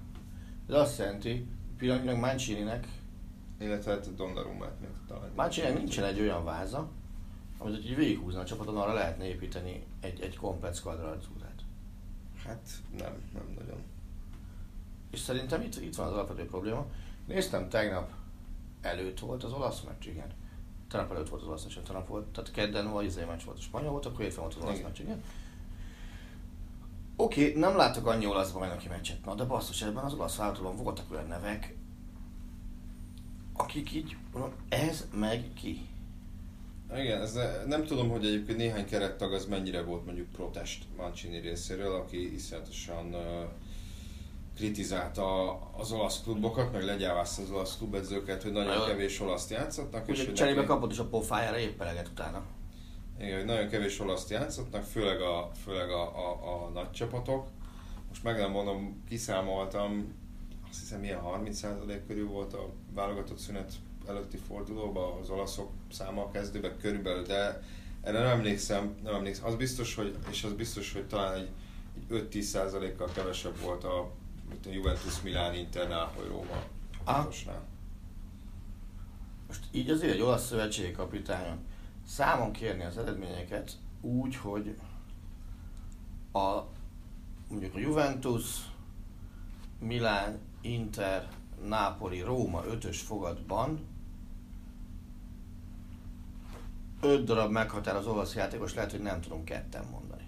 ez 0.69 0.75
azt 0.75 0.99
jelenti, 0.99 1.47
pillanatnyilag 1.77 2.19
Mancini-nek, 2.19 2.87
illetve 3.59 3.91
hát 3.91 4.15
Donnarumát 4.15 4.79
még 4.79 4.89
talán. 5.07 5.31
Mancini-nek 5.35 5.77
nincsen 5.77 6.03
egy 6.03 6.19
olyan 6.19 6.43
váza, 6.43 6.89
amit 7.57 7.75
hogy 7.75 7.95
végighúzna 7.95 8.39
a 8.39 8.45
csapaton, 8.45 8.77
arra 8.77 8.93
lehetne 8.93 9.27
építeni 9.27 9.83
egy, 10.01 10.21
egy 10.21 10.35
komplet 10.35 10.81
kvadratúrát. 10.81 11.52
Hát 12.45 12.69
nem, 12.97 13.13
nem 13.33 13.53
nagyon. 13.59 13.81
És 15.11 15.19
szerintem 15.19 15.61
itt, 15.61 15.81
itt 15.81 15.95
van 15.95 16.07
az 16.07 16.13
alapvető 16.13 16.45
probléma. 16.45 16.85
Néztem 17.27 17.69
tegnap 17.69 18.11
előtt 18.81 19.19
volt 19.19 19.43
az 19.43 19.51
olasz 19.51 19.81
meccs, 19.81 20.07
igen. 20.07 20.31
Tegnap 20.89 21.11
előtt 21.11 21.29
volt 21.29 21.41
az 21.41 21.47
olasz 21.47 21.63
meccs, 21.63 21.73
tegnap 21.73 22.07
volt, 22.07 22.25
tehát 22.25 22.51
kedden 22.51 22.91
vagy 22.91 23.05
izé 23.05 23.23
meccs 23.23 23.43
volt 23.43 23.57
a 23.57 23.61
spanyol 23.61 23.91
volt, 23.91 24.05
akkor 24.05 24.19
hétfőn 24.19 24.41
volt 24.41 24.55
az 24.55 24.61
olasz 24.63 24.77
Igen. 24.77 24.89
meccs, 24.89 24.99
igen. 24.99 25.23
Oké, 27.15 27.47
okay, 27.47 27.59
nem 27.59 27.75
látok 27.75 28.07
annyi 28.07 28.25
olasz 28.25 28.51
bajnoki 28.51 28.87
meccset, 28.87 29.25
na 29.25 29.35
de 29.35 29.43
basszus, 29.43 29.81
ebben 29.81 30.03
az 30.03 30.13
olasz 30.13 30.35
váltóban 30.35 30.75
voltak 30.75 31.11
olyan 31.11 31.27
nevek, 31.27 31.75
akik 33.53 33.93
így, 33.93 34.17
mondom, 34.31 34.53
ez 34.69 35.07
meg 35.13 35.53
ki? 35.53 35.87
Igen, 36.95 37.21
ez 37.21 37.39
nem 37.67 37.83
tudom, 37.85 38.09
hogy 38.09 38.25
egyébként 38.25 38.57
néhány 38.57 38.85
kerettag 38.85 39.33
az 39.33 39.45
mennyire 39.45 39.81
volt 39.81 40.05
mondjuk 40.05 40.29
protest 40.29 40.83
Mancini 40.97 41.39
részéről, 41.39 41.95
aki 41.95 42.33
iszonyatosan 42.33 43.13
uh, 43.13 43.21
kritizálta 44.55 45.53
az 45.77 45.91
olasz 45.91 46.21
klubokat, 46.23 46.71
meg 46.71 46.83
legyávázta 46.83 47.41
az 47.41 47.51
olasz 47.51 47.77
klubedzőket, 47.77 48.41
hogy 48.43 48.51
Na 48.51 48.63
nagyon 48.63 48.79
jó. 48.79 48.85
kevés 48.85 49.19
olaszt 49.19 49.49
játszottak. 49.49 50.07
és 50.07 50.25
hogy 50.25 50.33
cserébe 50.33 50.55
neki- 50.55 50.67
kapott 50.67 50.91
is 50.91 50.99
a 50.99 51.05
pofájára 51.05 51.57
épp 51.57 51.81
eleget 51.81 52.07
utána. 52.07 52.43
Igen, 53.19 53.37
hogy 53.37 53.45
nagyon 53.45 53.69
kevés 53.69 53.99
olaszt 53.99 54.29
játszottak, 54.29 54.83
főleg 54.83 55.21
a, 55.21 55.51
főleg 55.63 55.89
a, 55.89 56.01
a, 56.01 56.63
a 56.65 56.69
nagy 56.73 56.91
csapatok. 56.91 57.47
Most 58.09 58.23
meg 58.23 58.37
nem 58.37 58.51
mondom, 58.51 59.03
kiszámoltam, 59.09 60.13
azt 60.69 60.79
hiszem 60.79 60.99
milyen 60.99 61.19
30% 61.23 61.99
körül 62.07 62.27
volt 62.27 62.53
a 62.53 62.69
válogatott 62.93 63.37
szünet 63.37 63.73
előtti 64.07 64.37
fordulóban 64.37 65.19
az 65.21 65.29
olaszok 65.29 65.71
száma 65.91 66.21
a 66.21 66.31
kezdőben 66.31 66.77
körülbelül, 66.77 67.23
de 67.23 67.63
erre 68.01 68.19
nem 68.19 68.27
emlékszem, 68.27 68.95
nem 69.03 69.15
emlékszem. 69.15 69.45
Az 69.45 69.55
biztos, 69.55 69.95
hogy, 69.95 70.15
és 70.29 70.43
az 70.43 70.53
biztos, 70.53 70.93
hogy 70.93 71.07
talán 71.07 71.35
egy, 71.35 71.49
egy 72.09 72.27
5-10%-kal 72.31 73.09
kevesebb 73.13 73.59
volt 73.59 73.83
a, 73.83 73.99
a 74.65 74.69
Juventus, 74.71 75.21
Milán, 75.21 75.53
Inter, 75.53 75.87
Nápoly, 75.87 76.27
Róma. 76.27 76.63
Biztosnál. 77.05 77.61
Most 79.47 79.65
így 79.71 79.89
azért 79.89 80.13
egy 80.13 80.21
olasz 80.21 80.45
szövetségi 80.45 80.91
kapitányon 80.91 81.57
számon 82.07 82.51
kérni 82.51 82.83
az 82.83 82.97
eredményeket 82.97 83.71
úgy, 84.01 84.35
hogy 84.35 84.77
a 86.31 86.63
mondjuk 87.49 87.75
a 87.75 87.79
Juventus, 87.79 88.45
Milán, 89.79 90.39
Inter, 90.61 91.27
Napoli, 91.67 92.21
Róma 92.21 92.63
ötös 92.65 93.01
fogadban 93.01 93.79
öt 97.01 97.23
darab 97.23 97.51
meghatározó 97.51 98.11
olasz 98.11 98.35
játékos 98.35 98.73
lehet, 98.73 98.91
hogy 98.91 99.01
nem 99.01 99.21
tudom 99.21 99.43
ketten 99.43 99.85
mondani. 99.91 100.21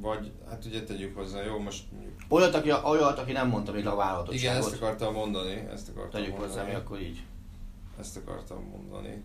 Vagy, 0.00 0.32
hát 0.48 0.64
ugye 0.64 0.84
tegyük 0.84 1.16
hozzá, 1.16 1.42
jó, 1.42 1.58
most 1.58 1.84
Olyat, 2.28 2.54
aki, 2.54 2.72
olyat, 2.84 3.18
aki 3.18 3.32
nem 3.32 3.48
mondta 3.48 3.72
még 3.72 3.80
a 3.80 3.84
igen, 3.84 3.96
válogatottságot. 3.96 4.64
ezt 4.72 4.82
akartam 4.82 5.12
mondani, 5.14 5.52
ezt 5.72 5.88
akartam 5.88 6.20
Tegyük 6.20 6.36
hozzá, 6.36 6.46
mondani. 6.46 6.68
mi 6.68 6.74
akkor 6.74 7.00
így. 7.00 7.22
Ezt 7.98 8.16
akartam 8.16 8.64
mondani, 8.70 9.22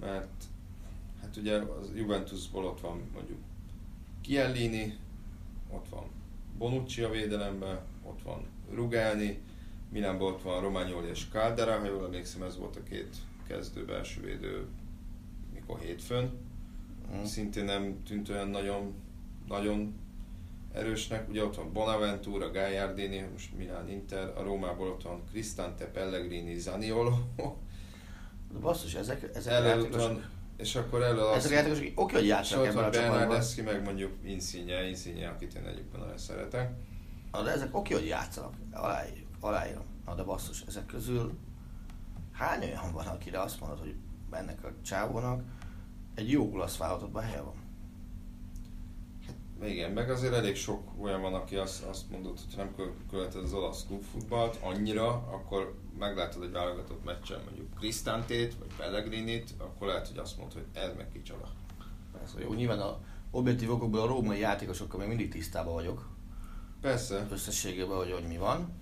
mert 0.00 0.44
hát 1.20 1.36
ugye 1.36 1.56
az 1.58 1.90
Juventusból 1.94 2.64
ott 2.64 2.80
van 2.80 3.10
mondjuk 3.14 3.38
Chiellini, 4.20 4.98
ott 5.70 5.88
van 5.88 6.04
Bonucci 6.58 7.02
a 7.02 7.10
védelemben, 7.10 7.78
ott 8.04 8.22
van 8.22 8.46
Rugani, 8.74 9.42
Milánból 9.90 10.32
ott 10.32 10.42
van 10.42 10.60
Romagnoli 10.60 11.08
és 11.08 11.26
Caldera, 11.32 11.78
ha 11.78 11.86
jól 11.86 12.04
emlékszem 12.04 12.42
ez 12.42 12.58
volt 12.58 12.76
a 12.76 12.82
két 12.82 13.16
kezdő 13.46 13.84
belső 13.84 14.20
védő 14.20 14.66
mikor 15.52 15.78
hétfőn. 15.78 16.32
Mm. 17.16 17.24
Szintén 17.24 17.64
nem 17.64 18.02
tűnt 18.02 18.28
olyan 18.28 18.48
nagyon, 18.48 18.94
nagyon 19.48 19.94
erősnek. 20.72 21.28
Ugye 21.28 21.44
ott 21.44 21.56
van 21.56 21.72
Bonaventura, 21.72 22.50
Gagliardini, 22.50 23.26
most 23.32 23.56
Milán 23.56 23.90
Inter, 23.90 24.32
a 24.36 24.42
Rómából 24.42 24.88
ott 24.88 25.02
van 25.02 25.22
Cristante, 25.30 25.86
Pellegrini, 25.86 26.58
Zaniolo, 26.58 27.14
De 28.52 28.58
basszus, 28.60 28.94
ezek, 28.94 29.30
ezek 29.34 29.52
játékosok, 29.52 30.00
van, 30.00 30.24
és 30.56 30.74
akkor 30.74 31.02
elő 31.02 31.20
ezek 31.34 31.50
a 31.50 31.54
játékosok 31.54 32.00
oké, 32.00 32.14
hogy 32.14 32.26
játszanak 32.26 32.66
ebben 32.66 32.84
a 32.84 32.90
csapatban. 32.90 33.18
Bernardeschi, 33.18 33.62
meg 33.62 33.84
mondjuk 33.84 34.12
Insigne, 34.24 34.88
Insigne, 34.88 35.28
akit 35.28 35.54
én 35.54 35.64
egyébként 35.64 35.98
nagyon 35.98 36.18
szeretek. 36.18 36.72
De 37.42 37.50
ezek 37.50 37.76
oké, 37.76 37.94
hogy 37.94 38.06
játszanak, 38.06 38.54
aláírjuk, 38.72 39.28
aláírom. 39.40 39.84
Na 40.06 40.14
de 40.14 40.22
basszus, 40.22 40.62
ezek 40.66 40.86
közül 40.86 41.38
hány 42.32 42.62
olyan 42.62 42.92
van, 42.92 43.06
akire 43.06 43.40
azt 43.40 43.60
mondod, 43.60 43.78
hogy 43.78 43.94
ennek 44.30 44.64
a 44.64 44.72
csávónak 44.82 45.42
egy 46.14 46.30
jó 46.30 46.52
olasz 46.52 46.76
válogatottban 46.76 47.22
helye 47.22 47.40
van? 47.40 47.54
Igen, 49.62 49.90
meg 49.90 50.10
azért 50.10 50.34
elég 50.34 50.56
sok 50.56 50.90
olyan 51.00 51.20
van, 51.20 51.34
aki 51.34 51.56
azt, 51.56 51.82
azt 51.82 52.10
mondott, 52.10 52.38
hogy 52.44 52.56
nem 52.56 52.74
kö- 52.76 52.94
követed 53.10 53.42
az 53.42 53.52
olasz 53.52 53.84
klubfutballt 53.86 54.58
annyira, 54.62 55.08
akkor 55.08 55.78
meglátod 55.98 56.42
egy 56.42 56.50
válogatott 56.50 57.04
meccsen 57.04 57.40
mondjuk 57.44 57.74
Cristantét, 57.78 58.54
vagy 58.58 58.76
Pellegrinit, 58.76 59.54
akkor 59.58 59.86
lehet, 59.86 60.08
hogy 60.08 60.18
azt 60.18 60.36
mondod, 60.36 60.54
hogy 60.54 60.66
ez 60.82 60.90
meg 60.96 61.08
kicsoda. 61.12 61.52
Persze, 62.18 62.40
jó, 62.40 62.52
nyilván 62.52 62.80
a 62.80 62.98
objektív 63.30 63.70
okokból 63.70 64.00
a 64.00 64.06
római 64.06 64.38
játékosokkal 64.38 64.98
még 64.98 65.08
mindig 65.08 65.30
tisztában 65.30 65.74
vagyok, 65.74 66.13
Persze, 66.84 67.26
összességében, 67.30 67.96
hogy, 67.96 68.12
hogy 68.12 68.26
mi 68.26 68.36
van. 68.36 68.72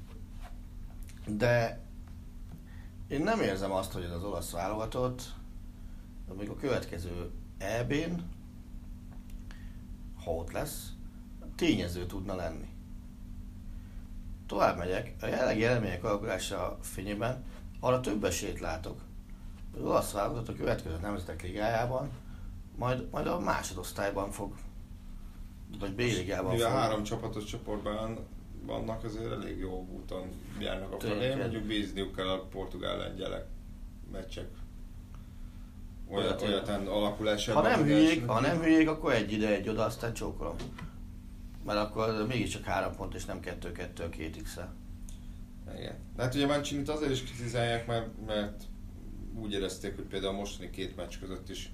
De 1.27 1.81
én 3.09 3.23
nem 3.23 3.41
érzem 3.41 3.73
azt, 3.73 3.93
hogy 3.93 4.03
ez 4.03 4.11
az 4.11 4.25
olasz 4.25 4.51
válogatott, 4.51 5.23
még 6.39 6.49
a 6.49 6.57
következő 6.57 7.31
EB-n, 7.59 8.23
ha 10.25 10.31
ott 10.31 10.53
lesz, 10.53 10.93
tényező 11.57 12.07
tudna 12.07 12.35
lenni. 12.35 12.69
Tovább 14.47 14.77
megyek, 14.77 15.15
a 15.21 15.27
jelenlegi 15.27 15.65
eredmények 15.65 16.05
alakulása 16.05 16.79
fényében 16.81 17.45
arra 17.81 18.01
több 18.01 18.25
esélyt 18.25 18.61
látok, 18.61 19.01
az 19.75 19.83
olasz 19.83 20.13
válogatott 20.13 20.49
a 20.49 20.59
következő 20.59 20.99
nemzetek 20.99 21.43
ligájában 21.43 22.11
majd, 22.77 23.11
majd 23.11 23.27
a 23.27 23.41
másodosztályban 23.41 24.31
fog, 24.31 24.55
vagy 25.79 25.95
B-ligában 25.95 26.53
mivel 26.53 26.71
három 26.71 27.03
csapatos 27.03 27.45
csoportban 27.45 28.19
vannak, 28.67 29.05
azért 29.05 29.31
elég 29.31 29.59
jó 29.59 29.87
úton 29.93 30.27
járnak 30.61 30.93
a 30.93 31.01
felé. 31.01 31.35
Mondjuk 31.35 31.63
bízniuk 31.63 32.17
kell 32.17 32.29
a 32.29 32.47
portugál 32.51 32.97
lengyelek 32.97 33.47
meccsek 34.13 34.49
olyat, 36.11 36.43
Olyat, 36.43 36.43
olyatán 36.43 36.87
alakulásában. 36.87 37.63
Ha 37.63 37.69
nem 37.69 37.85
hülyék, 37.85 38.27
ha 38.27 38.41
nem 38.41 38.61
hülyék, 38.61 38.89
akkor 38.89 39.13
egy 39.13 39.33
ide, 39.33 39.49
egy 39.49 39.69
oda, 39.69 39.85
aztán 39.85 40.13
csókolom. 40.13 40.57
Mert 41.65 41.79
akkor 41.79 42.27
mégiscsak 42.29 42.65
három 42.65 42.97
pont, 42.97 43.15
és 43.15 43.25
nem 43.25 43.41
kettő-kettő 43.41 44.03
a 44.03 44.09
két 44.09 44.43
x 44.43 44.59
Igen. 45.79 45.95
De 46.17 46.23
hát 46.23 46.35
ugye 46.35 46.47
Mancini-t 46.47 46.89
azért 46.89 47.11
is 47.11 47.23
kritizálják, 47.23 47.87
mert, 47.87 48.09
mert 48.27 48.63
úgy 49.35 49.53
érezték, 49.53 49.95
hogy 49.95 50.05
például 50.05 50.35
a 50.35 50.37
mostani 50.37 50.71
két 50.71 50.97
meccs 50.97 51.19
között 51.21 51.49
is 51.49 51.73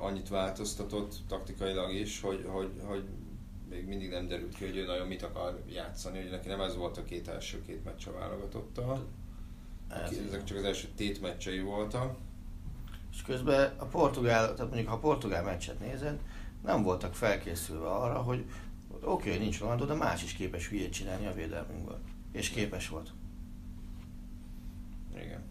annyit 0.00 0.28
változtatott 0.28 1.14
taktikailag 1.28 1.92
is, 1.92 2.20
hogy, 2.20 2.44
hogy, 2.48 2.70
hogy 2.84 3.04
még 3.68 3.86
mindig 3.86 4.10
nem 4.10 4.28
derült 4.28 4.54
ki, 4.54 4.64
hogy 4.64 4.76
ő 4.76 4.86
nagyon 4.86 5.06
mit 5.06 5.22
akar 5.22 5.62
játszani, 5.68 6.20
hogy 6.20 6.30
neki 6.30 6.48
nem 6.48 6.60
ez 6.60 6.76
volt 6.76 6.96
a 6.96 7.04
két 7.04 7.28
első 7.28 7.62
két 7.62 7.84
meccs 7.84 8.06
a 8.06 8.12
válogatottal. 8.12 9.06
Ezek 9.88 10.44
csak 10.44 10.58
az 10.58 10.64
első 10.64 10.88
tét 10.96 11.20
meccsei 11.20 11.60
voltak. 11.60 12.18
És 13.12 13.22
közben 13.22 13.72
a 13.78 13.84
portugál, 13.84 14.54
tehát 14.54 14.70
mondjuk 14.70 14.88
ha 14.88 14.94
a 14.94 14.98
portugál 14.98 15.42
meccset 15.42 15.78
nézed, 15.78 16.20
nem 16.64 16.82
voltak 16.82 17.14
felkészülve 17.14 17.88
arra, 17.88 18.22
hogy 18.22 18.44
oké, 19.02 19.28
okay, 19.28 19.42
nincs 19.42 19.60
Ronaldo, 19.60 19.84
de 19.84 19.94
más 19.94 20.22
is 20.22 20.32
képes 20.32 20.68
hülyét 20.68 20.92
csinálni 20.92 21.26
a 21.26 21.32
védelmünkből. 21.32 22.00
És 22.32 22.50
képes 22.50 22.88
volt. 22.88 23.12
Igen. 25.14 25.42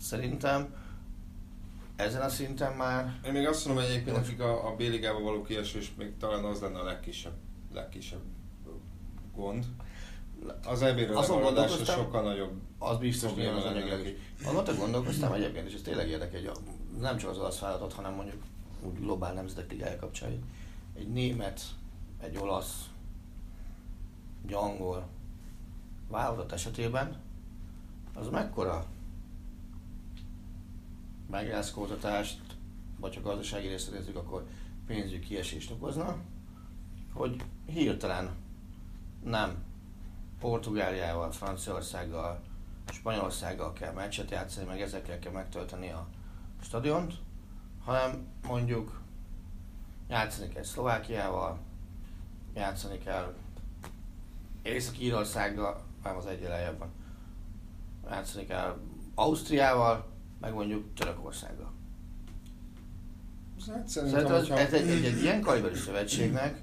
Szerintem 0.00 0.74
ezen 1.98 2.22
a 2.22 2.28
szinten 2.28 2.72
már 2.72 3.18
Én 3.24 3.32
még 3.32 3.46
azt 3.46 3.66
mondom, 3.66 3.84
hogy 3.84 3.92
egyébként 3.92 4.16
nekik 4.16 4.40
a, 4.40 4.68
a 4.68 4.74
B-ligába 4.74 5.20
való 5.20 5.42
kiesés 5.42 5.92
még 5.96 6.16
talán 6.16 6.44
az 6.44 6.60
lenne 6.60 6.78
a 6.78 6.84
legkisebb, 6.84 7.36
legkisebb 7.72 8.22
gond. 9.34 9.64
Az 10.64 10.82
EB-ről 10.82 11.16
Azon 11.16 11.38
lemaradásra 11.38 11.84
sokkal 11.84 12.22
nagyobb 12.22 12.52
az 12.78 12.98
biztos, 12.98 13.32
hogy 13.32 13.44
az 13.44 13.64
anyagilag 13.64 14.06
is. 14.06 14.12
Azon 14.46 14.64
te 14.64 14.72
gondolkoztam 14.72 15.32
egyébként, 15.32 15.66
és 15.66 15.74
ez 15.74 15.80
tényleg 15.80 16.08
érdekel, 16.08 16.40
hogy 16.40 16.58
nem 17.00 17.16
csak 17.16 17.30
az 17.30 17.38
olasz 17.38 17.58
vállalatot, 17.58 17.92
hanem 17.92 18.12
mondjuk 18.12 18.42
úgy 18.82 19.00
globál 19.00 19.32
nemzetek 19.32 19.70
ligája 19.70 19.96
kapcsán, 19.96 20.28
hogy 20.28 20.40
egy 20.94 21.08
német, 21.08 21.60
egy 22.20 22.36
olasz, 22.36 22.90
egy 24.46 24.52
angol 24.52 25.06
vállalat 26.08 26.52
esetében 26.52 27.16
az 28.14 28.28
mekkora 28.28 28.86
megrázkódtatást, 31.30 32.40
vagy 33.00 33.14
ha 33.14 33.20
gazdasági 33.20 33.68
részt 33.68 33.92
nézzük, 33.92 34.16
akkor 34.16 34.46
pénzügyi 34.86 35.18
kiesést 35.18 35.70
okozna, 35.70 36.16
hogy 37.12 37.42
hirtelen 37.66 38.36
nem 39.24 39.64
Portugáliával, 40.40 41.30
Franciaországgal, 41.30 42.40
Spanyolországgal 42.92 43.72
kell 43.72 43.92
meccset 43.92 44.30
játszani, 44.30 44.66
meg 44.66 44.80
ezekkel 44.80 45.18
kell 45.18 45.32
megtölteni 45.32 45.90
a 45.90 46.06
stadiont, 46.62 47.14
hanem 47.84 48.26
mondjuk 48.46 49.00
játszani 50.08 50.48
kell 50.48 50.62
Szlovákiával, 50.62 51.58
játszani 52.54 52.98
kell 52.98 53.34
Észak-Írországgal, 54.62 55.82
nem 56.02 56.16
az 56.16 56.26
egyel 56.26 56.50
lejjebb 56.50 56.78
van, 56.78 56.90
játszani 58.10 58.46
kell 58.46 58.78
Ausztriával, 59.14 60.06
meg 60.40 60.54
mondjuk 60.54 60.94
Törökországgal. 60.94 61.72
Hát 63.66 63.88
Szerintem 63.88 64.20
szerintem, 64.20 64.34
ez, 64.34 64.40
hogyha... 64.40 64.58
ez 64.58 64.72
egy, 64.72 64.88
egy, 64.88 65.04
egy 65.04 65.22
ilyen 65.22 65.40
kaliberű 65.40 65.74
szövetségnek 65.74 66.62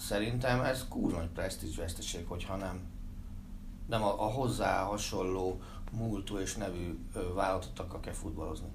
szerintem 0.00 0.60
ez 0.60 0.88
kurva 0.88 1.18
nagy 1.18 1.28
presztízs 1.28 1.76
veszteség, 1.76 2.26
hogyha 2.26 2.56
nem, 2.56 2.80
nem 3.86 4.02
a, 4.02 4.24
a 4.24 4.30
hozzá 4.30 4.82
hasonló 4.82 5.60
múltú 5.92 6.38
és 6.38 6.54
nevű 6.54 6.98
ö, 7.14 7.32
vállalatottakkal 7.34 8.00
kell 8.00 8.12
futballozni. 8.12 8.68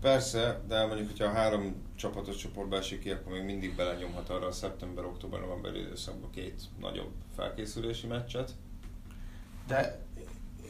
Persze, 0.00 0.60
de 0.66 0.86
mondjuk, 0.86 1.08
hogyha 1.08 1.24
a 1.24 1.32
három 1.32 1.74
csapatos 1.94 2.36
csoportba 2.36 2.76
esik 2.76 3.00
ki, 3.00 3.10
akkor 3.10 3.32
még 3.32 3.44
mindig 3.44 3.76
belenyomhat 3.76 4.28
arra 4.28 4.46
a 4.46 4.52
szeptember, 4.52 5.04
október, 5.04 5.40
november 5.40 5.76
időszakban 5.76 6.30
két 6.30 6.62
nagyobb 6.80 7.12
felkészülési 7.36 8.06
meccset. 8.06 8.54
De 9.66 10.06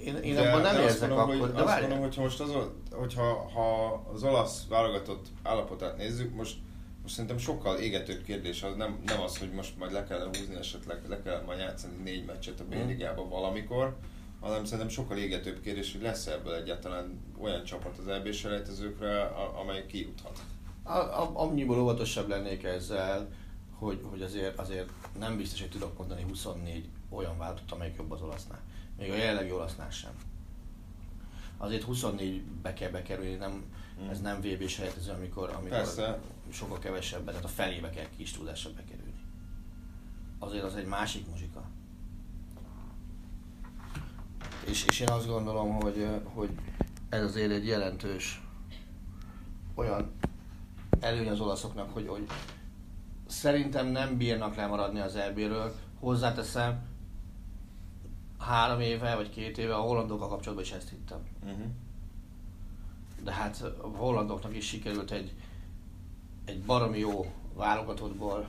én, 0.05 0.17
én 0.17 0.39
abban 0.39 0.61
nem 0.61 0.75
de 0.75 0.83
érzek 0.83 1.09
mondom, 1.09 1.19
akkor, 1.19 1.41
hogy, 1.41 1.53
de 1.53 1.63
azt 1.63 1.81
mondom, 1.81 1.99
hogyha 1.99 2.23
most 2.23 2.41
az, 2.41 2.51
hogyha 2.91 3.49
ha 3.55 3.93
az 4.13 4.23
olasz 4.23 4.67
válogatott 4.69 5.27
állapotát 5.43 5.97
nézzük, 5.97 6.35
most, 6.35 6.57
most 7.03 7.15
szerintem 7.15 7.39
sokkal 7.39 7.77
égetőbb 7.77 8.23
kérdés 8.23 8.63
az 8.63 8.77
nem, 8.77 8.99
nem 9.05 9.21
az, 9.21 9.39
hogy 9.39 9.51
most 9.53 9.79
majd 9.79 9.93
le 9.93 10.05
kell 10.05 10.27
húzni 10.27 10.57
esetleg, 10.59 10.99
le 11.09 11.23
kell 11.23 11.43
majd 11.47 11.59
játszani 11.59 11.95
négy 12.03 12.25
meccset 12.25 12.61
a 12.61 12.65
b 12.65 12.75
ligában 12.87 13.29
valamikor, 13.29 13.97
hanem 14.41 14.65
szerintem 14.65 14.89
sokkal 14.89 15.17
égetőbb 15.17 15.61
kérdés, 15.61 15.93
hogy 15.93 16.03
lesz 16.03 16.27
ebből 16.27 16.55
egyáltalán 16.55 17.21
olyan 17.41 17.65
csapat 17.65 17.99
az 17.99 18.09
EB 18.09 18.33
selejtezőkre, 18.33 19.23
amely 19.61 19.87
kijuthat. 19.87 20.39
A- 20.83 20.93
a- 20.93 21.31
Annyiból 21.35 21.81
óvatosabb 21.81 22.29
lennék 22.29 22.65
ezzel, 22.65 23.29
hogy, 23.79 24.01
hogy 24.11 24.23
azért, 24.23 24.59
azért 24.59 24.89
nem 25.19 25.37
biztos, 25.37 25.61
hogy 25.61 25.71
tudok 25.71 25.99
mondani 25.99 26.23
24 26.29 26.89
olyan 27.11 27.39
váltott, 27.39 27.71
amelyik 27.71 27.97
jobb 27.97 28.11
az 28.11 28.23
olasznál. 28.23 28.61
Még 28.99 29.11
a 29.11 29.15
jelenlegi 29.15 29.53
olasznál 29.53 29.91
sem. 29.91 30.11
Azért 31.57 31.85
24-be 31.89 32.73
kell 32.73 32.91
bekerülni, 32.91 33.35
nem, 33.35 33.65
ez 34.11 34.21
nem 34.21 34.41
VB 34.41 34.67
sejtező, 34.67 35.13
amikor, 35.13 35.51
amikor 35.51 35.71
Persze. 35.77 36.21
sokkal 36.53 36.79
kevesebb, 36.79 37.25
tehát 37.25 37.45
a 37.45 37.49
felébe 37.49 37.91
kell 37.91 38.07
kis 38.17 38.33
tudással 38.33 38.73
bekerülni. 38.73 39.21
Azért 40.39 40.65
az 40.65 40.77
egy 40.77 40.87
másik 40.87 41.27
muzsika. 41.29 41.65
És, 44.67 44.85
és 44.85 45.01
én 45.01 45.09
azt 45.09 45.27
gondolom, 45.27 45.75
hogy, 45.75 46.07
hogy 46.25 46.51
ez 47.09 47.23
azért 47.23 47.51
egy 47.51 47.67
jelentős 47.67 48.43
olyan 49.75 50.13
előny 51.01 51.29
az 51.29 51.41
olaszoknak, 51.41 51.93
hogy, 51.93 52.09
hogy 52.09 52.27
szerintem 53.27 53.87
nem 53.87 54.17
bírnak 54.17 54.55
lemaradni 54.57 55.01
az 55.01 55.17
EB-ről. 55.17 55.75
Hozzáteszem, 56.01 56.87
három 58.39 58.81
éve 58.81 59.15
vagy 59.15 59.31
két 59.31 59.59
éve 59.59 59.75
a 59.75 59.81
hollandokkal 59.81 60.29
kapcsolatban 60.29 60.65
is 60.65 60.73
ezt 60.73 60.89
hittem. 60.89 61.19
Uh-huh. 61.45 61.67
De 63.23 63.33
hát 63.33 63.63
a 63.63 63.87
hollandoknak 63.87 64.57
is 64.57 64.67
sikerült 64.67 65.11
egy, 65.11 65.35
egy 66.45 66.63
baromi 66.63 66.99
jó 66.99 67.33
válogatottból, 67.55 68.49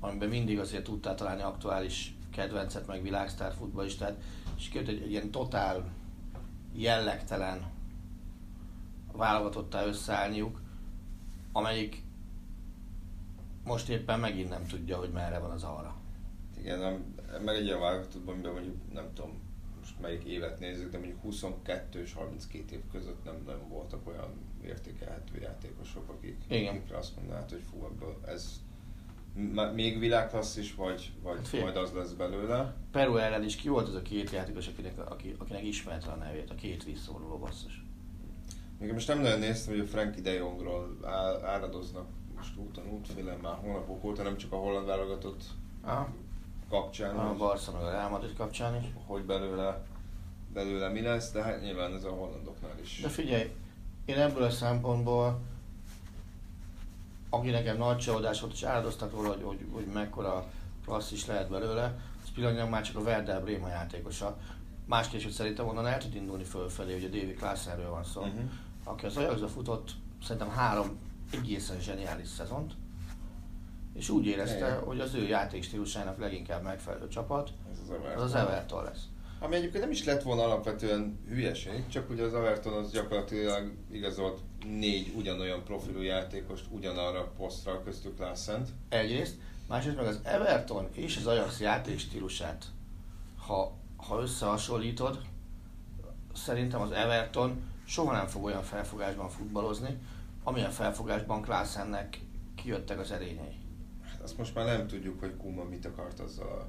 amiben 0.00 0.28
mindig 0.28 0.58
azért 0.58 0.84
tudtál 0.84 1.14
találni 1.14 1.42
aktuális 1.42 2.14
kedvencet, 2.30 2.86
meg 2.86 3.02
világsztár 3.02 3.54
futballistát, 3.54 4.22
sikerült 4.56 4.90
egy, 4.90 5.02
egy 5.02 5.10
ilyen 5.10 5.30
totál 5.30 5.84
jellegtelen 6.72 7.70
válogatottá 9.12 9.84
összeállniuk, 9.84 10.60
amelyik 11.52 12.02
most 13.64 13.88
éppen 13.88 14.20
megint 14.20 14.48
nem 14.48 14.66
tudja, 14.66 14.96
hogy 14.96 15.10
merre 15.10 15.38
van 15.38 15.50
az 15.50 15.62
arra. 15.62 15.94
Igen, 16.58 17.14
meg 17.44 17.56
egy 17.56 17.64
ilyen 17.64 17.80
válogatottban, 17.80 18.34
amiben 18.34 18.52
mondjuk 18.52 18.76
nem 18.92 19.12
tudom, 19.14 19.40
most 19.78 20.00
melyik 20.00 20.24
évet 20.24 20.58
nézzük, 20.58 20.90
de 20.90 20.98
mondjuk 20.98 21.20
22 21.20 22.00
és 22.00 22.12
32 22.12 22.74
év 22.74 22.80
között 22.92 23.24
nem, 23.24 23.42
nem 23.46 23.68
voltak 23.68 24.06
olyan 24.06 24.30
értékelhető 24.64 25.40
játékosok, 25.40 26.08
akik, 26.08 26.36
Igen. 26.48 26.76
akikre 26.76 26.96
azt 26.96 27.16
mondanád, 27.16 27.50
hogy 27.50 27.62
fú, 27.70 27.84
ebből 27.84 28.16
ez 28.26 28.60
még 29.74 29.98
világklasszis, 29.98 30.74
vagy, 30.74 31.12
vagy 31.22 31.36
Hát 31.36 31.48
fél- 31.48 31.62
majd 31.62 31.76
az 31.76 31.92
lesz 31.92 32.12
belőle. 32.12 32.76
Peru 32.90 33.16
ellen 33.16 33.44
is 33.44 33.56
ki 33.56 33.68
volt 33.68 33.88
az 33.88 33.94
a 33.94 34.02
két 34.02 34.30
játékos, 34.30 34.66
akinek, 34.66 35.10
aki, 35.10 35.34
akinek 35.38 35.64
ismerte 35.64 36.10
a 36.10 36.16
nevét, 36.16 36.50
a 36.50 36.54
két 36.54 36.84
visszavonuló 36.84 37.38
basszus. 37.38 37.84
Még 38.78 38.92
most 38.92 39.08
nem 39.08 39.20
nagyon 39.20 39.38
néztem, 39.38 39.72
hogy 39.74 39.82
a 39.82 39.86
Frankie 39.86 40.22
de 40.22 40.32
Jongról 40.32 40.98
áradoznak 41.42 42.06
most 42.36 42.56
úton 42.56 42.88
útfélen 42.88 43.38
már 43.38 43.54
hónapok 43.54 44.04
óta, 44.04 44.22
nem 44.22 44.36
csak 44.36 44.52
a 44.52 44.56
holland 44.56 44.86
válogatott 44.86 45.44
Aha. 45.82 46.08
Kapcsán, 46.70 47.16
A 47.16 47.22
hogy, 47.28 47.36
Barca 47.36 47.72
meg 47.72 47.82
a 47.82 47.90
Real 47.90 48.08
Madrid 48.08 48.36
kapcsán 48.36 48.76
is. 48.80 48.86
hogy 49.06 49.22
belőle, 49.22 49.82
belőle 50.52 50.88
mi 50.88 51.00
lesz, 51.00 51.32
de 51.32 51.42
hát 51.42 51.60
nyilván 51.62 51.94
ez 51.94 52.04
a 52.04 52.10
hollandoknál 52.10 52.78
is. 52.82 53.00
De 53.02 53.08
figyelj, 53.08 53.52
én 54.04 54.16
ebből 54.18 54.42
a 54.42 54.50
szempontból, 54.50 55.40
aki 57.30 57.50
nekem 57.50 57.76
nagy 57.76 57.98
csalódás 57.98 58.40
volt, 58.40 58.52
és 58.52 58.62
áldoztak 58.62 59.12
róla, 59.12 59.28
hogy, 59.28 59.42
hogy, 59.42 59.66
hogy 59.72 59.84
mekkora 59.86 60.44
klasszis 60.84 61.26
lehet 61.26 61.50
belőle, 61.50 61.98
az 62.22 62.28
pillanatnyilag 62.34 62.70
már 62.70 62.82
csak 62.82 62.96
a 62.96 63.00
Werder 63.00 63.42
Bréma 63.42 63.68
játékosa. 63.68 64.36
Másképp, 64.86 65.22
hogy 65.22 65.32
szerintem 65.32 65.68
onnan 65.68 65.86
el 65.86 65.98
tud 65.98 66.14
indulni 66.14 66.44
fölfelé, 66.44 66.96
ugye 66.96 67.06
David 67.08 67.36
Klaasenről 67.36 67.90
van 67.90 68.04
szó, 68.04 68.20
Mhm. 68.24 68.38
aki 68.84 69.06
az 69.06 69.16
Ajaxba 69.16 69.48
futott 69.48 69.90
szerintem 70.22 70.50
három 70.50 70.98
egészen 71.32 71.80
zseniális 71.80 72.28
szezont, 72.28 72.72
és 74.00 74.08
úgy 74.08 74.26
érezte, 74.26 74.56
Igen. 74.56 74.78
hogy 74.78 75.00
az 75.00 75.14
ő 75.14 75.26
játékstílusának 75.26 76.18
leginkább 76.18 76.62
megfelelő 76.62 77.08
csapat, 77.08 77.50
Ez 77.72 77.78
az 77.82 77.90
Everton. 77.90 78.22
az 78.22 78.34
az 78.34 78.34
Everton 78.34 78.84
lesz. 78.84 79.04
Ami 79.38 79.54
egyébként 79.54 79.82
nem 79.82 79.92
is 79.92 80.04
lett 80.04 80.22
volna 80.22 80.42
alapvetően 80.42 81.18
hülyeség, 81.28 81.88
csak 81.88 82.10
ugye 82.10 82.22
az 82.22 82.34
Everton 82.34 82.72
az 82.72 82.90
gyakorlatilag 82.90 83.72
igazolt 83.90 84.40
négy 84.78 85.12
ugyanolyan 85.16 85.64
profilú 85.64 86.00
játékost 86.00 86.64
ugyanarra 86.70 87.18
a 87.18 87.32
posztra 87.36 87.82
köztük 87.82 88.18
Lászent. 88.18 88.68
Egyrészt, 88.88 89.34
másrészt 89.68 89.96
meg 89.96 90.06
az 90.06 90.20
Everton 90.22 90.88
és 90.92 91.16
az 91.16 91.26
Ajax 91.26 91.60
játékstílusát, 91.60 92.64
ha, 93.46 93.72
ha 93.96 94.20
összehasonlítod, 94.20 95.20
szerintem 96.34 96.80
az 96.80 96.90
Everton 96.90 97.62
soha 97.84 98.12
nem 98.12 98.26
fog 98.26 98.44
olyan 98.44 98.62
felfogásban 98.62 99.28
futballozni, 99.28 99.98
amilyen 100.44 100.70
felfogásban 100.70 101.42
Klaasennek 101.42 102.20
kijöttek 102.54 102.98
az 102.98 103.10
erényei. 103.10 103.59
Azt 104.22 104.38
most 104.38 104.54
már 104.54 104.66
nem 104.66 104.86
tudjuk, 104.86 105.20
hogy 105.20 105.36
Kuma 105.36 105.64
mit 105.64 105.86
akart 105.86 106.20
azzal 106.20 106.48
a, 106.48 106.66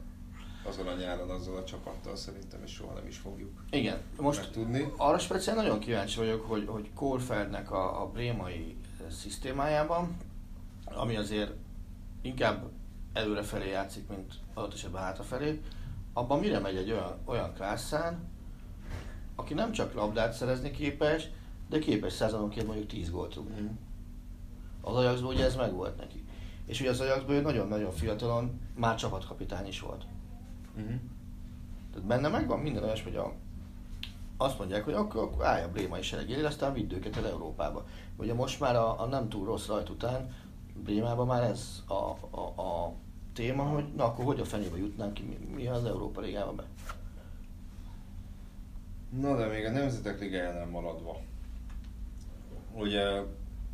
azon 0.67 0.87
a 0.87 0.95
nyáron, 0.95 1.29
azzal 1.29 1.55
a 1.55 1.63
csapattal 1.63 2.15
szerintem, 2.15 2.63
és 2.63 2.71
soha 2.71 2.93
nem 2.93 3.07
is 3.07 3.17
fogjuk 3.17 3.63
Igen, 3.69 4.01
most 4.19 4.39
megtudni. 4.39 4.91
arra 4.97 5.17
speciál 5.19 5.55
nagyon 5.55 5.79
kíváncsi 5.79 6.17
vagyok, 6.19 6.45
hogy, 6.45 6.65
hogy 6.67 6.89
Kohlfeldnek 6.93 7.71
a, 7.71 8.01
a 8.01 8.07
brémai 8.07 8.75
eh, 8.99 9.09
szisztémájában, 9.11 10.17
ami 10.85 11.15
azért 11.15 11.51
inkább 12.21 12.69
előrefelé 13.13 13.69
játszik, 13.69 14.07
mint 14.07 14.33
adott 14.53 14.73
esetben 14.73 15.01
hátrafelé, 15.01 15.61
abban 16.13 16.39
mire 16.39 16.59
megy 16.59 16.75
egy 16.75 16.91
olyan, 16.91 17.17
olyan 17.25 17.53
Klászán, 17.53 18.29
aki 19.35 19.53
nem 19.53 19.71
csak 19.71 19.93
labdát 19.93 20.33
szerezni 20.33 20.71
képes, 20.71 21.27
de 21.69 21.79
képes 21.79 22.13
szezononként 22.13 22.67
mondjuk 22.67 22.87
10 22.87 23.09
gólt 23.09 23.35
rúgni. 23.35 23.61
Mhm. 23.61 23.71
Az 24.81 24.95
Ajaxban 24.95 25.33
ugye 25.33 25.43
ez 25.45 25.55
meg 25.55 25.73
volt 25.73 25.97
neki. 25.97 26.20
És 26.65 26.79
ugye 26.79 26.89
az 26.89 26.99
Ajaxban 26.99 27.35
ő 27.35 27.41
nagyon-nagyon 27.41 27.91
fiatalon 27.91 28.59
már 28.75 28.95
csapatkapitány 28.95 29.67
is 29.67 29.79
volt. 29.79 30.05
Uh-huh. 30.75 30.99
Tehát 31.91 32.07
benne 32.07 32.27
megvan 32.27 32.59
minden 32.59 32.83
olyas, 32.83 33.03
hogy 33.03 33.15
a, 33.15 33.33
azt 34.37 34.57
mondják, 34.57 34.83
hogy 34.83 34.93
akkor, 34.93 35.23
akkor 35.23 35.45
állj 35.45 35.63
a 35.63 35.69
Brémai 35.69 36.01
seregére, 36.01 36.47
aztán 36.47 36.73
vidd 36.73 36.93
őket 36.93 37.17
el 37.17 37.27
Európába. 37.27 37.85
Ugye 38.17 38.33
most 38.33 38.59
már 38.59 38.75
a, 38.75 39.01
a 39.01 39.05
nem 39.05 39.29
túl 39.29 39.45
rossz 39.45 39.67
rajt 39.67 39.89
után 39.89 40.35
Brémában 40.83 41.27
már 41.27 41.43
ez 41.43 41.83
a, 41.87 41.93
a, 42.37 42.61
a 42.61 42.93
téma, 43.33 43.63
hogy 43.63 43.93
na 43.95 44.05
akkor 44.05 44.25
hogy 44.25 44.39
a 44.39 44.45
fenébe 44.45 44.77
jutnánk 44.77 45.13
ki, 45.13 45.23
mi, 45.23 45.53
mi 45.53 45.67
az 45.67 45.85
Európa 45.85 46.21
Ligába 46.21 46.53
be. 46.53 46.63
Na 49.19 49.35
de 49.37 49.45
még 49.45 49.65
a 49.65 49.71
Nemzetek 49.71 50.19
Ligájánál 50.19 50.65
maradva. 50.65 51.17
Ugye 52.73 53.21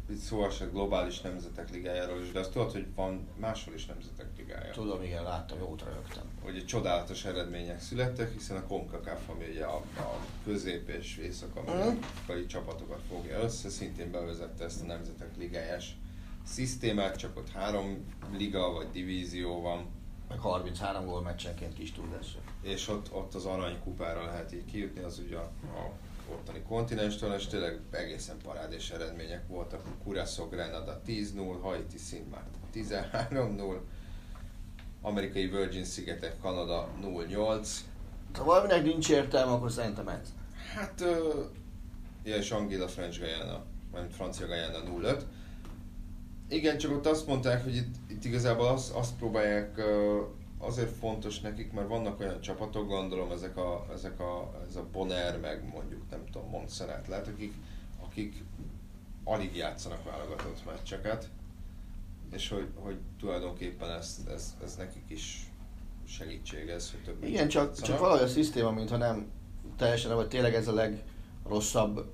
itt 0.09 0.17
szó 0.17 0.45
esett 0.45 0.71
globális 0.71 1.21
Nemzetek 1.21 1.71
Ligájáról 1.71 2.21
is, 2.21 2.31
de 2.31 2.39
azt 2.39 2.51
tudod, 2.51 2.71
hogy 2.71 2.85
van 2.95 3.27
máshol 3.35 3.73
is 3.73 3.85
Nemzetek 3.85 4.27
Ligája. 4.37 4.71
Tudom, 4.71 5.03
igen, 5.03 5.23
láttam, 5.23 5.59
jót 5.59 5.83
rögtem. 5.83 6.23
Ugye 6.45 6.63
csodálatos 6.65 7.25
eredmények 7.25 7.81
születtek, 7.81 8.31
hiszen 8.33 8.57
a 8.57 8.63
CONCACAF, 8.67 9.29
ami 9.29 9.45
ugye 9.49 9.65
a, 9.65 9.75
a 9.97 10.19
közép- 10.45 10.89
és 10.89 11.17
észak-amerikai 11.17 12.45
csapatokat 12.45 13.01
fogja 13.09 13.39
össze, 13.39 13.69
szintén 13.69 14.11
bevezette 14.11 14.63
ezt 14.63 14.81
a 14.81 14.85
Nemzetek 14.85 15.37
Ligájás 15.37 15.95
szisztémát, 16.43 17.15
csak 17.17 17.37
ott 17.37 17.49
három 17.51 18.05
liga 18.37 18.71
vagy 18.71 18.87
divízió 18.91 19.61
van, 19.61 19.85
Meg 20.29 20.39
33 20.39 21.05
gól 21.05 21.21
meccsenként 21.21 21.73
kis 21.73 21.91
túlzásra. 21.91 22.39
és 22.61 22.87
ott, 22.87 23.13
ott 23.13 23.33
az 23.33 23.45
aranykupára 23.45 24.25
lehet 24.25 24.53
így 24.53 24.65
kijutni, 24.65 25.01
az 25.01 25.19
ugye 25.25 25.37
a, 25.37 25.51
a 25.63 25.91
ottani 26.31 26.61
kontinenstől, 26.67 27.33
és 27.33 27.47
tényleg 27.47 27.79
egészen 27.91 28.37
parádés 28.43 28.89
eredmények 28.89 29.47
voltak. 29.47 29.81
Curaçao 30.03 30.47
Grenada 30.49 31.01
10-0, 31.07 31.57
Haiti 31.61 31.97
Szint 31.97 32.31
már 32.31 32.43
13-0, 32.73 33.77
amerikai 35.01 35.47
Virgin 35.47 35.83
szigetek 35.85 36.39
Kanada 36.41 36.89
0-8, 37.03 37.67
Ha 38.33 38.43
valaminek 38.43 38.83
nincs 38.83 39.09
értelme, 39.09 39.51
akkor 39.51 39.71
szerintem 39.71 40.07
ez. 40.07 40.33
Hát, 40.75 41.01
ö, 41.01 41.43
ilyen 42.23 42.39
és 42.39 42.51
Angela 42.51 42.87
French 42.87 43.19
Guyana, 43.19 43.63
vagy 43.91 44.05
francia 44.11 44.45
Guyana 44.45 44.79
0 44.83 45.17
Igen, 46.49 46.77
csak 46.77 46.91
ott 46.91 47.05
azt 47.05 47.27
mondták, 47.27 47.63
hogy 47.63 47.75
itt, 47.75 47.95
itt 48.07 48.25
igazából 48.25 48.67
azt, 48.67 48.91
azt 48.91 49.15
próbálják, 49.15 49.77
ö, 49.77 50.21
azért 50.57 50.97
fontos 50.97 51.39
nekik, 51.39 51.71
mert 51.71 51.87
vannak 51.87 52.19
olyan 52.19 52.41
csapatok, 52.41 52.87
gondolom 52.87 53.31
ezek 53.31 53.57
a, 53.57 53.85
ezek 53.93 54.19
a, 54.19 54.51
ez 54.67 54.75
a 54.75 54.85
Bonner, 54.91 55.39
meg 55.39 55.69
mondjuk 55.73 56.09
nem 56.09 56.25
tudom, 56.31 56.49
Montserrat. 56.49 57.07
Lehet, 57.07 57.27
akik, 57.27 57.53
akik 58.05 58.43
alig 59.23 59.55
játszanak 59.55 60.03
válogatott 60.03 60.65
meccseket, 60.65 61.29
és 62.31 62.49
hogy, 62.49 62.67
hogy 62.75 62.97
tulajdonképpen 63.19 63.91
ez, 63.91 64.17
ez, 64.33 64.55
ez 64.63 64.75
nekik 64.75 65.03
is 65.07 65.51
segítség 66.07 66.69
ez, 66.69 66.91
hogy 66.91 67.03
több 67.03 67.23
Igen, 67.23 67.47
csak, 67.47 67.81
csak 67.81 67.99
valahogy 67.99 68.21
a 68.21 68.27
szisztéma, 68.27 68.71
mintha 68.71 68.97
nem 68.97 69.31
teljesen, 69.77 70.15
vagy 70.15 70.27
tényleg 70.27 70.53
ez 70.53 70.67
a 70.67 70.73
legrosszabb 70.73 72.11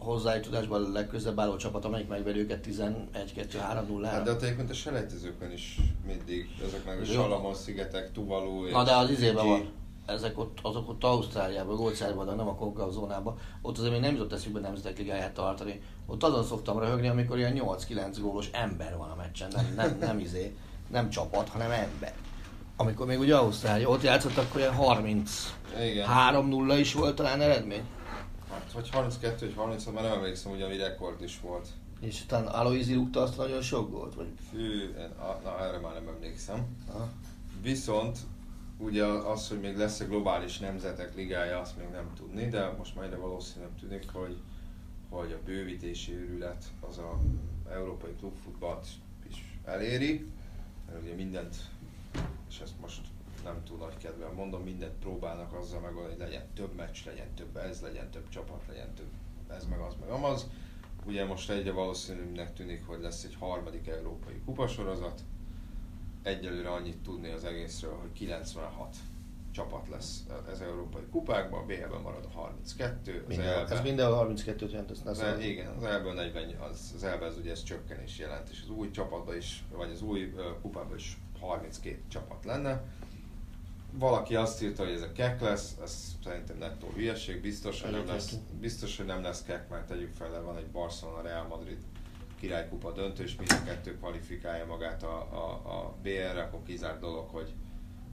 hozzájutásban 0.00 0.84
a 0.84 0.92
legközelebb 0.92 1.40
álló 1.40 1.56
csapat, 1.56 1.84
amelyik 1.84 2.08
megveri 2.08 2.38
őket 2.38 2.66
11-2-3-0 2.66 4.08
Hát 4.10 4.22
de 4.22 4.30
ott 4.30 4.42
egyébként 4.42 4.70
a 4.70 4.74
selejtezőkön 4.74 5.52
is 5.52 5.80
mindig, 6.06 6.48
ezek 6.66 6.84
meg 6.84 7.00
a. 7.00 7.04
Salamon 7.04 7.54
szigetek, 7.54 8.12
Tuvalu 8.12 8.66
és 8.66 8.72
Na 8.72 8.84
de 8.84 8.96
az 8.96 9.10
izében 9.10 9.46
van. 9.46 9.68
Ezek 10.06 10.38
ott, 10.38 10.58
azok 10.62 10.88
ott 10.88 11.04
Ausztráliában, 11.04 11.76
Gócárban, 11.76 12.26
de 12.26 12.32
nem 12.32 12.48
a 12.48 12.54
Concacaf 12.54 12.92
zónában. 12.92 13.38
Ott 13.62 13.78
azért 13.78 13.92
még 13.92 14.00
nem 14.00 14.12
jutott 14.12 14.32
eszükbe 14.32 14.60
nemzetek 14.60 14.98
ligáját 14.98 15.32
tartani. 15.32 15.82
Ott 16.06 16.22
azon 16.22 16.44
szoktam 16.44 16.78
röhögni, 16.78 17.08
amikor 17.08 17.38
ilyen 17.38 17.60
8-9 17.64 18.16
gólos 18.20 18.48
ember 18.52 18.96
van 18.96 19.10
a 19.10 19.14
meccsen. 19.14 19.48
Nem, 19.54 19.72
nem, 19.76 19.96
nem 20.00 20.18
izé, 20.18 20.54
nem 20.90 21.10
csapat, 21.10 21.48
hanem 21.48 21.70
ember. 21.70 22.14
Amikor 22.76 23.06
még 23.06 23.18
ugye 23.18 23.36
Ausztrália 23.36 23.88
ott 23.88 24.02
játszott, 24.02 24.36
akkor 24.36 24.60
ilyen 24.60 24.74
30 24.74 25.54
Igen. 25.82 26.08
3-0 26.32 26.76
is 26.78 26.92
volt 26.92 27.14
talán 27.14 27.40
eredmény. 27.40 27.82
Vagy 28.74 28.90
32 28.90 29.46
vagy 29.46 29.54
36, 29.56 29.94
már 29.94 30.02
nem 30.04 30.12
emlékszem, 30.12 30.52
ugye 30.52 30.64
ami 30.64 30.76
rekord 30.76 31.22
is 31.22 31.40
volt. 31.40 31.68
És 32.00 32.22
utána 32.24 32.50
Aloizi 32.50 32.94
rúgta 32.94 33.22
azt 33.22 33.36
nagyon 33.36 33.62
sok 33.62 33.90
gólt, 33.90 34.14
vagy... 34.14 34.28
Fű, 34.50 34.90
a- 35.18 35.40
na 35.44 35.66
erre 35.66 35.78
már 35.78 35.94
nem 35.94 36.08
emlékszem. 36.08 36.66
Aha. 36.88 37.08
Viszont 37.62 38.18
ugye 38.78 39.04
az, 39.04 39.48
hogy 39.48 39.60
még 39.60 39.76
lesz 39.76 40.00
egy 40.00 40.08
globális 40.08 40.58
nemzetek 40.58 41.14
ligája, 41.14 41.60
azt 41.60 41.76
még 41.76 41.88
nem 41.88 42.10
tudni, 42.16 42.48
de 42.48 42.70
most 42.78 42.94
már 42.94 43.06
ide 43.06 43.16
valószínűleg 43.16 43.74
tűnik, 43.80 44.10
hogy, 44.12 44.36
hogy 45.08 45.32
a 45.32 45.44
bővítési 45.44 46.12
őrület 46.12 46.64
az 46.88 46.98
a 46.98 47.18
európai 47.70 48.12
klubfutballt 48.18 48.86
is 49.30 49.58
eléri, 49.64 50.26
mert 50.86 51.02
ugye 51.02 51.14
mindent, 51.14 51.56
és 52.48 52.60
ezt 52.60 52.80
most 52.80 53.00
nem 53.44 53.62
túl 53.64 53.78
nagy 53.78 53.96
kedvel 53.96 54.30
mondom, 54.30 54.62
mindent 54.62 54.92
próbálnak 54.92 55.52
azzal 55.52 55.80
megoldani, 55.80 56.14
hogy 56.14 56.22
legyen 56.22 56.46
több 56.54 56.74
meccs, 56.74 57.04
legyen 57.06 57.34
több 57.34 57.56
ez, 57.56 57.80
legyen 57.80 58.10
több 58.10 58.28
csapat, 58.28 58.62
legyen 58.68 58.94
több 58.94 59.10
ez, 59.48 59.66
meg 59.66 59.78
az, 59.78 59.94
meg 60.00 60.08
amaz. 60.08 60.46
Ugye 61.04 61.24
most 61.24 61.50
egyre 61.50 61.72
valószínűnek 61.72 62.54
tűnik, 62.54 62.86
hogy 62.86 63.00
lesz 63.00 63.24
egy 63.24 63.36
harmadik 63.38 63.88
európai 63.88 64.40
kupasorozat, 64.44 65.20
egyelőre 66.22 66.70
annyit 66.70 67.02
tudni 67.02 67.30
az 67.30 67.44
egészről, 67.44 67.94
hogy 67.94 68.12
96 68.12 68.96
csapat 69.52 69.88
lesz 69.88 70.24
az 70.52 70.60
európai 70.60 71.02
kupákban, 71.10 71.62
a 71.62 71.66
BL-ben 71.66 72.00
marad 72.02 72.24
a 72.24 72.38
32, 72.38 73.20
az 73.20 73.28
Minden, 73.28 73.46
EL-ben, 73.46 73.76
ez 73.76 73.82
mindenhol 73.82 74.32
32-t 74.34 74.70
jelent, 74.70 74.90
ezt 74.90 75.06
az, 75.06 75.20
el, 75.20 75.40
igen, 75.40 75.74
az 75.76 75.84
EL-ből 75.84 76.12
40, 76.12 76.54
az, 76.70 76.92
az 76.94 77.04
EL-ben 77.04 77.28
ez 77.28 77.36
ugye 77.36 77.50
ez 77.50 77.62
csökkenés 77.62 78.18
jelent, 78.18 78.48
és 78.48 78.60
az 78.62 78.70
új 78.70 78.90
csapatban 78.90 79.36
is, 79.36 79.64
vagy 79.72 79.90
az 79.90 80.02
új 80.02 80.34
kupában 80.62 80.96
is 80.96 81.18
32 81.40 81.98
csapat 82.08 82.44
lenne. 82.44 82.82
Valaki 83.92 84.34
azt 84.34 84.62
írta, 84.62 84.84
hogy 84.84 84.92
ez 84.92 85.02
a 85.02 85.12
kek 85.12 85.40
lesz, 85.40 85.76
ez 85.82 86.16
szerintem 86.24 86.58
nettó 86.58 86.88
hülyeség, 86.94 87.40
biztos, 87.40 87.82
hogy 87.82 87.90
nem 87.90 88.06
lesz, 88.06 88.34
biztos, 88.60 88.96
hogy 88.96 89.06
nem 89.06 89.22
lesz 89.22 89.42
kek, 89.42 89.68
mert 89.68 89.86
tegyük 89.86 90.12
fel, 90.12 90.42
van 90.42 90.56
egy 90.56 90.70
Barcelona 90.70 91.22
Real 91.22 91.46
Madrid 91.46 91.78
királykupa 92.40 92.92
döntő, 92.92 93.22
és 93.22 93.36
mind 93.36 93.50
a 93.50 93.64
kettő 93.64 93.96
kvalifikálja 93.96 94.66
magát 94.66 95.02
a, 95.02 95.16
a, 95.16 95.50
a 95.50 95.94
BR-re, 96.02 96.42
akkor 96.42 96.62
kizárt 96.62 97.00
dolog, 97.00 97.28
hogy, 97.28 97.52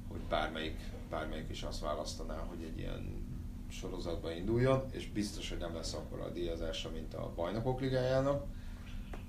hogy 0.07 0.19
bármelyik, 0.30 0.80
bármelyik 1.09 1.49
is 1.49 1.63
azt 1.63 1.82
választaná, 1.82 2.38
hogy 2.38 2.63
egy 2.63 2.78
ilyen 2.78 3.25
sorozatba 3.69 4.32
induljon, 4.32 4.84
és 4.91 5.11
biztos, 5.11 5.49
hogy 5.49 5.57
nem 5.57 5.75
lesz 5.75 5.93
akkor 5.93 6.19
a 6.19 6.30
díjazása, 6.30 6.89
mint 6.89 7.13
a 7.13 7.32
bajnokok 7.36 7.80
ligájának. 7.80 8.45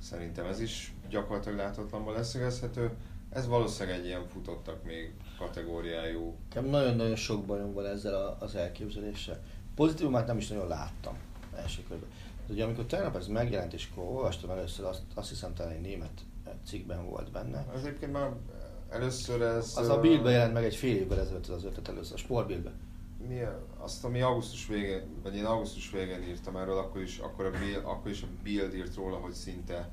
Szerintem 0.01 0.46
ez 0.46 0.61
is 0.61 0.94
gyakorlatilag 1.09 1.59
láthatatlanban 1.59 2.14
leszögezhető. 2.14 2.90
Ez 3.30 3.46
valószínűleg 3.46 3.99
egy 3.99 4.07
ilyen 4.07 4.26
futottak 4.26 4.84
még 4.84 5.12
kategóriájú. 5.39 6.36
Nagyon-nagyon 6.55 7.16
sok 7.16 7.45
bajom 7.45 7.72
van 7.72 7.86
ezzel 7.86 8.14
a, 8.14 8.36
az 8.41 8.55
elképzeléssel. 8.55 9.41
Pozitívumát 9.74 10.26
nem 10.26 10.36
is 10.36 10.49
nagyon 10.49 10.68
láttam 10.68 11.16
első 11.57 11.82
körben. 11.89 12.09
De 12.47 12.53
ugye 12.53 12.64
amikor 12.64 12.84
tegnap 12.84 13.16
ez 13.16 13.26
megjelent, 13.26 13.72
és 13.72 13.89
akkor 13.93 14.05
olvastam 14.05 14.51
először, 14.51 14.84
azt, 14.84 15.03
azt 15.14 15.28
hiszem 15.28 15.55
talán 15.55 15.72
egy 15.72 15.80
német 15.80 16.20
cikkben 16.66 17.07
volt 17.07 17.30
benne. 17.30 17.66
Ez 17.74 17.84
egyébként 17.84 18.12
már 18.12 18.30
először 18.91 19.43
ez... 19.43 19.74
Az 19.76 19.89
a 19.89 20.01
Billbe 20.01 20.30
jelent 20.30 20.53
meg 20.53 20.64
egy 20.64 20.76
fél 20.76 20.97
évvel 20.97 21.20
ezelőtt 21.20 21.47
az 21.47 21.64
ötlet 21.64 21.89
először, 21.89 22.14
a 22.14 22.18
Sportbillbe. 22.18 22.72
Mi, 23.28 23.41
azt, 23.78 24.05
ami 24.05 24.20
augusztus 24.20 24.66
végén, 24.66 25.03
vagy 25.22 25.36
én 25.36 25.45
augusztus 25.45 25.91
végén 25.91 26.22
írtam 26.22 26.57
erről, 26.57 26.78
akkor 26.78 27.01
is, 27.01 27.18
akkor, 27.18 27.45
a 27.45 27.51
Bill, 27.51 27.80
akkor 27.84 28.11
is 28.11 28.22
a 28.22 28.26
Bild 28.43 28.74
írt 28.74 28.95
róla, 28.95 29.16
hogy 29.16 29.32
szinte 29.32 29.91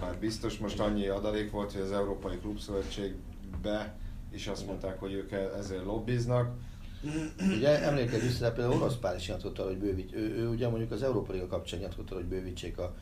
már 0.00 0.18
biztos. 0.18 0.58
Most 0.58 0.80
annyi 0.80 1.06
adalék 1.06 1.50
volt, 1.50 1.72
hogy 1.72 1.80
az 1.80 1.92
Európai 1.92 2.38
Klubszövetségbe 2.38 3.98
is 4.32 4.46
azt 4.46 4.66
mondták, 4.66 4.98
hogy 4.98 5.12
ők 5.12 5.32
e- 5.32 5.52
ezért 5.58 5.84
lobbiznak. 5.84 6.54
Ugye 7.56 7.82
emlékezz 7.82 8.22
vissza, 8.22 8.52
például 8.52 8.76
Orosz 8.76 8.96
Pál 8.96 9.16
is 9.16 9.26
nyilatkozott 9.26 9.66
hogy 9.66 9.78
bővít, 9.78 10.12
ő, 10.12 10.34
ő, 10.36 10.48
ugye 10.48 10.68
mondjuk 10.68 10.90
az 10.90 11.02
Európa 11.02 11.32
Liga 11.32 11.46
kapcsán 11.46 11.78
nyilatkozott 11.78 12.12
hogy 12.12 12.24
bővítsék 12.24 12.78
a, 12.78 12.94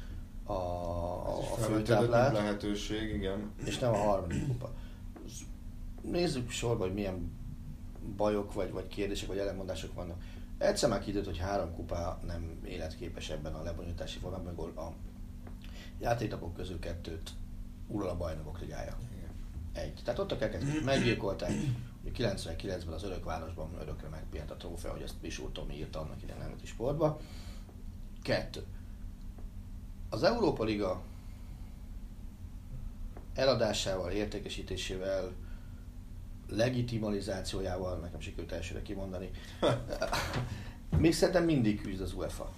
a, 0.44 0.52
a, 0.52 1.38
a 1.38 1.56
főtáblát. 1.56 2.32
lehetőség, 2.32 3.14
igen. 3.14 3.50
és 3.64 3.78
nem 3.78 3.92
a 3.92 3.96
harmadik 3.96 4.46
kupa. 4.46 4.72
Nézzük 6.02 6.50
sorba, 6.50 6.84
hogy 6.84 6.94
milyen 6.94 7.32
bajok, 8.16 8.52
vagy, 8.52 8.70
vagy 8.70 8.86
kérdések, 8.86 9.28
vagy 9.28 9.38
ellenmondások 9.38 9.94
vannak. 9.94 10.22
Egyszer 10.58 10.88
már 10.88 11.00
kiderült, 11.00 11.26
hogy 11.26 11.38
három 11.38 11.74
kupa 11.74 12.20
nem 12.26 12.60
életképes 12.64 13.30
ebben 13.30 13.54
a 13.54 13.62
lebonyolítási 13.62 14.18
formában, 14.18 14.54
ahol 14.56 14.72
a 14.76 14.92
játéknapok 16.00 16.54
közül 16.54 16.78
kettőt 16.78 17.30
ural 17.86 18.08
a 18.08 18.16
bajnokok 18.16 18.60
ligája. 18.60 18.96
Egy. 19.72 20.00
Tehát 20.04 20.20
ott 20.20 20.32
a 20.32 20.36
keket 20.36 20.84
meggyilkolták. 20.84 21.50
Ugye 22.04 22.30
99-ben 22.32 22.94
az 22.94 23.02
Örökvárosban 23.04 23.70
örökre 23.80 24.08
megpihent 24.08 24.50
a 24.50 24.56
trófea, 24.56 24.92
hogy 24.92 25.02
ezt 25.02 25.14
Pisúr 25.20 25.52
Tomi 25.52 25.74
írta 25.74 26.00
annak 26.00 26.22
idején 26.22 26.42
nemzeti 26.42 26.66
sportba. 26.66 27.20
Kettő. 28.22 28.64
Az 30.10 30.22
Európa 30.22 30.64
Liga 30.64 31.02
eladásával, 33.34 34.10
értékesítésével, 34.10 35.32
legitimalizációjával, 36.48 37.98
nekem 37.98 38.20
sikerült 38.20 38.52
elsőre 38.52 38.82
kimondani, 38.82 39.30
még 40.98 41.14
szerintem 41.14 41.44
mindig 41.44 41.80
küzd 41.80 42.00
az 42.00 42.12
UEFA. 42.12 42.52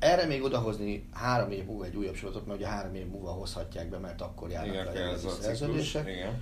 Erre 0.00 0.26
még 0.26 0.42
odahozni 0.42 1.08
három 1.12 1.50
év 1.50 1.64
múlva 1.64 1.84
egy 1.84 1.96
újabb 1.96 2.14
sorozatot, 2.14 2.46
mert 2.46 2.58
ugye 2.58 2.68
három 2.68 2.94
év 2.94 3.06
múlva 3.06 3.30
hozhatják 3.30 3.88
be, 3.88 3.98
mert 3.98 4.20
akkor 4.20 4.50
járnak 4.50 4.74
Igen, 4.74 4.94
le 4.94 5.12
ez 5.12 5.24
a 5.24 5.30
szerződések. 5.30 6.08
Igen. 6.08 6.40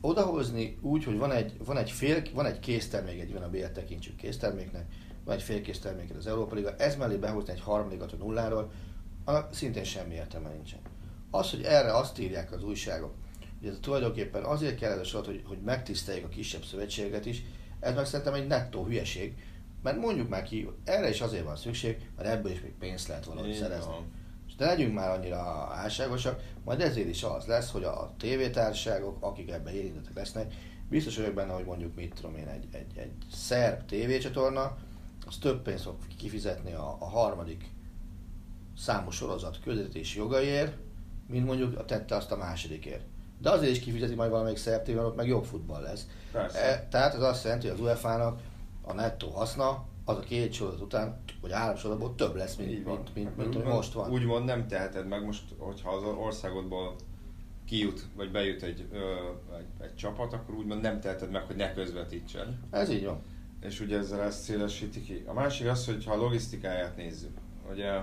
Odahozni 0.00 0.78
úgy, 0.80 1.04
hogy 1.04 1.18
van 1.18 1.32
egy, 1.32 1.64
van 1.64 1.76
egy 1.76 1.90
fél, 1.90 2.22
van 2.34 2.46
egy 2.46 2.58
késztermék, 2.58 3.20
egy 3.20 3.32
van 3.32 3.42
a 3.42 3.48
BL 3.48 3.64
tekintsük 3.64 4.16
készterméknek, 4.16 4.86
van 5.24 5.34
egy 5.34 5.42
félkész 5.42 5.78
terméket 5.78 6.16
az 6.16 6.26
Európa 6.26 6.54
Liga, 6.54 6.76
ez 6.76 6.96
mellé 6.96 7.16
behozni 7.16 7.52
egy 7.52 7.60
harmadikat 7.60 8.12
a 8.12 8.16
nulláról, 8.16 8.70
annak 9.24 9.54
szintén 9.54 9.84
semmi 9.84 10.14
értelme 10.14 10.48
nincsen. 10.48 10.80
Az, 11.30 11.50
hogy 11.50 11.62
erre 11.62 11.96
azt 11.96 12.18
írják 12.18 12.52
az 12.52 12.64
újságok, 12.64 13.14
hogy 13.58 13.68
ez 13.68 13.78
tulajdonképpen 13.80 14.44
azért 14.44 14.78
kell 14.78 14.92
ez 14.92 14.98
a 14.98 15.04
sorot, 15.04 15.26
hogy, 15.26 15.42
hogy 15.46 15.58
megtiszteljék 15.58 16.24
a 16.24 16.28
kisebb 16.28 16.64
szövetséget 16.64 17.26
is, 17.26 17.42
ez 17.80 17.94
meg 17.94 18.06
szerintem 18.06 18.34
egy 18.34 18.46
nettó 18.46 18.84
hülyeség, 18.84 19.34
mert 19.84 19.96
mondjuk 19.96 20.28
már 20.28 20.42
ki, 20.42 20.68
erre 20.84 21.08
is 21.08 21.20
azért 21.20 21.44
van 21.44 21.56
szükség, 21.56 22.10
mert 22.16 22.28
ebből 22.28 22.52
is 22.52 22.60
még 22.60 22.72
pénzt 22.78 23.08
lehet 23.08 23.24
valahogy 23.24 23.48
Így 23.48 23.56
szerezni. 23.56 23.90
van. 23.90 24.12
És 24.46 24.54
de 24.54 24.66
legyünk 24.66 24.94
már 24.94 25.10
annyira 25.10 25.40
álságosak, 25.72 26.42
majd 26.64 26.80
ezért 26.80 27.08
is 27.08 27.22
az 27.22 27.46
lesz, 27.46 27.70
hogy 27.70 27.84
a 27.84 28.12
tévétársaságok, 28.18 29.16
akik 29.20 29.50
ebben 29.50 29.74
érintettek 29.74 30.14
lesznek, 30.14 30.54
biztos 30.88 31.16
vagyok 31.16 31.34
benne, 31.34 31.52
hogy 31.52 31.64
mondjuk 31.64 31.94
mit 31.94 32.14
tudom 32.14 32.36
én, 32.36 32.46
egy, 32.46 32.66
egy, 32.72 32.98
egy 32.98 33.12
szerb 33.32 33.86
tévécsatorna, 33.86 34.76
az 35.26 35.36
több 35.40 35.62
pénzt 35.62 35.82
fog 35.82 35.96
kifizetni 36.18 36.72
a, 36.72 36.96
a 36.98 37.08
harmadik 37.08 37.64
számú 38.78 39.10
sorozat 39.10 39.60
közvetítési 39.64 40.18
jogaiért, 40.18 40.76
mint 41.28 41.46
mondjuk 41.46 41.78
a 41.78 41.84
tette 41.84 42.16
azt 42.16 42.32
a 42.32 42.36
másodikért. 42.36 43.02
De 43.40 43.50
azért 43.50 43.72
is 43.72 43.80
kifizeti 43.80 44.14
majd 44.14 44.30
valamelyik 44.30 44.58
szerb 44.58 44.82
tévé, 44.82 44.96
mert 44.96 45.08
ott 45.08 45.16
meg 45.16 45.26
jobb 45.26 45.44
futball 45.44 45.82
lesz. 45.82 46.06
Persze. 46.32 46.58
E, 46.58 46.86
tehát 46.90 47.14
ez 47.14 47.22
azt 47.22 47.44
jelenti, 47.44 47.68
hogy 47.68 47.76
az 47.78 47.84
UEFA-nak 47.84 48.40
a 48.86 48.92
nettó 48.92 49.30
haszna 49.30 49.84
az 50.04 50.16
a 50.16 50.20
két 50.20 50.52
sorozat 50.52 50.80
után, 50.80 51.20
vagy 51.40 51.52
három 51.52 51.76
sorozatból 51.76 52.14
több 52.14 52.34
lesz, 52.34 52.56
mint, 52.56 52.70
Így 52.70 52.84
van. 52.84 52.94
mint, 52.94 53.14
mint, 53.14 53.36
mint, 53.36 53.50
mint, 53.50 53.64
hogy 53.64 53.72
most 53.74 53.92
van. 53.92 54.10
Úgymond 54.10 54.44
nem 54.44 54.66
teheted 54.66 55.08
meg 55.08 55.24
most, 55.24 55.42
hogyha 55.58 55.90
az 55.90 56.02
országodból 56.02 56.94
kijut, 57.66 58.06
vagy 58.16 58.30
bejut 58.30 58.62
egy, 58.62 58.88
ö, 58.92 59.14
egy, 59.56 59.84
egy 59.84 59.94
csapat, 59.94 60.32
akkor 60.32 60.54
úgymond 60.54 60.80
nem 60.80 61.00
teheted 61.00 61.30
meg, 61.30 61.42
hogy 61.42 61.56
ne 61.56 61.72
közvetítsed. 61.72 62.48
Ez 62.70 62.90
így 62.90 63.04
van. 63.04 63.22
És 63.60 63.80
ugye 63.80 63.98
ezzel 63.98 64.22
ezt 64.22 64.42
szélesíti 64.42 65.02
ki. 65.02 65.24
A 65.26 65.32
másik 65.32 65.68
az, 65.68 65.86
hogy 65.86 66.04
ha 66.04 66.12
a 66.12 66.16
logisztikáját 66.16 66.96
nézzük. 66.96 67.36
Ugye 67.70 68.02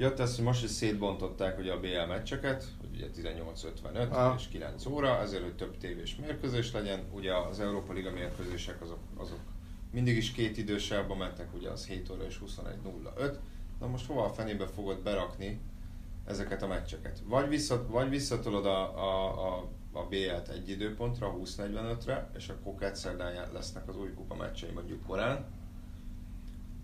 jött 0.00 0.18
ez, 0.18 0.36
hogy 0.36 0.44
most 0.44 0.64
is 0.64 0.70
szétbontották 0.70 1.58
ugye 1.58 1.72
a 1.72 1.80
BL 1.80 2.06
meccseket, 2.08 2.64
hogy 2.80 2.88
ugye 2.94 3.06
18.55 3.30 4.10
Ah. 4.10 4.34
és 4.38 4.48
9 4.48 4.86
óra, 4.86 5.20
ezért, 5.20 5.42
hogy 5.42 5.54
több 5.54 5.78
tévés 5.78 6.16
mérkőzés 6.16 6.72
legyen. 6.72 7.00
Ugye 7.12 7.34
az 7.36 7.60
Európa 7.60 7.92
Liga 7.92 8.10
mérkőzések 8.10 8.82
azok, 8.82 8.98
azok 9.16 9.38
mindig 9.90 10.16
is 10.16 10.32
két 10.32 10.58
idősávban 10.58 11.16
mentek, 11.16 11.54
ugye 11.54 11.70
az 11.70 11.86
7 11.86 12.10
óra 12.10 12.24
és 12.24 12.38
21.05. 12.46 13.34
Na 13.80 13.86
most 13.86 14.06
hova 14.06 14.24
a 14.24 14.28
fenébe 14.28 14.66
fogod 14.66 15.02
berakni 15.02 15.60
ezeket 16.24 16.62
a 16.62 16.66
meccseket? 16.66 17.22
Vagy, 17.24 17.48
vissza, 17.48 17.86
vagy 17.88 18.08
visszatolod 18.08 18.66
a, 18.66 18.98
a, 18.98 19.46
a, 19.46 19.68
a 19.92 20.06
BL-t 20.06 20.48
egy 20.48 20.68
időpontra, 20.68 21.34
20.45-re, 21.42 22.30
és 22.36 22.48
akkor 22.48 22.74
kedszerdán 22.74 23.52
lesznek 23.52 23.88
az 23.88 23.96
új 23.96 24.12
kupa 24.14 24.34
meccsei 24.34 24.70
mondjuk 24.70 25.06
korán, 25.06 25.59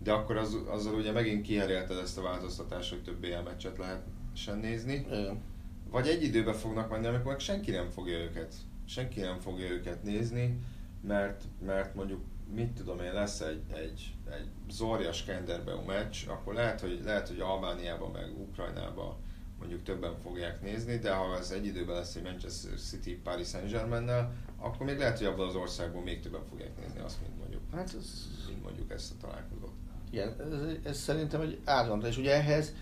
de 0.03 0.13
akkor 0.13 0.37
az, 0.37 0.57
azzal 0.67 0.95
ugye 0.95 1.13
megint 1.13 1.43
kiherélted 1.43 1.99
ezt 1.99 2.19
a 2.19 2.23
változtatást, 2.23 2.91
hogy 2.91 3.03
több 3.03 3.21
BL 3.21 3.43
meccset 3.45 3.79
lehessen 3.79 4.59
nézni. 4.59 5.07
Igen. 5.11 5.43
Vagy 5.91 6.09
egy 6.09 6.23
időben 6.23 6.55
fognak 6.55 6.91
menni, 6.91 7.07
amikor 7.07 7.31
meg 7.31 7.41
senki 7.41 7.71
nem 7.71 7.89
fogja 7.89 8.19
őket, 8.19 8.55
senki 8.85 9.21
nem 9.21 9.39
fogja 9.39 9.71
őket 9.71 10.03
nézni, 10.03 10.59
mert, 11.01 11.45
mert 11.67 11.95
mondjuk 11.95 12.21
mit 12.55 12.73
tudom 12.73 13.01
én, 13.01 13.13
lesz 13.13 13.41
egy, 13.41 13.63
egy, 13.73 14.15
egy 14.31 14.49
Zorja 14.71 15.13
Skenderbeu 15.13 15.85
meccs, 15.85 16.17
akkor 16.29 16.55
lehet, 16.55 16.81
hogy, 16.81 17.01
lehet, 17.05 17.29
hogy 17.29 17.41
Albániában 17.41 18.11
meg 18.11 18.41
Ukrajnában 18.41 19.17
mondjuk 19.59 19.83
többen 19.83 20.15
fogják 20.23 20.63
nézni, 20.63 20.99
de 20.99 21.13
ha 21.13 21.37
ez 21.37 21.51
egy 21.51 21.67
időben 21.67 21.95
lesz 21.95 22.15
egy 22.15 22.23
Manchester 22.23 22.79
City 22.79 23.15
Paris 23.15 23.49
Saint-Germain-nel, 23.49 24.33
akkor 24.59 24.87
még 24.87 24.99
lehet, 24.99 25.19
hogy 25.19 25.27
abban 25.27 25.49
az 25.49 25.55
országból 25.55 26.03
még 26.03 26.21
többen 26.21 26.45
fogják 26.49 26.81
nézni 26.81 27.01
azt, 27.01 27.21
mint 27.21 27.39
mondjuk, 27.39 27.63
Hát 27.73 27.95
ez, 27.95 28.27
mint 28.49 28.63
mondjuk 28.63 28.91
ezt 28.91 29.13
a 29.13 29.27
találkozót. 29.27 29.73
Igen, 30.17 30.37
ez, 30.41 30.77
ez 30.85 30.99
szerintem 30.99 31.41
egy 31.41 31.61
állandó. 31.65 32.07
És 32.07 32.17
ugye 32.17 32.35
ehhez 32.35 32.75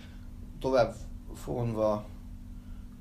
tovább 0.60 0.94
fonva 1.34 2.06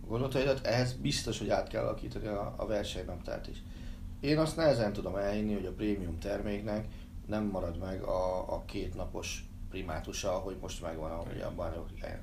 gondolataidat, 0.07 0.65
ehhez 0.65 0.93
biztos, 0.93 1.39
hogy 1.39 1.49
át 1.49 1.67
kell 1.67 1.83
alakítani 1.83 2.27
a, 2.27 2.53
a 2.57 2.65
versenynaptárt 2.65 3.47
is. 3.47 3.63
Én 4.19 4.37
azt 4.37 4.55
nehezen 4.55 4.93
tudom 4.93 5.15
elhinni, 5.15 5.53
hogy 5.53 5.65
a 5.65 5.71
prémium 5.71 6.19
terméknek 6.19 6.87
nem 7.25 7.43
marad 7.43 7.77
meg 7.77 8.01
a, 8.01 8.53
a 8.53 8.63
két 8.65 8.95
napos 8.95 9.45
primátusa, 9.69 10.31
hogy 10.31 10.57
most 10.61 10.81
megvan 10.81 11.11
a, 11.11 11.23
ugye 11.33 11.45
a 11.45 11.85
ligáján. 11.93 12.21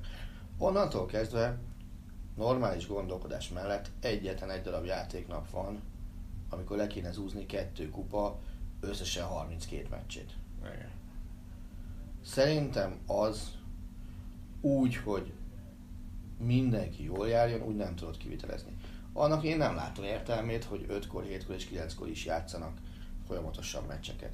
Onnantól 0.57 1.05
kezdve 1.05 1.57
normális 2.35 2.87
gondolkodás 2.87 3.49
mellett 3.49 3.89
egyetlen 3.99 4.49
egy 4.49 4.61
darab 4.61 4.85
játéknap 4.85 5.49
van, 5.49 5.81
amikor 6.49 6.77
le 6.77 6.87
kéne 6.87 7.11
zúzni 7.11 7.45
kettő 7.45 7.89
kupa, 7.89 8.39
összesen 8.79 9.25
32 9.25 9.87
meccsét. 9.89 10.33
Igen. 10.59 11.00
Szerintem 12.25 12.97
az 13.05 13.51
úgy, 14.61 14.95
hogy 14.95 15.33
mindenki 16.37 17.03
jól 17.03 17.27
járjon, 17.27 17.61
úgy 17.61 17.75
nem 17.75 17.95
tudod 17.95 18.17
kivitelezni. 18.17 18.77
Annak 19.13 19.43
én 19.43 19.57
nem 19.57 19.75
látom 19.75 20.05
értelmét, 20.05 20.63
hogy 20.63 20.85
5-kor, 20.89 21.23
7-kor 21.23 21.55
és 21.55 21.69
9-kor 21.73 22.09
is 22.09 22.25
játszanak 22.25 22.77
folyamatosan 23.27 23.83
meccseket. 23.83 24.33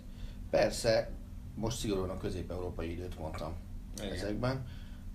Persze, 0.49 1.09
most 1.55 1.77
szigorúan 1.77 2.09
a 2.09 2.17
közép-európai 2.17 2.91
időt 2.91 3.19
mondtam 3.19 3.53
Igen. 3.97 4.11
ezekben, 4.11 4.65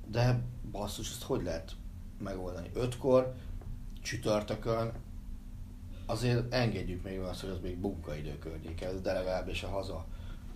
de 0.07 0.41
basszus, 0.71 1.11
ezt 1.11 1.23
hogy 1.23 1.43
lehet 1.43 1.73
megoldani? 2.19 2.71
5-kor, 2.75 3.35
csütörtökön, 4.03 4.93
azért 6.07 6.55
engedjük 6.55 7.03
még 7.03 7.19
azt, 7.19 7.41
hogy 7.41 7.51
az 7.51 7.61
még 7.63 7.79
munkaidő 7.79 8.39
környéke, 8.39 8.93
de 8.93 9.13
legalábbis 9.13 9.63
a 9.63 9.69
haza 9.69 10.07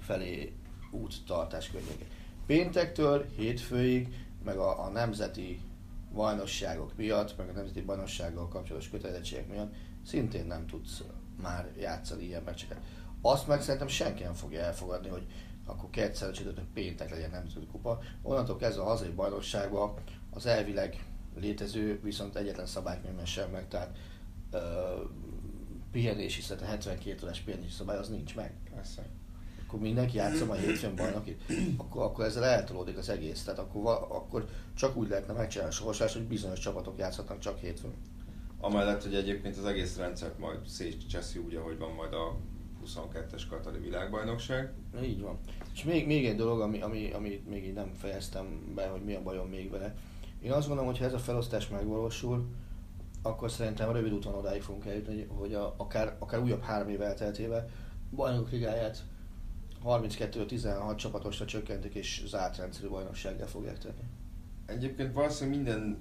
felé 0.01 0.53
úttartás 0.91 1.71
környéke. 1.71 2.05
Péntektől 2.47 3.27
hétfőig, 3.37 4.09
meg 4.45 4.57
a, 4.57 4.85
a 4.85 4.89
nemzeti 4.89 5.61
bajnokságok 6.15 6.97
miatt, 6.97 7.37
meg 7.37 7.49
a 7.49 7.53
nemzeti 7.53 7.83
bajnoksággal 7.83 8.49
kapcsolatos 8.49 8.91
kötelezettségek 8.91 9.49
miatt 9.49 9.75
szintén 10.07 10.47
nem 10.47 10.67
tudsz 10.67 11.03
már 11.43 11.73
játszani 11.79 12.25
ilyen 12.25 12.43
meccseket. 12.43 12.79
Azt 13.21 13.47
meg 13.47 13.63
szerintem 13.63 13.89
senki 13.89 14.23
nem 14.23 14.35
fogja 14.35 14.61
elfogadni, 14.61 15.09
hogy 15.09 15.27
akkor 15.65 15.91
kétszer 15.91 16.31
csütörtök 16.31 16.73
péntek 16.73 17.11
legyen 17.11 17.31
nemzeti 17.31 17.67
kupa. 17.67 17.99
Onnantól 18.23 18.57
kezdve 18.57 18.83
a 18.83 18.87
hazai 18.87 19.11
bajnokságban 19.11 19.95
az 20.31 20.47
elvileg 20.47 21.05
létező, 21.37 22.01
viszont 22.03 22.37
egyetlen 22.37 22.67
szabálykönyvben 22.67 23.27
sem 23.27 23.51
meg, 23.51 23.69
tehát 23.69 23.99
ö, 24.51 24.59
pihenési, 25.91 26.53
a 26.53 26.65
72 26.65 27.23
órás 27.23 27.41
pihenési 27.41 27.71
szabály 27.71 27.97
az 27.97 28.09
nincs 28.09 28.35
meg. 28.35 28.55
Persze. 28.75 29.07
Akkor 29.77 29.89
mindenki 29.89 30.17
játsza 30.17 30.51
a 30.51 30.55
hétfőn 30.55 30.95
bajnokit, 30.95 31.43
akkor, 31.77 32.03
akkor 32.03 32.25
ezzel 32.25 32.45
eltolódik 32.45 32.97
az 32.97 33.09
egész. 33.09 33.43
Tehát 33.43 33.59
akkor, 33.59 34.07
akkor 34.09 34.49
csak 34.75 34.97
úgy 34.97 35.09
lehetne 35.09 35.33
megcsinálni 35.33 35.73
a 35.73 35.77
sorsás, 35.77 36.13
hogy 36.13 36.23
bizonyos 36.23 36.59
csapatok 36.59 36.99
játszhatnak 36.99 37.39
csak 37.39 37.59
hétfőn. 37.59 37.93
Amellett, 38.61 39.03
hogy 39.03 39.15
egyébként 39.15 39.57
az 39.57 39.65
egész 39.65 39.97
rendszert 39.97 40.39
majd 40.39 40.67
szétcseszi 40.67 41.39
úgy, 41.39 41.55
ahogy 41.55 41.79
van 41.79 41.93
majd 41.93 42.13
a 42.13 42.37
22-es 42.87 43.43
Katari 43.51 43.79
világbajnokság. 43.79 44.73
Így 45.03 45.21
van. 45.21 45.39
És 45.75 45.85
még, 45.85 46.07
még 46.07 46.27
egy 46.27 46.37
dolog, 46.37 46.61
ami, 46.61 46.81
ami, 46.81 47.13
ami 47.13 47.43
még 47.49 47.67
így 47.67 47.75
nem 47.75 47.93
fejeztem 47.95 48.73
be, 48.75 48.87
hogy 48.87 49.05
mi 49.05 49.15
a 49.15 49.23
bajom 49.23 49.49
még 49.49 49.71
vele. 49.71 49.95
Én 50.41 50.53
azt 50.53 50.67
gondolom, 50.67 50.91
hogy 50.91 50.99
ha 50.99 51.05
ez 51.07 51.15
a 51.15 51.19
felosztás 51.19 51.69
megvalósul, 51.69 52.47
akkor 53.23 53.51
szerintem 53.51 53.93
rövid 53.93 54.13
úton 54.13 54.35
odáig 54.35 54.63
fogunk 54.63 54.87
eljutni, 54.87 55.27
hogy 55.29 55.55
a, 55.55 55.75
akár, 55.77 56.17
akár 56.19 56.41
újabb 56.41 56.63
három 56.63 56.89
év 56.89 57.01
elteltével 57.01 57.69
bajnokok 58.11 58.51
ligáját 58.51 59.05
32-16 59.85 60.97
csapatosra 60.97 61.45
csökkentik 61.45 61.95
és 61.95 62.23
zárt 62.27 62.57
rendszerű 62.57 62.89
bajnoksággá 62.89 63.45
fogják 63.45 63.79
tenni. 63.79 64.03
Egyébként 64.67 65.13
valószínűleg 65.13 65.59
minden, 65.59 65.99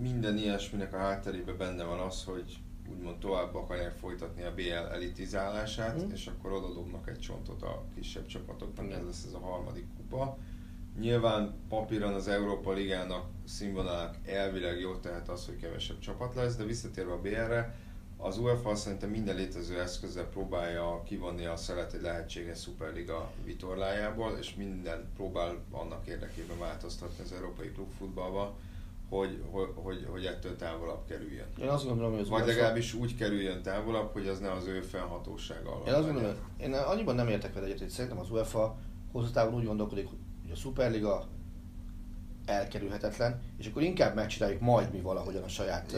minden 0.00 0.36
ilyesminek 0.36 0.94
a 0.94 0.98
hátterében 0.98 1.56
benne 1.56 1.84
van 1.84 1.98
az, 1.98 2.24
hogy 2.24 2.58
úgymond 2.90 3.18
tovább 3.18 3.54
akarják 3.54 3.92
folytatni 3.96 4.42
a 4.42 4.54
BL 4.54 4.92
elitizálását, 4.92 6.02
Mhm. 6.02 6.10
és 6.12 6.26
akkor 6.26 6.52
oda 6.52 6.72
dobnak 6.72 7.08
egy 7.08 7.18
csontot 7.18 7.62
a 7.62 7.84
kisebb 7.94 8.26
csapatoknak, 8.26 8.90
ez 8.92 9.04
lesz 9.04 9.24
ez 9.26 9.32
a 9.32 9.38
harmadik 9.38 9.86
kupa. 9.96 10.38
Nyilván 10.98 11.54
papíron 11.68 12.14
az 12.14 12.28
Európa 12.28 12.72
Ligának 12.72 13.24
színvonalák 13.44 14.18
elvileg 14.28 14.80
jó, 14.80 14.96
tehát 14.96 15.28
az, 15.28 15.46
hogy 15.46 15.56
kevesebb 15.56 15.98
csapat 15.98 16.34
lesz, 16.34 16.56
de 16.56 16.64
visszatérve 16.64 17.12
a 17.12 17.20
BL-re, 17.20 17.74
az 18.16 18.38
UEFA 18.38 18.74
szerintem 18.74 19.10
minden 19.10 19.36
létező 19.36 19.80
eszközzel 19.80 20.24
próbálja 20.24 21.02
kivonni 21.04 21.44
a 21.44 21.56
szelet 21.56 21.92
egy 21.92 22.02
lehetséges 22.02 22.58
szuperliga 22.58 23.30
vitorlájából, 23.44 24.36
és 24.40 24.54
minden 24.54 25.08
próbál 25.16 25.56
annak 25.70 26.06
érdekében 26.06 26.58
változtatni 26.58 27.24
az 27.24 27.32
európai 27.32 27.68
klubfutballba, 27.68 28.54
hogy, 29.08 29.42
hogy, 29.50 30.06
hogy, 30.10 30.24
ettől 30.24 30.56
távolabb 30.56 31.04
kerüljön. 31.08 31.46
Én 31.60 31.68
azt 31.68 31.86
gondolom, 31.86 32.12
hogy 32.12 32.20
az 32.20 32.28
Vagy 32.28 32.46
legalábbis 32.46 32.94
úgy 32.94 33.16
kerüljön 33.16 33.62
távolabb, 33.62 34.12
hogy 34.12 34.26
az 34.26 34.38
ne 34.38 34.52
az 34.52 34.66
ő 34.66 34.80
fennhatósága 34.80 35.70
alatt 35.70 35.86
Én 35.86 35.92
azt 35.92 36.06
gondolom, 36.06 36.34
én 36.60 36.72
annyiban 36.72 37.14
nem 37.14 37.28
értek 37.28 37.54
vele 37.54 37.66
egyet, 37.66 37.78
hogy 37.78 37.88
szerintem 37.88 38.18
az 38.18 38.30
UEFA 38.30 38.76
hosszú 39.12 39.30
távon 39.30 39.54
úgy 39.54 39.64
gondolkodik, 39.64 40.06
hogy 40.06 40.50
a 40.52 40.56
Superliga 40.56 41.26
elkerülhetetlen, 42.46 43.40
és 43.58 43.66
akkor 43.66 43.82
inkább 43.82 44.14
megcsináljuk 44.14 44.60
majd 44.60 44.92
mi 44.92 45.00
valahogyan 45.00 45.42
a 45.42 45.48
saját 45.48 45.92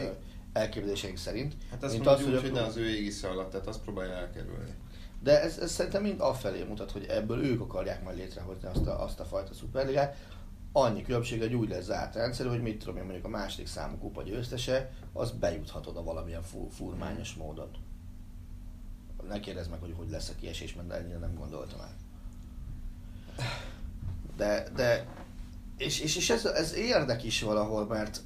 elképzeléseink 0.56 1.16
szerint. 1.16 1.54
Hát 1.70 1.82
azt 1.82 1.92
mint 1.92 2.04
mondjuk, 2.04 2.34
az, 2.34 2.40
hogy 2.40 2.50
a- 2.50 2.52
ne 2.60 2.62
az 2.66 2.76
ő 2.76 2.88
égisze 2.88 3.28
alatt, 3.28 3.50
tehát 3.50 3.66
azt 3.66 3.80
próbálja 3.80 4.12
elkerülni. 4.12 4.74
De 5.22 5.42
ez, 5.42 5.58
ez 5.58 5.72
szerintem 5.72 6.02
mind 6.02 6.20
afelé 6.20 6.62
mutat, 6.62 6.90
hogy 6.90 7.04
ebből 7.04 7.44
ők 7.44 7.60
akarják 7.60 8.02
majd 8.02 8.16
létrehozni 8.16 8.68
azt 8.68 8.86
a, 8.86 9.02
azt 9.02 9.20
a 9.20 9.24
fajta 9.24 9.54
szuperligát. 9.54 10.16
Annyi 10.72 11.02
különbség, 11.02 11.40
hogy 11.40 11.54
úgy 11.54 11.68
lesz 11.68 11.84
zárt 11.84 12.14
rendszer, 12.14 12.46
hogy 12.46 12.62
mit 12.62 12.78
tudom 12.78 12.96
én, 12.96 13.02
mondjuk 13.02 13.24
a 13.24 13.28
második 13.28 13.66
számú 13.66 13.96
kupa 13.98 14.22
győztese, 14.22 14.90
az 15.12 15.30
bejuthat 15.30 15.86
oda 15.86 16.02
valamilyen 16.02 16.42
fu- 16.42 16.72
furmányos 16.72 17.34
módon. 17.34 17.70
Ne 19.28 19.40
kérdezz 19.40 19.68
meg, 19.68 19.80
hogy 19.80 19.94
hogy 19.96 20.10
lesz 20.10 20.28
a 20.28 20.32
kiesés, 20.40 20.74
mert 20.74 20.90
ennyire 20.92 21.18
nem 21.18 21.34
gondoltam 21.34 21.80
el. 21.80 21.94
De, 24.36 24.68
de 24.74 25.06
és, 25.76 26.00
és, 26.00 26.16
és 26.16 26.30
ez, 26.30 26.44
ez 26.44 26.74
érdek 26.74 27.24
is 27.24 27.42
valahol, 27.42 27.86
mert 27.86 28.20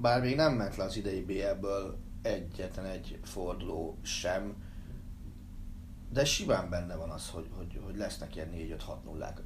bár 0.00 0.20
még 0.20 0.36
nem 0.36 0.54
ment 0.54 0.76
le 0.76 0.84
az 0.84 0.96
idei 0.96 1.20
BL-ből 1.20 1.98
egyetlen 2.22 2.84
egy 2.84 3.18
forduló 3.22 3.98
sem, 4.02 4.54
de 6.10 6.24
simán 6.24 6.70
benne 6.70 6.94
van 6.96 7.10
az, 7.10 7.30
hogy, 7.30 7.48
hogy, 7.56 7.80
hogy 7.84 7.96
lesznek 7.96 8.36
ilyen 8.36 8.50
4-5-6 8.54 9.02
nullák 9.04 9.40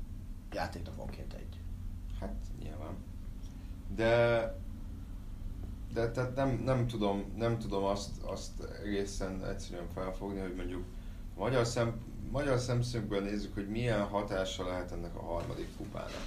játéknaponként 0.53 1.33
egy. 1.33 1.61
Hát 2.21 2.35
nyilván. 2.63 2.97
De 3.95 4.55
de 5.93 6.11
tehát 6.11 6.35
nem, 6.35 6.63
nem, 6.65 6.87
tudom, 6.87 7.33
nem 7.37 7.59
tudom 7.59 7.85
azt, 7.85 8.23
azt 8.23 8.63
egészen 8.85 9.45
egyszerűen 9.45 9.89
felfogni, 9.95 10.41
hogy 10.41 10.55
mondjuk 10.55 10.85
magyar, 11.37 11.67
szem, 11.67 12.01
magyar 12.31 12.59
szemszögből 12.59 13.21
nézzük, 13.21 13.55
hogy 13.55 13.69
milyen 13.69 14.03
hatása 14.03 14.67
lehet 14.67 14.93
ennek 14.93 15.15
a 15.15 15.23
harmadik 15.23 15.77
kupának. 15.77 16.23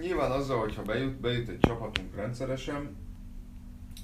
Nyilván 0.00 0.30
azzal, 0.30 0.58
hogyha 0.58 0.82
bejut, 0.82 1.20
bejut 1.20 1.48
egy 1.48 1.58
csapatunk 1.58 2.14
rendszeresen, 2.14 2.96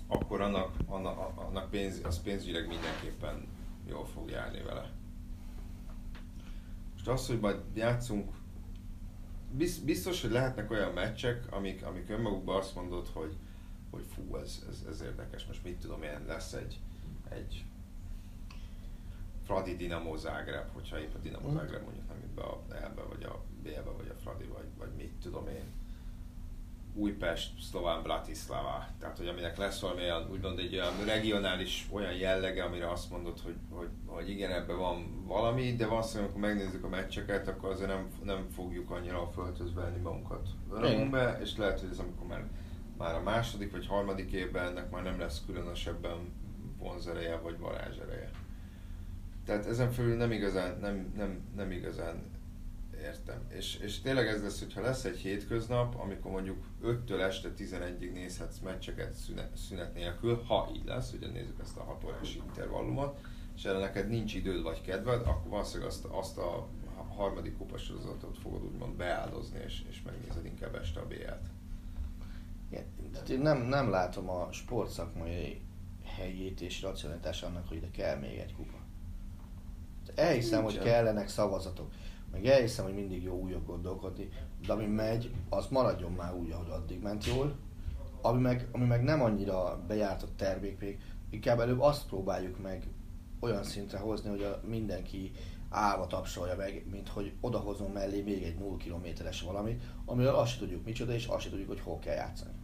akkor 0.06 0.40
annak, 0.40 0.76
annak, 0.86 1.38
annak 1.38 1.70
pénz, 1.70 2.00
az 2.04 2.22
pénzügyileg 2.22 2.66
mindenképpen 2.68 3.46
jól 3.88 4.06
fog 4.06 4.30
járni 4.30 4.62
vele. 4.62 4.90
Most 6.92 7.08
az, 7.08 7.26
hogy 7.26 7.40
majd 7.40 7.60
játszunk, 7.74 8.30
biztos, 9.84 10.20
hogy 10.20 10.30
lehetnek 10.30 10.70
olyan 10.70 10.92
meccsek, 10.92 11.44
amik, 11.50 11.86
amik 11.86 12.08
önmagukban 12.10 12.56
azt 12.56 12.74
mondod, 12.74 13.08
hogy, 13.12 13.36
hogy 13.90 14.04
fú, 14.14 14.36
ez, 14.36 14.64
ez, 14.68 14.84
ez 14.88 15.00
érdekes, 15.00 15.46
most 15.46 15.64
mit 15.64 15.80
tudom 15.80 16.02
én, 16.02 16.24
lesz 16.26 16.52
egy, 16.52 16.78
egy 17.28 17.64
Fradi 19.44 19.76
Dinamo 19.76 20.16
Zágráb, 20.16 20.68
hogyha 20.72 21.00
épp 21.00 21.14
a 21.14 21.18
Dinamo. 21.18 21.52
Zágráb 21.52 21.82
mondjuk 21.82 22.08
nem 22.08 22.18
jut 22.20 22.30
be 22.30 22.42
a 22.42 22.62
E-be, 22.68 23.02
vagy 23.02 23.22
a 23.22 23.42
B-be, 23.62 23.90
vagy 23.90 24.08
a 24.08 24.20
Fradi, 24.22 24.44
vagy, 24.44 24.66
vagy 24.78 24.90
mit 24.96 25.12
tudom 25.22 25.48
én. 25.48 25.79
Újpest, 27.00 27.60
Szlován, 27.60 28.02
Bratislava. 28.02 28.86
Tehát, 28.98 29.16
hogy 29.16 29.26
aminek 29.26 29.56
lesz 29.56 29.80
valami 29.80 30.00
olyan, 30.00 30.28
úgymond 30.30 30.58
egy 30.58 30.74
olyan 30.74 31.04
regionális 31.04 31.88
olyan 31.92 32.12
jellege, 32.12 32.64
amire 32.64 32.90
azt 32.90 33.10
mondod, 33.10 33.40
hogy, 33.40 33.56
hogy, 33.70 33.88
hogy 34.06 34.30
igen, 34.30 34.52
ebben 34.52 34.78
van 34.78 35.24
valami, 35.26 35.74
de 35.76 35.86
valószínűleg, 35.86 36.30
amikor 36.30 36.48
megnézzük 36.48 36.84
a 36.84 36.88
meccseket, 36.88 37.48
akkor 37.48 37.70
azért 37.70 37.88
nem, 37.88 38.08
nem 38.22 38.46
fogjuk 38.54 38.90
annyira 38.90 39.22
a 39.22 39.30
földhöz 39.30 39.74
venni 39.74 39.98
magunkat 39.98 40.48
örömünkbe, 40.72 41.38
és 41.42 41.56
lehet, 41.56 41.80
hogy 41.80 41.88
ez 41.92 41.98
amikor 41.98 42.26
már, 42.26 42.44
már 42.98 43.14
a 43.14 43.22
második 43.22 43.70
vagy 43.70 43.86
harmadik 43.86 44.32
évben 44.32 44.66
ennek 44.66 44.90
már 44.90 45.02
nem 45.02 45.18
lesz 45.18 45.42
különösebben 45.46 46.32
vonzereje 46.78 47.36
vagy 47.36 47.58
varázsereje. 47.58 48.30
Tehát 49.44 49.66
ezen 49.66 49.90
fölül 49.90 50.16
nem 50.16 50.32
igazán, 50.32 50.78
nem, 50.80 51.12
nem, 51.16 51.40
nem 51.56 51.70
igazán 51.70 52.22
értem. 53.00 53.46
És, 53.48 53.76
és 53.76 54.00
tényleg 54.00 54.26
ez 54.26 54.42
lesz, 54.42 54.58
hogyha 54.58 54.80
lesz 54.80 55.04
egy 55.04 55.18
hétköznap, 55.18 55.94
amikor 56.00 56.30
mondjuk 56.30 56.64
5-től 56.84 57.20
este 57.20 57.52
11-ig 57.58 58.12
nézhetsz 58.12 58.58
meccseket 58.58 59.12
szünet, 59.12 59.56
szünet 59.56 59.94
nélkül, 59.94 60.42
ha 60.42 60.70
így 60.74 60.84
lesz, 60.84 61.12
ugye 61.12 61.28
nézzük 61.28 61.60
ezt 61.62 61.76
a 61.76 61.82
6 61.82 62.04
órás 62.04 62.34
intervallumot, 62.34 63.18
és 63.56 63.64
erre 63.64 63.78
neked 63.78 64.08
nincs 64.08 64.34
időd 64.34 64.62
vagy 64.62 64.80
kedved, 64.80 65.20
akkor 65.20 65.50
valószínűleg 65.50 65.88
azt, 65.88 66.04
azt 66.04 66.38
a 66.38 66.68
harmadik 67.20 67.56
kupasorozatot 67.56 68.38
fogod 68.38 68.64
úgymond 68.64 68.96
beáldozni, 68.96 69.58
és, 69.66 69.82
és 69.88 70.02
megnézed 70.02 70.44
inkább 70.44 70.74
este 70.74 71.00
a 71.00 71.06
BL-t. 71.06 71.48
Igen, 72.70 73.40
nem, 73.40 73.58
nem 73.62 73.90
látom 73.90 74.28
a 74.30 74.48
sportszakmai 74.52 75.60
helyét 76.04 76.60
és 76.60 76.82
racionalitás 76.82 77.42
annak, 77.42 77.68
hogy 77.68 77.76
ide 77.76 77.90
kell 77.90 78.18
még 78.18 78.38
egy 78.38 78.54
kupa. 78.54 78.78
Elhiszem, 80.14 80.62
hogy 80.62 80.78
kellenek 80.78 81.28
szavazatok, 81.28 81.92
meg 82.32 82.46
elhiszem, 82.46 82.84
hogy 82.84 82.94
mindig 82.94 83.22
jó 83.22 83.34
újra 83.34 83.62
gondolkodni, 83.62 84.28
de 84.66 84.72
ami 84.72 84.86
megy, 84.86 85.30
az 85.48 85.66
maradjon 85.66 86.12
már 86.12 86.34
úgy, 86.34 86.50
ahogy 86.50 86.70
addig 86.70 87.02
ment 87.02 87.24
jól. 87.24 87.56
Ami 88.22 88.40
meg, 88.40 88.68
ami 88.72 88.84
meg 88.84 89.02
nem 89.02 89.22
annyira 89.22 89.84
bejártott 89.86 90.36
termék 90.36 90.78
még, 90.80 90.98
inkább 91.30 91.60
előbb 91.60 91.80
azt 91.80 92.06
próbáljuk 92.06 92.62
meg 92.62 92.86
olyan 93.40 93.64
szintre 93.64 93.98
hozni, 93.98 94.30
hogy 94.30 94.42
a 94.42 94.60
mindenki 94.68 95.30
állva 95.68 96.06
tapsolja 96.06 96.56
meg, 96.56 96.86
mint 96.90 97.08
hogy 97.08 97.32
odahozom 97.40 97.92
mellé 97.92 98.22
még 98.22 98.42
egy 98.42 98.58
0 98.58 98.76
kilométeres 98.76 99.42
valamit, 99.42 99.82
amiről 100.04 100.34
azt 100.34 100.50
sem 100.50 100.58
tudjuk 100.58 100.84
micsoda, 100.84 101.12
és 101.12 101.26
azt 101.26 101.40
sem 101.40 101.50
tudjuk, 101.50 101.68
hogy 101.68 101.80
hol 101.80 101.98
kell 101.98 102.14
játszani. 102.14 102.59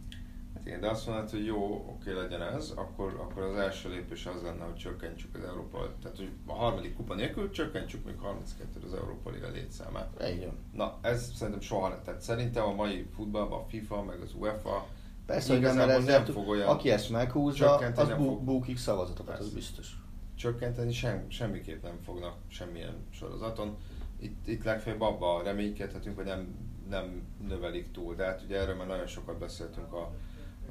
Igen, 0.67 0.79
de 0.79 0.89
azt 0.89 1.07
mondod, 1.07 1.29
hogy 1.29 1.45
jó, 1.45 1.85
oké 1.89 2.11
legyen 2.11 2.41
ez, 2.41 2.73
akkor, 2.75 3.13
akkor 3.19 3.43
az 3.43 3.55
első 3.55 3.89
lépés 3.89 4.25
az 4.25 4.41
lenne, 4.41 4.63
hogy 4.63 4.75
csökkentsük 4.75 5.35
az 5.35 5.43
Európa, 5.43 5.77
tehát 6.01 6.17
hogy 6.17 6.31
a 6.45 6.53
harmadik 6.53 6.95
kupa 6.95 7.13
nélkül 7.13 7.51
csökkentsük 7.51 8.05
még 8.05 8.15
32 8.19 8.85
az 8.85 8.93
Európa 8.93 9.29
Liga 9.29 9.49
létszámát. 9.49 10.23
Igen. 10.33 10.57
Na, 10.73 10.97
ez 11.01 11.31
szerintem 11.35 11.61
soha 11.61 11.87
nem. 11.87 12.01
Tehát 12.03 12.21
szerintem 12.21 12.65
a 12.65 12.73
mai 12.73 13.07
futballban 13.15 13.59
a 13.59 13.65
FIFA, 13.67 14.03
meg 14.03 14.21
az 14.21 14.33
UEFA 14.33 14.87
Persze, 15.25 15.53
hogy 15.53 15.61
nem, 15.61 15.75
nem, 15.75 16.03
nem 16.03 16.25
fog 16.25 16.47
olyan 16.47 16.67
aki 16.67 16.89
ezt 16.89 17.09
meghúzza, 17.09 17.75
az 17.75 18.09
bú, 18.17 18.39
búkik 18.39 18.77
szavazatokat, 18.77 19.25
Persze. 19.25 19.43
az 19.43 19.53
biztos. 19.53 19.91
Csökkenteni 20.35 20.91
sem, 20.91 21.25
semmiképp 21.29 21.83
nem 21.83 21.99
fognak 22.05 22.35
semmilyen 22.47 22.95
sorozaton. 23.09 23.77
Itt, 24.19 24.47
itt 24.47 24.63
legfeljebb 24.63 25.01
abban 25.01 25.43
reménykedhetünk, 25.43 26.15
hogy 26.15 26.25
nem, 26.25 26.55
nem 26.89 27.23
növelik 27.47 27.91
túl. 27.91 28.15
De 28.15 28.25
hát 28.25 28.41
ugye 28.45 28.59
erről 28.59 28.75
már 28.75 28.87
nagyon 28.87 29.07
sokat 29.07 29.37
beszéltünk 29.37 29.93
a 29.93 30.11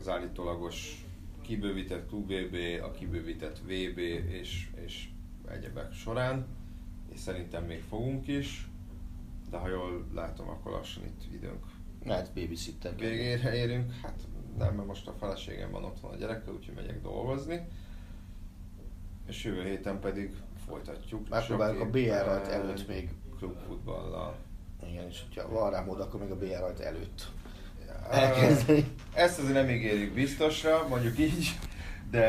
az 0.01 0.09
állítólagos 0.09 1.05
kibővített 1.43 2.11
VB, 2.11 2.57
a 2.83 2.91
kibővített 2.91 3.59
VB 3.59 3.99
és, 3.99 4.69
és 4.85 5.09
egyebek 5.49 5.93
során, 5.93 6.47
és 7.13 7.19
szerintem 7.19 7.65
még 7.65 7.83
fogunk 7.89 8.27
is, 8.27 8.69
de 9.51 9.57
ha 9.57 9.69
jól 9.69 10.07
látom, 10.15 10.49
akkor 10.49 10.73
lassan 10.73 11.05
itt 11.05 11.33
időnk 11.33 11.65
Hát 12.07 12.31
babysitter. 12.35 12.97
Végére 12.97 13.55
érünk, 13.55 13.93
hát 14.03 14.21
nem, 14.59 14.75
mert 14.75 14.89
most 14.89 15.07
a 15.07 15.13
feleségem 15.13 15.71
van 15.71 15.85
otthon 15.85 16.11
a 16.11 16.17
gyerekkel, 16.17 16.53
úgyhogy 16.53 16.75
megyek 16.75 17.03
dolgozni. 17.03 17.69
És 19.27 19.45
jövő 19.45 19.63
héten 19.63 20.01
pedig 20.01 20.35
folytatjuk. 20.67 21.29
Megpróbáljuk 21.29 21.81
a 21.81 21.91
BR 21.91 22.51
előtt 22.51 22.89
még 22.89 23.11
klubfutballal. 23.39 24.37
Igen, 24.91 25.07
és 25.09 25.23
ha 25.37 25.49
van 25.49 25.71
rá 25.71 25.81
mód, 25.81 26.01
akkor 26.01 26.21
még 26.21 26.31
a 26.31 26.37
BR 26.37 26.81
előtt 26.81 27.27
elkezdeni. 28.11 28.87
Ezt 29.15 29.39
azért 29.39 29.55
nem 29.55 29.69
ígérjük 29.69 30.13
biztosra, 30.13 30.87
mondjuk 30.89 31.19
így, 31.19 31.59
de, 32.11 32.21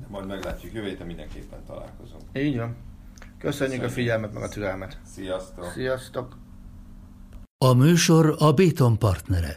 de 0.00 0.06
majd 0.08 0.26
meglátjuk. 0.26 0.72
Jövő 0.72 0.88
héten 0.88 1.06
mindenképpen 1.06 1.64
találkozunk. 1.66 2.22
Így 2.32 2.56
van. 2.56 2.76
Köszönjük 3.38 3.40
Köszönjük. 3.40 3.84
a 3.84 3.88
figyelmet, 3.88 4.32
meg 4.32 4.42
a 4.42 4.48
türelmet. 4.48 4.98
Sziasztok! 5.14 5.70
Sziasztok! 5.74 6.36
A 7.58 7.72
műsor 7.72 8.34
a 8.38 8.52
Béton 8.52 8.98
partnere. 8.98 9.54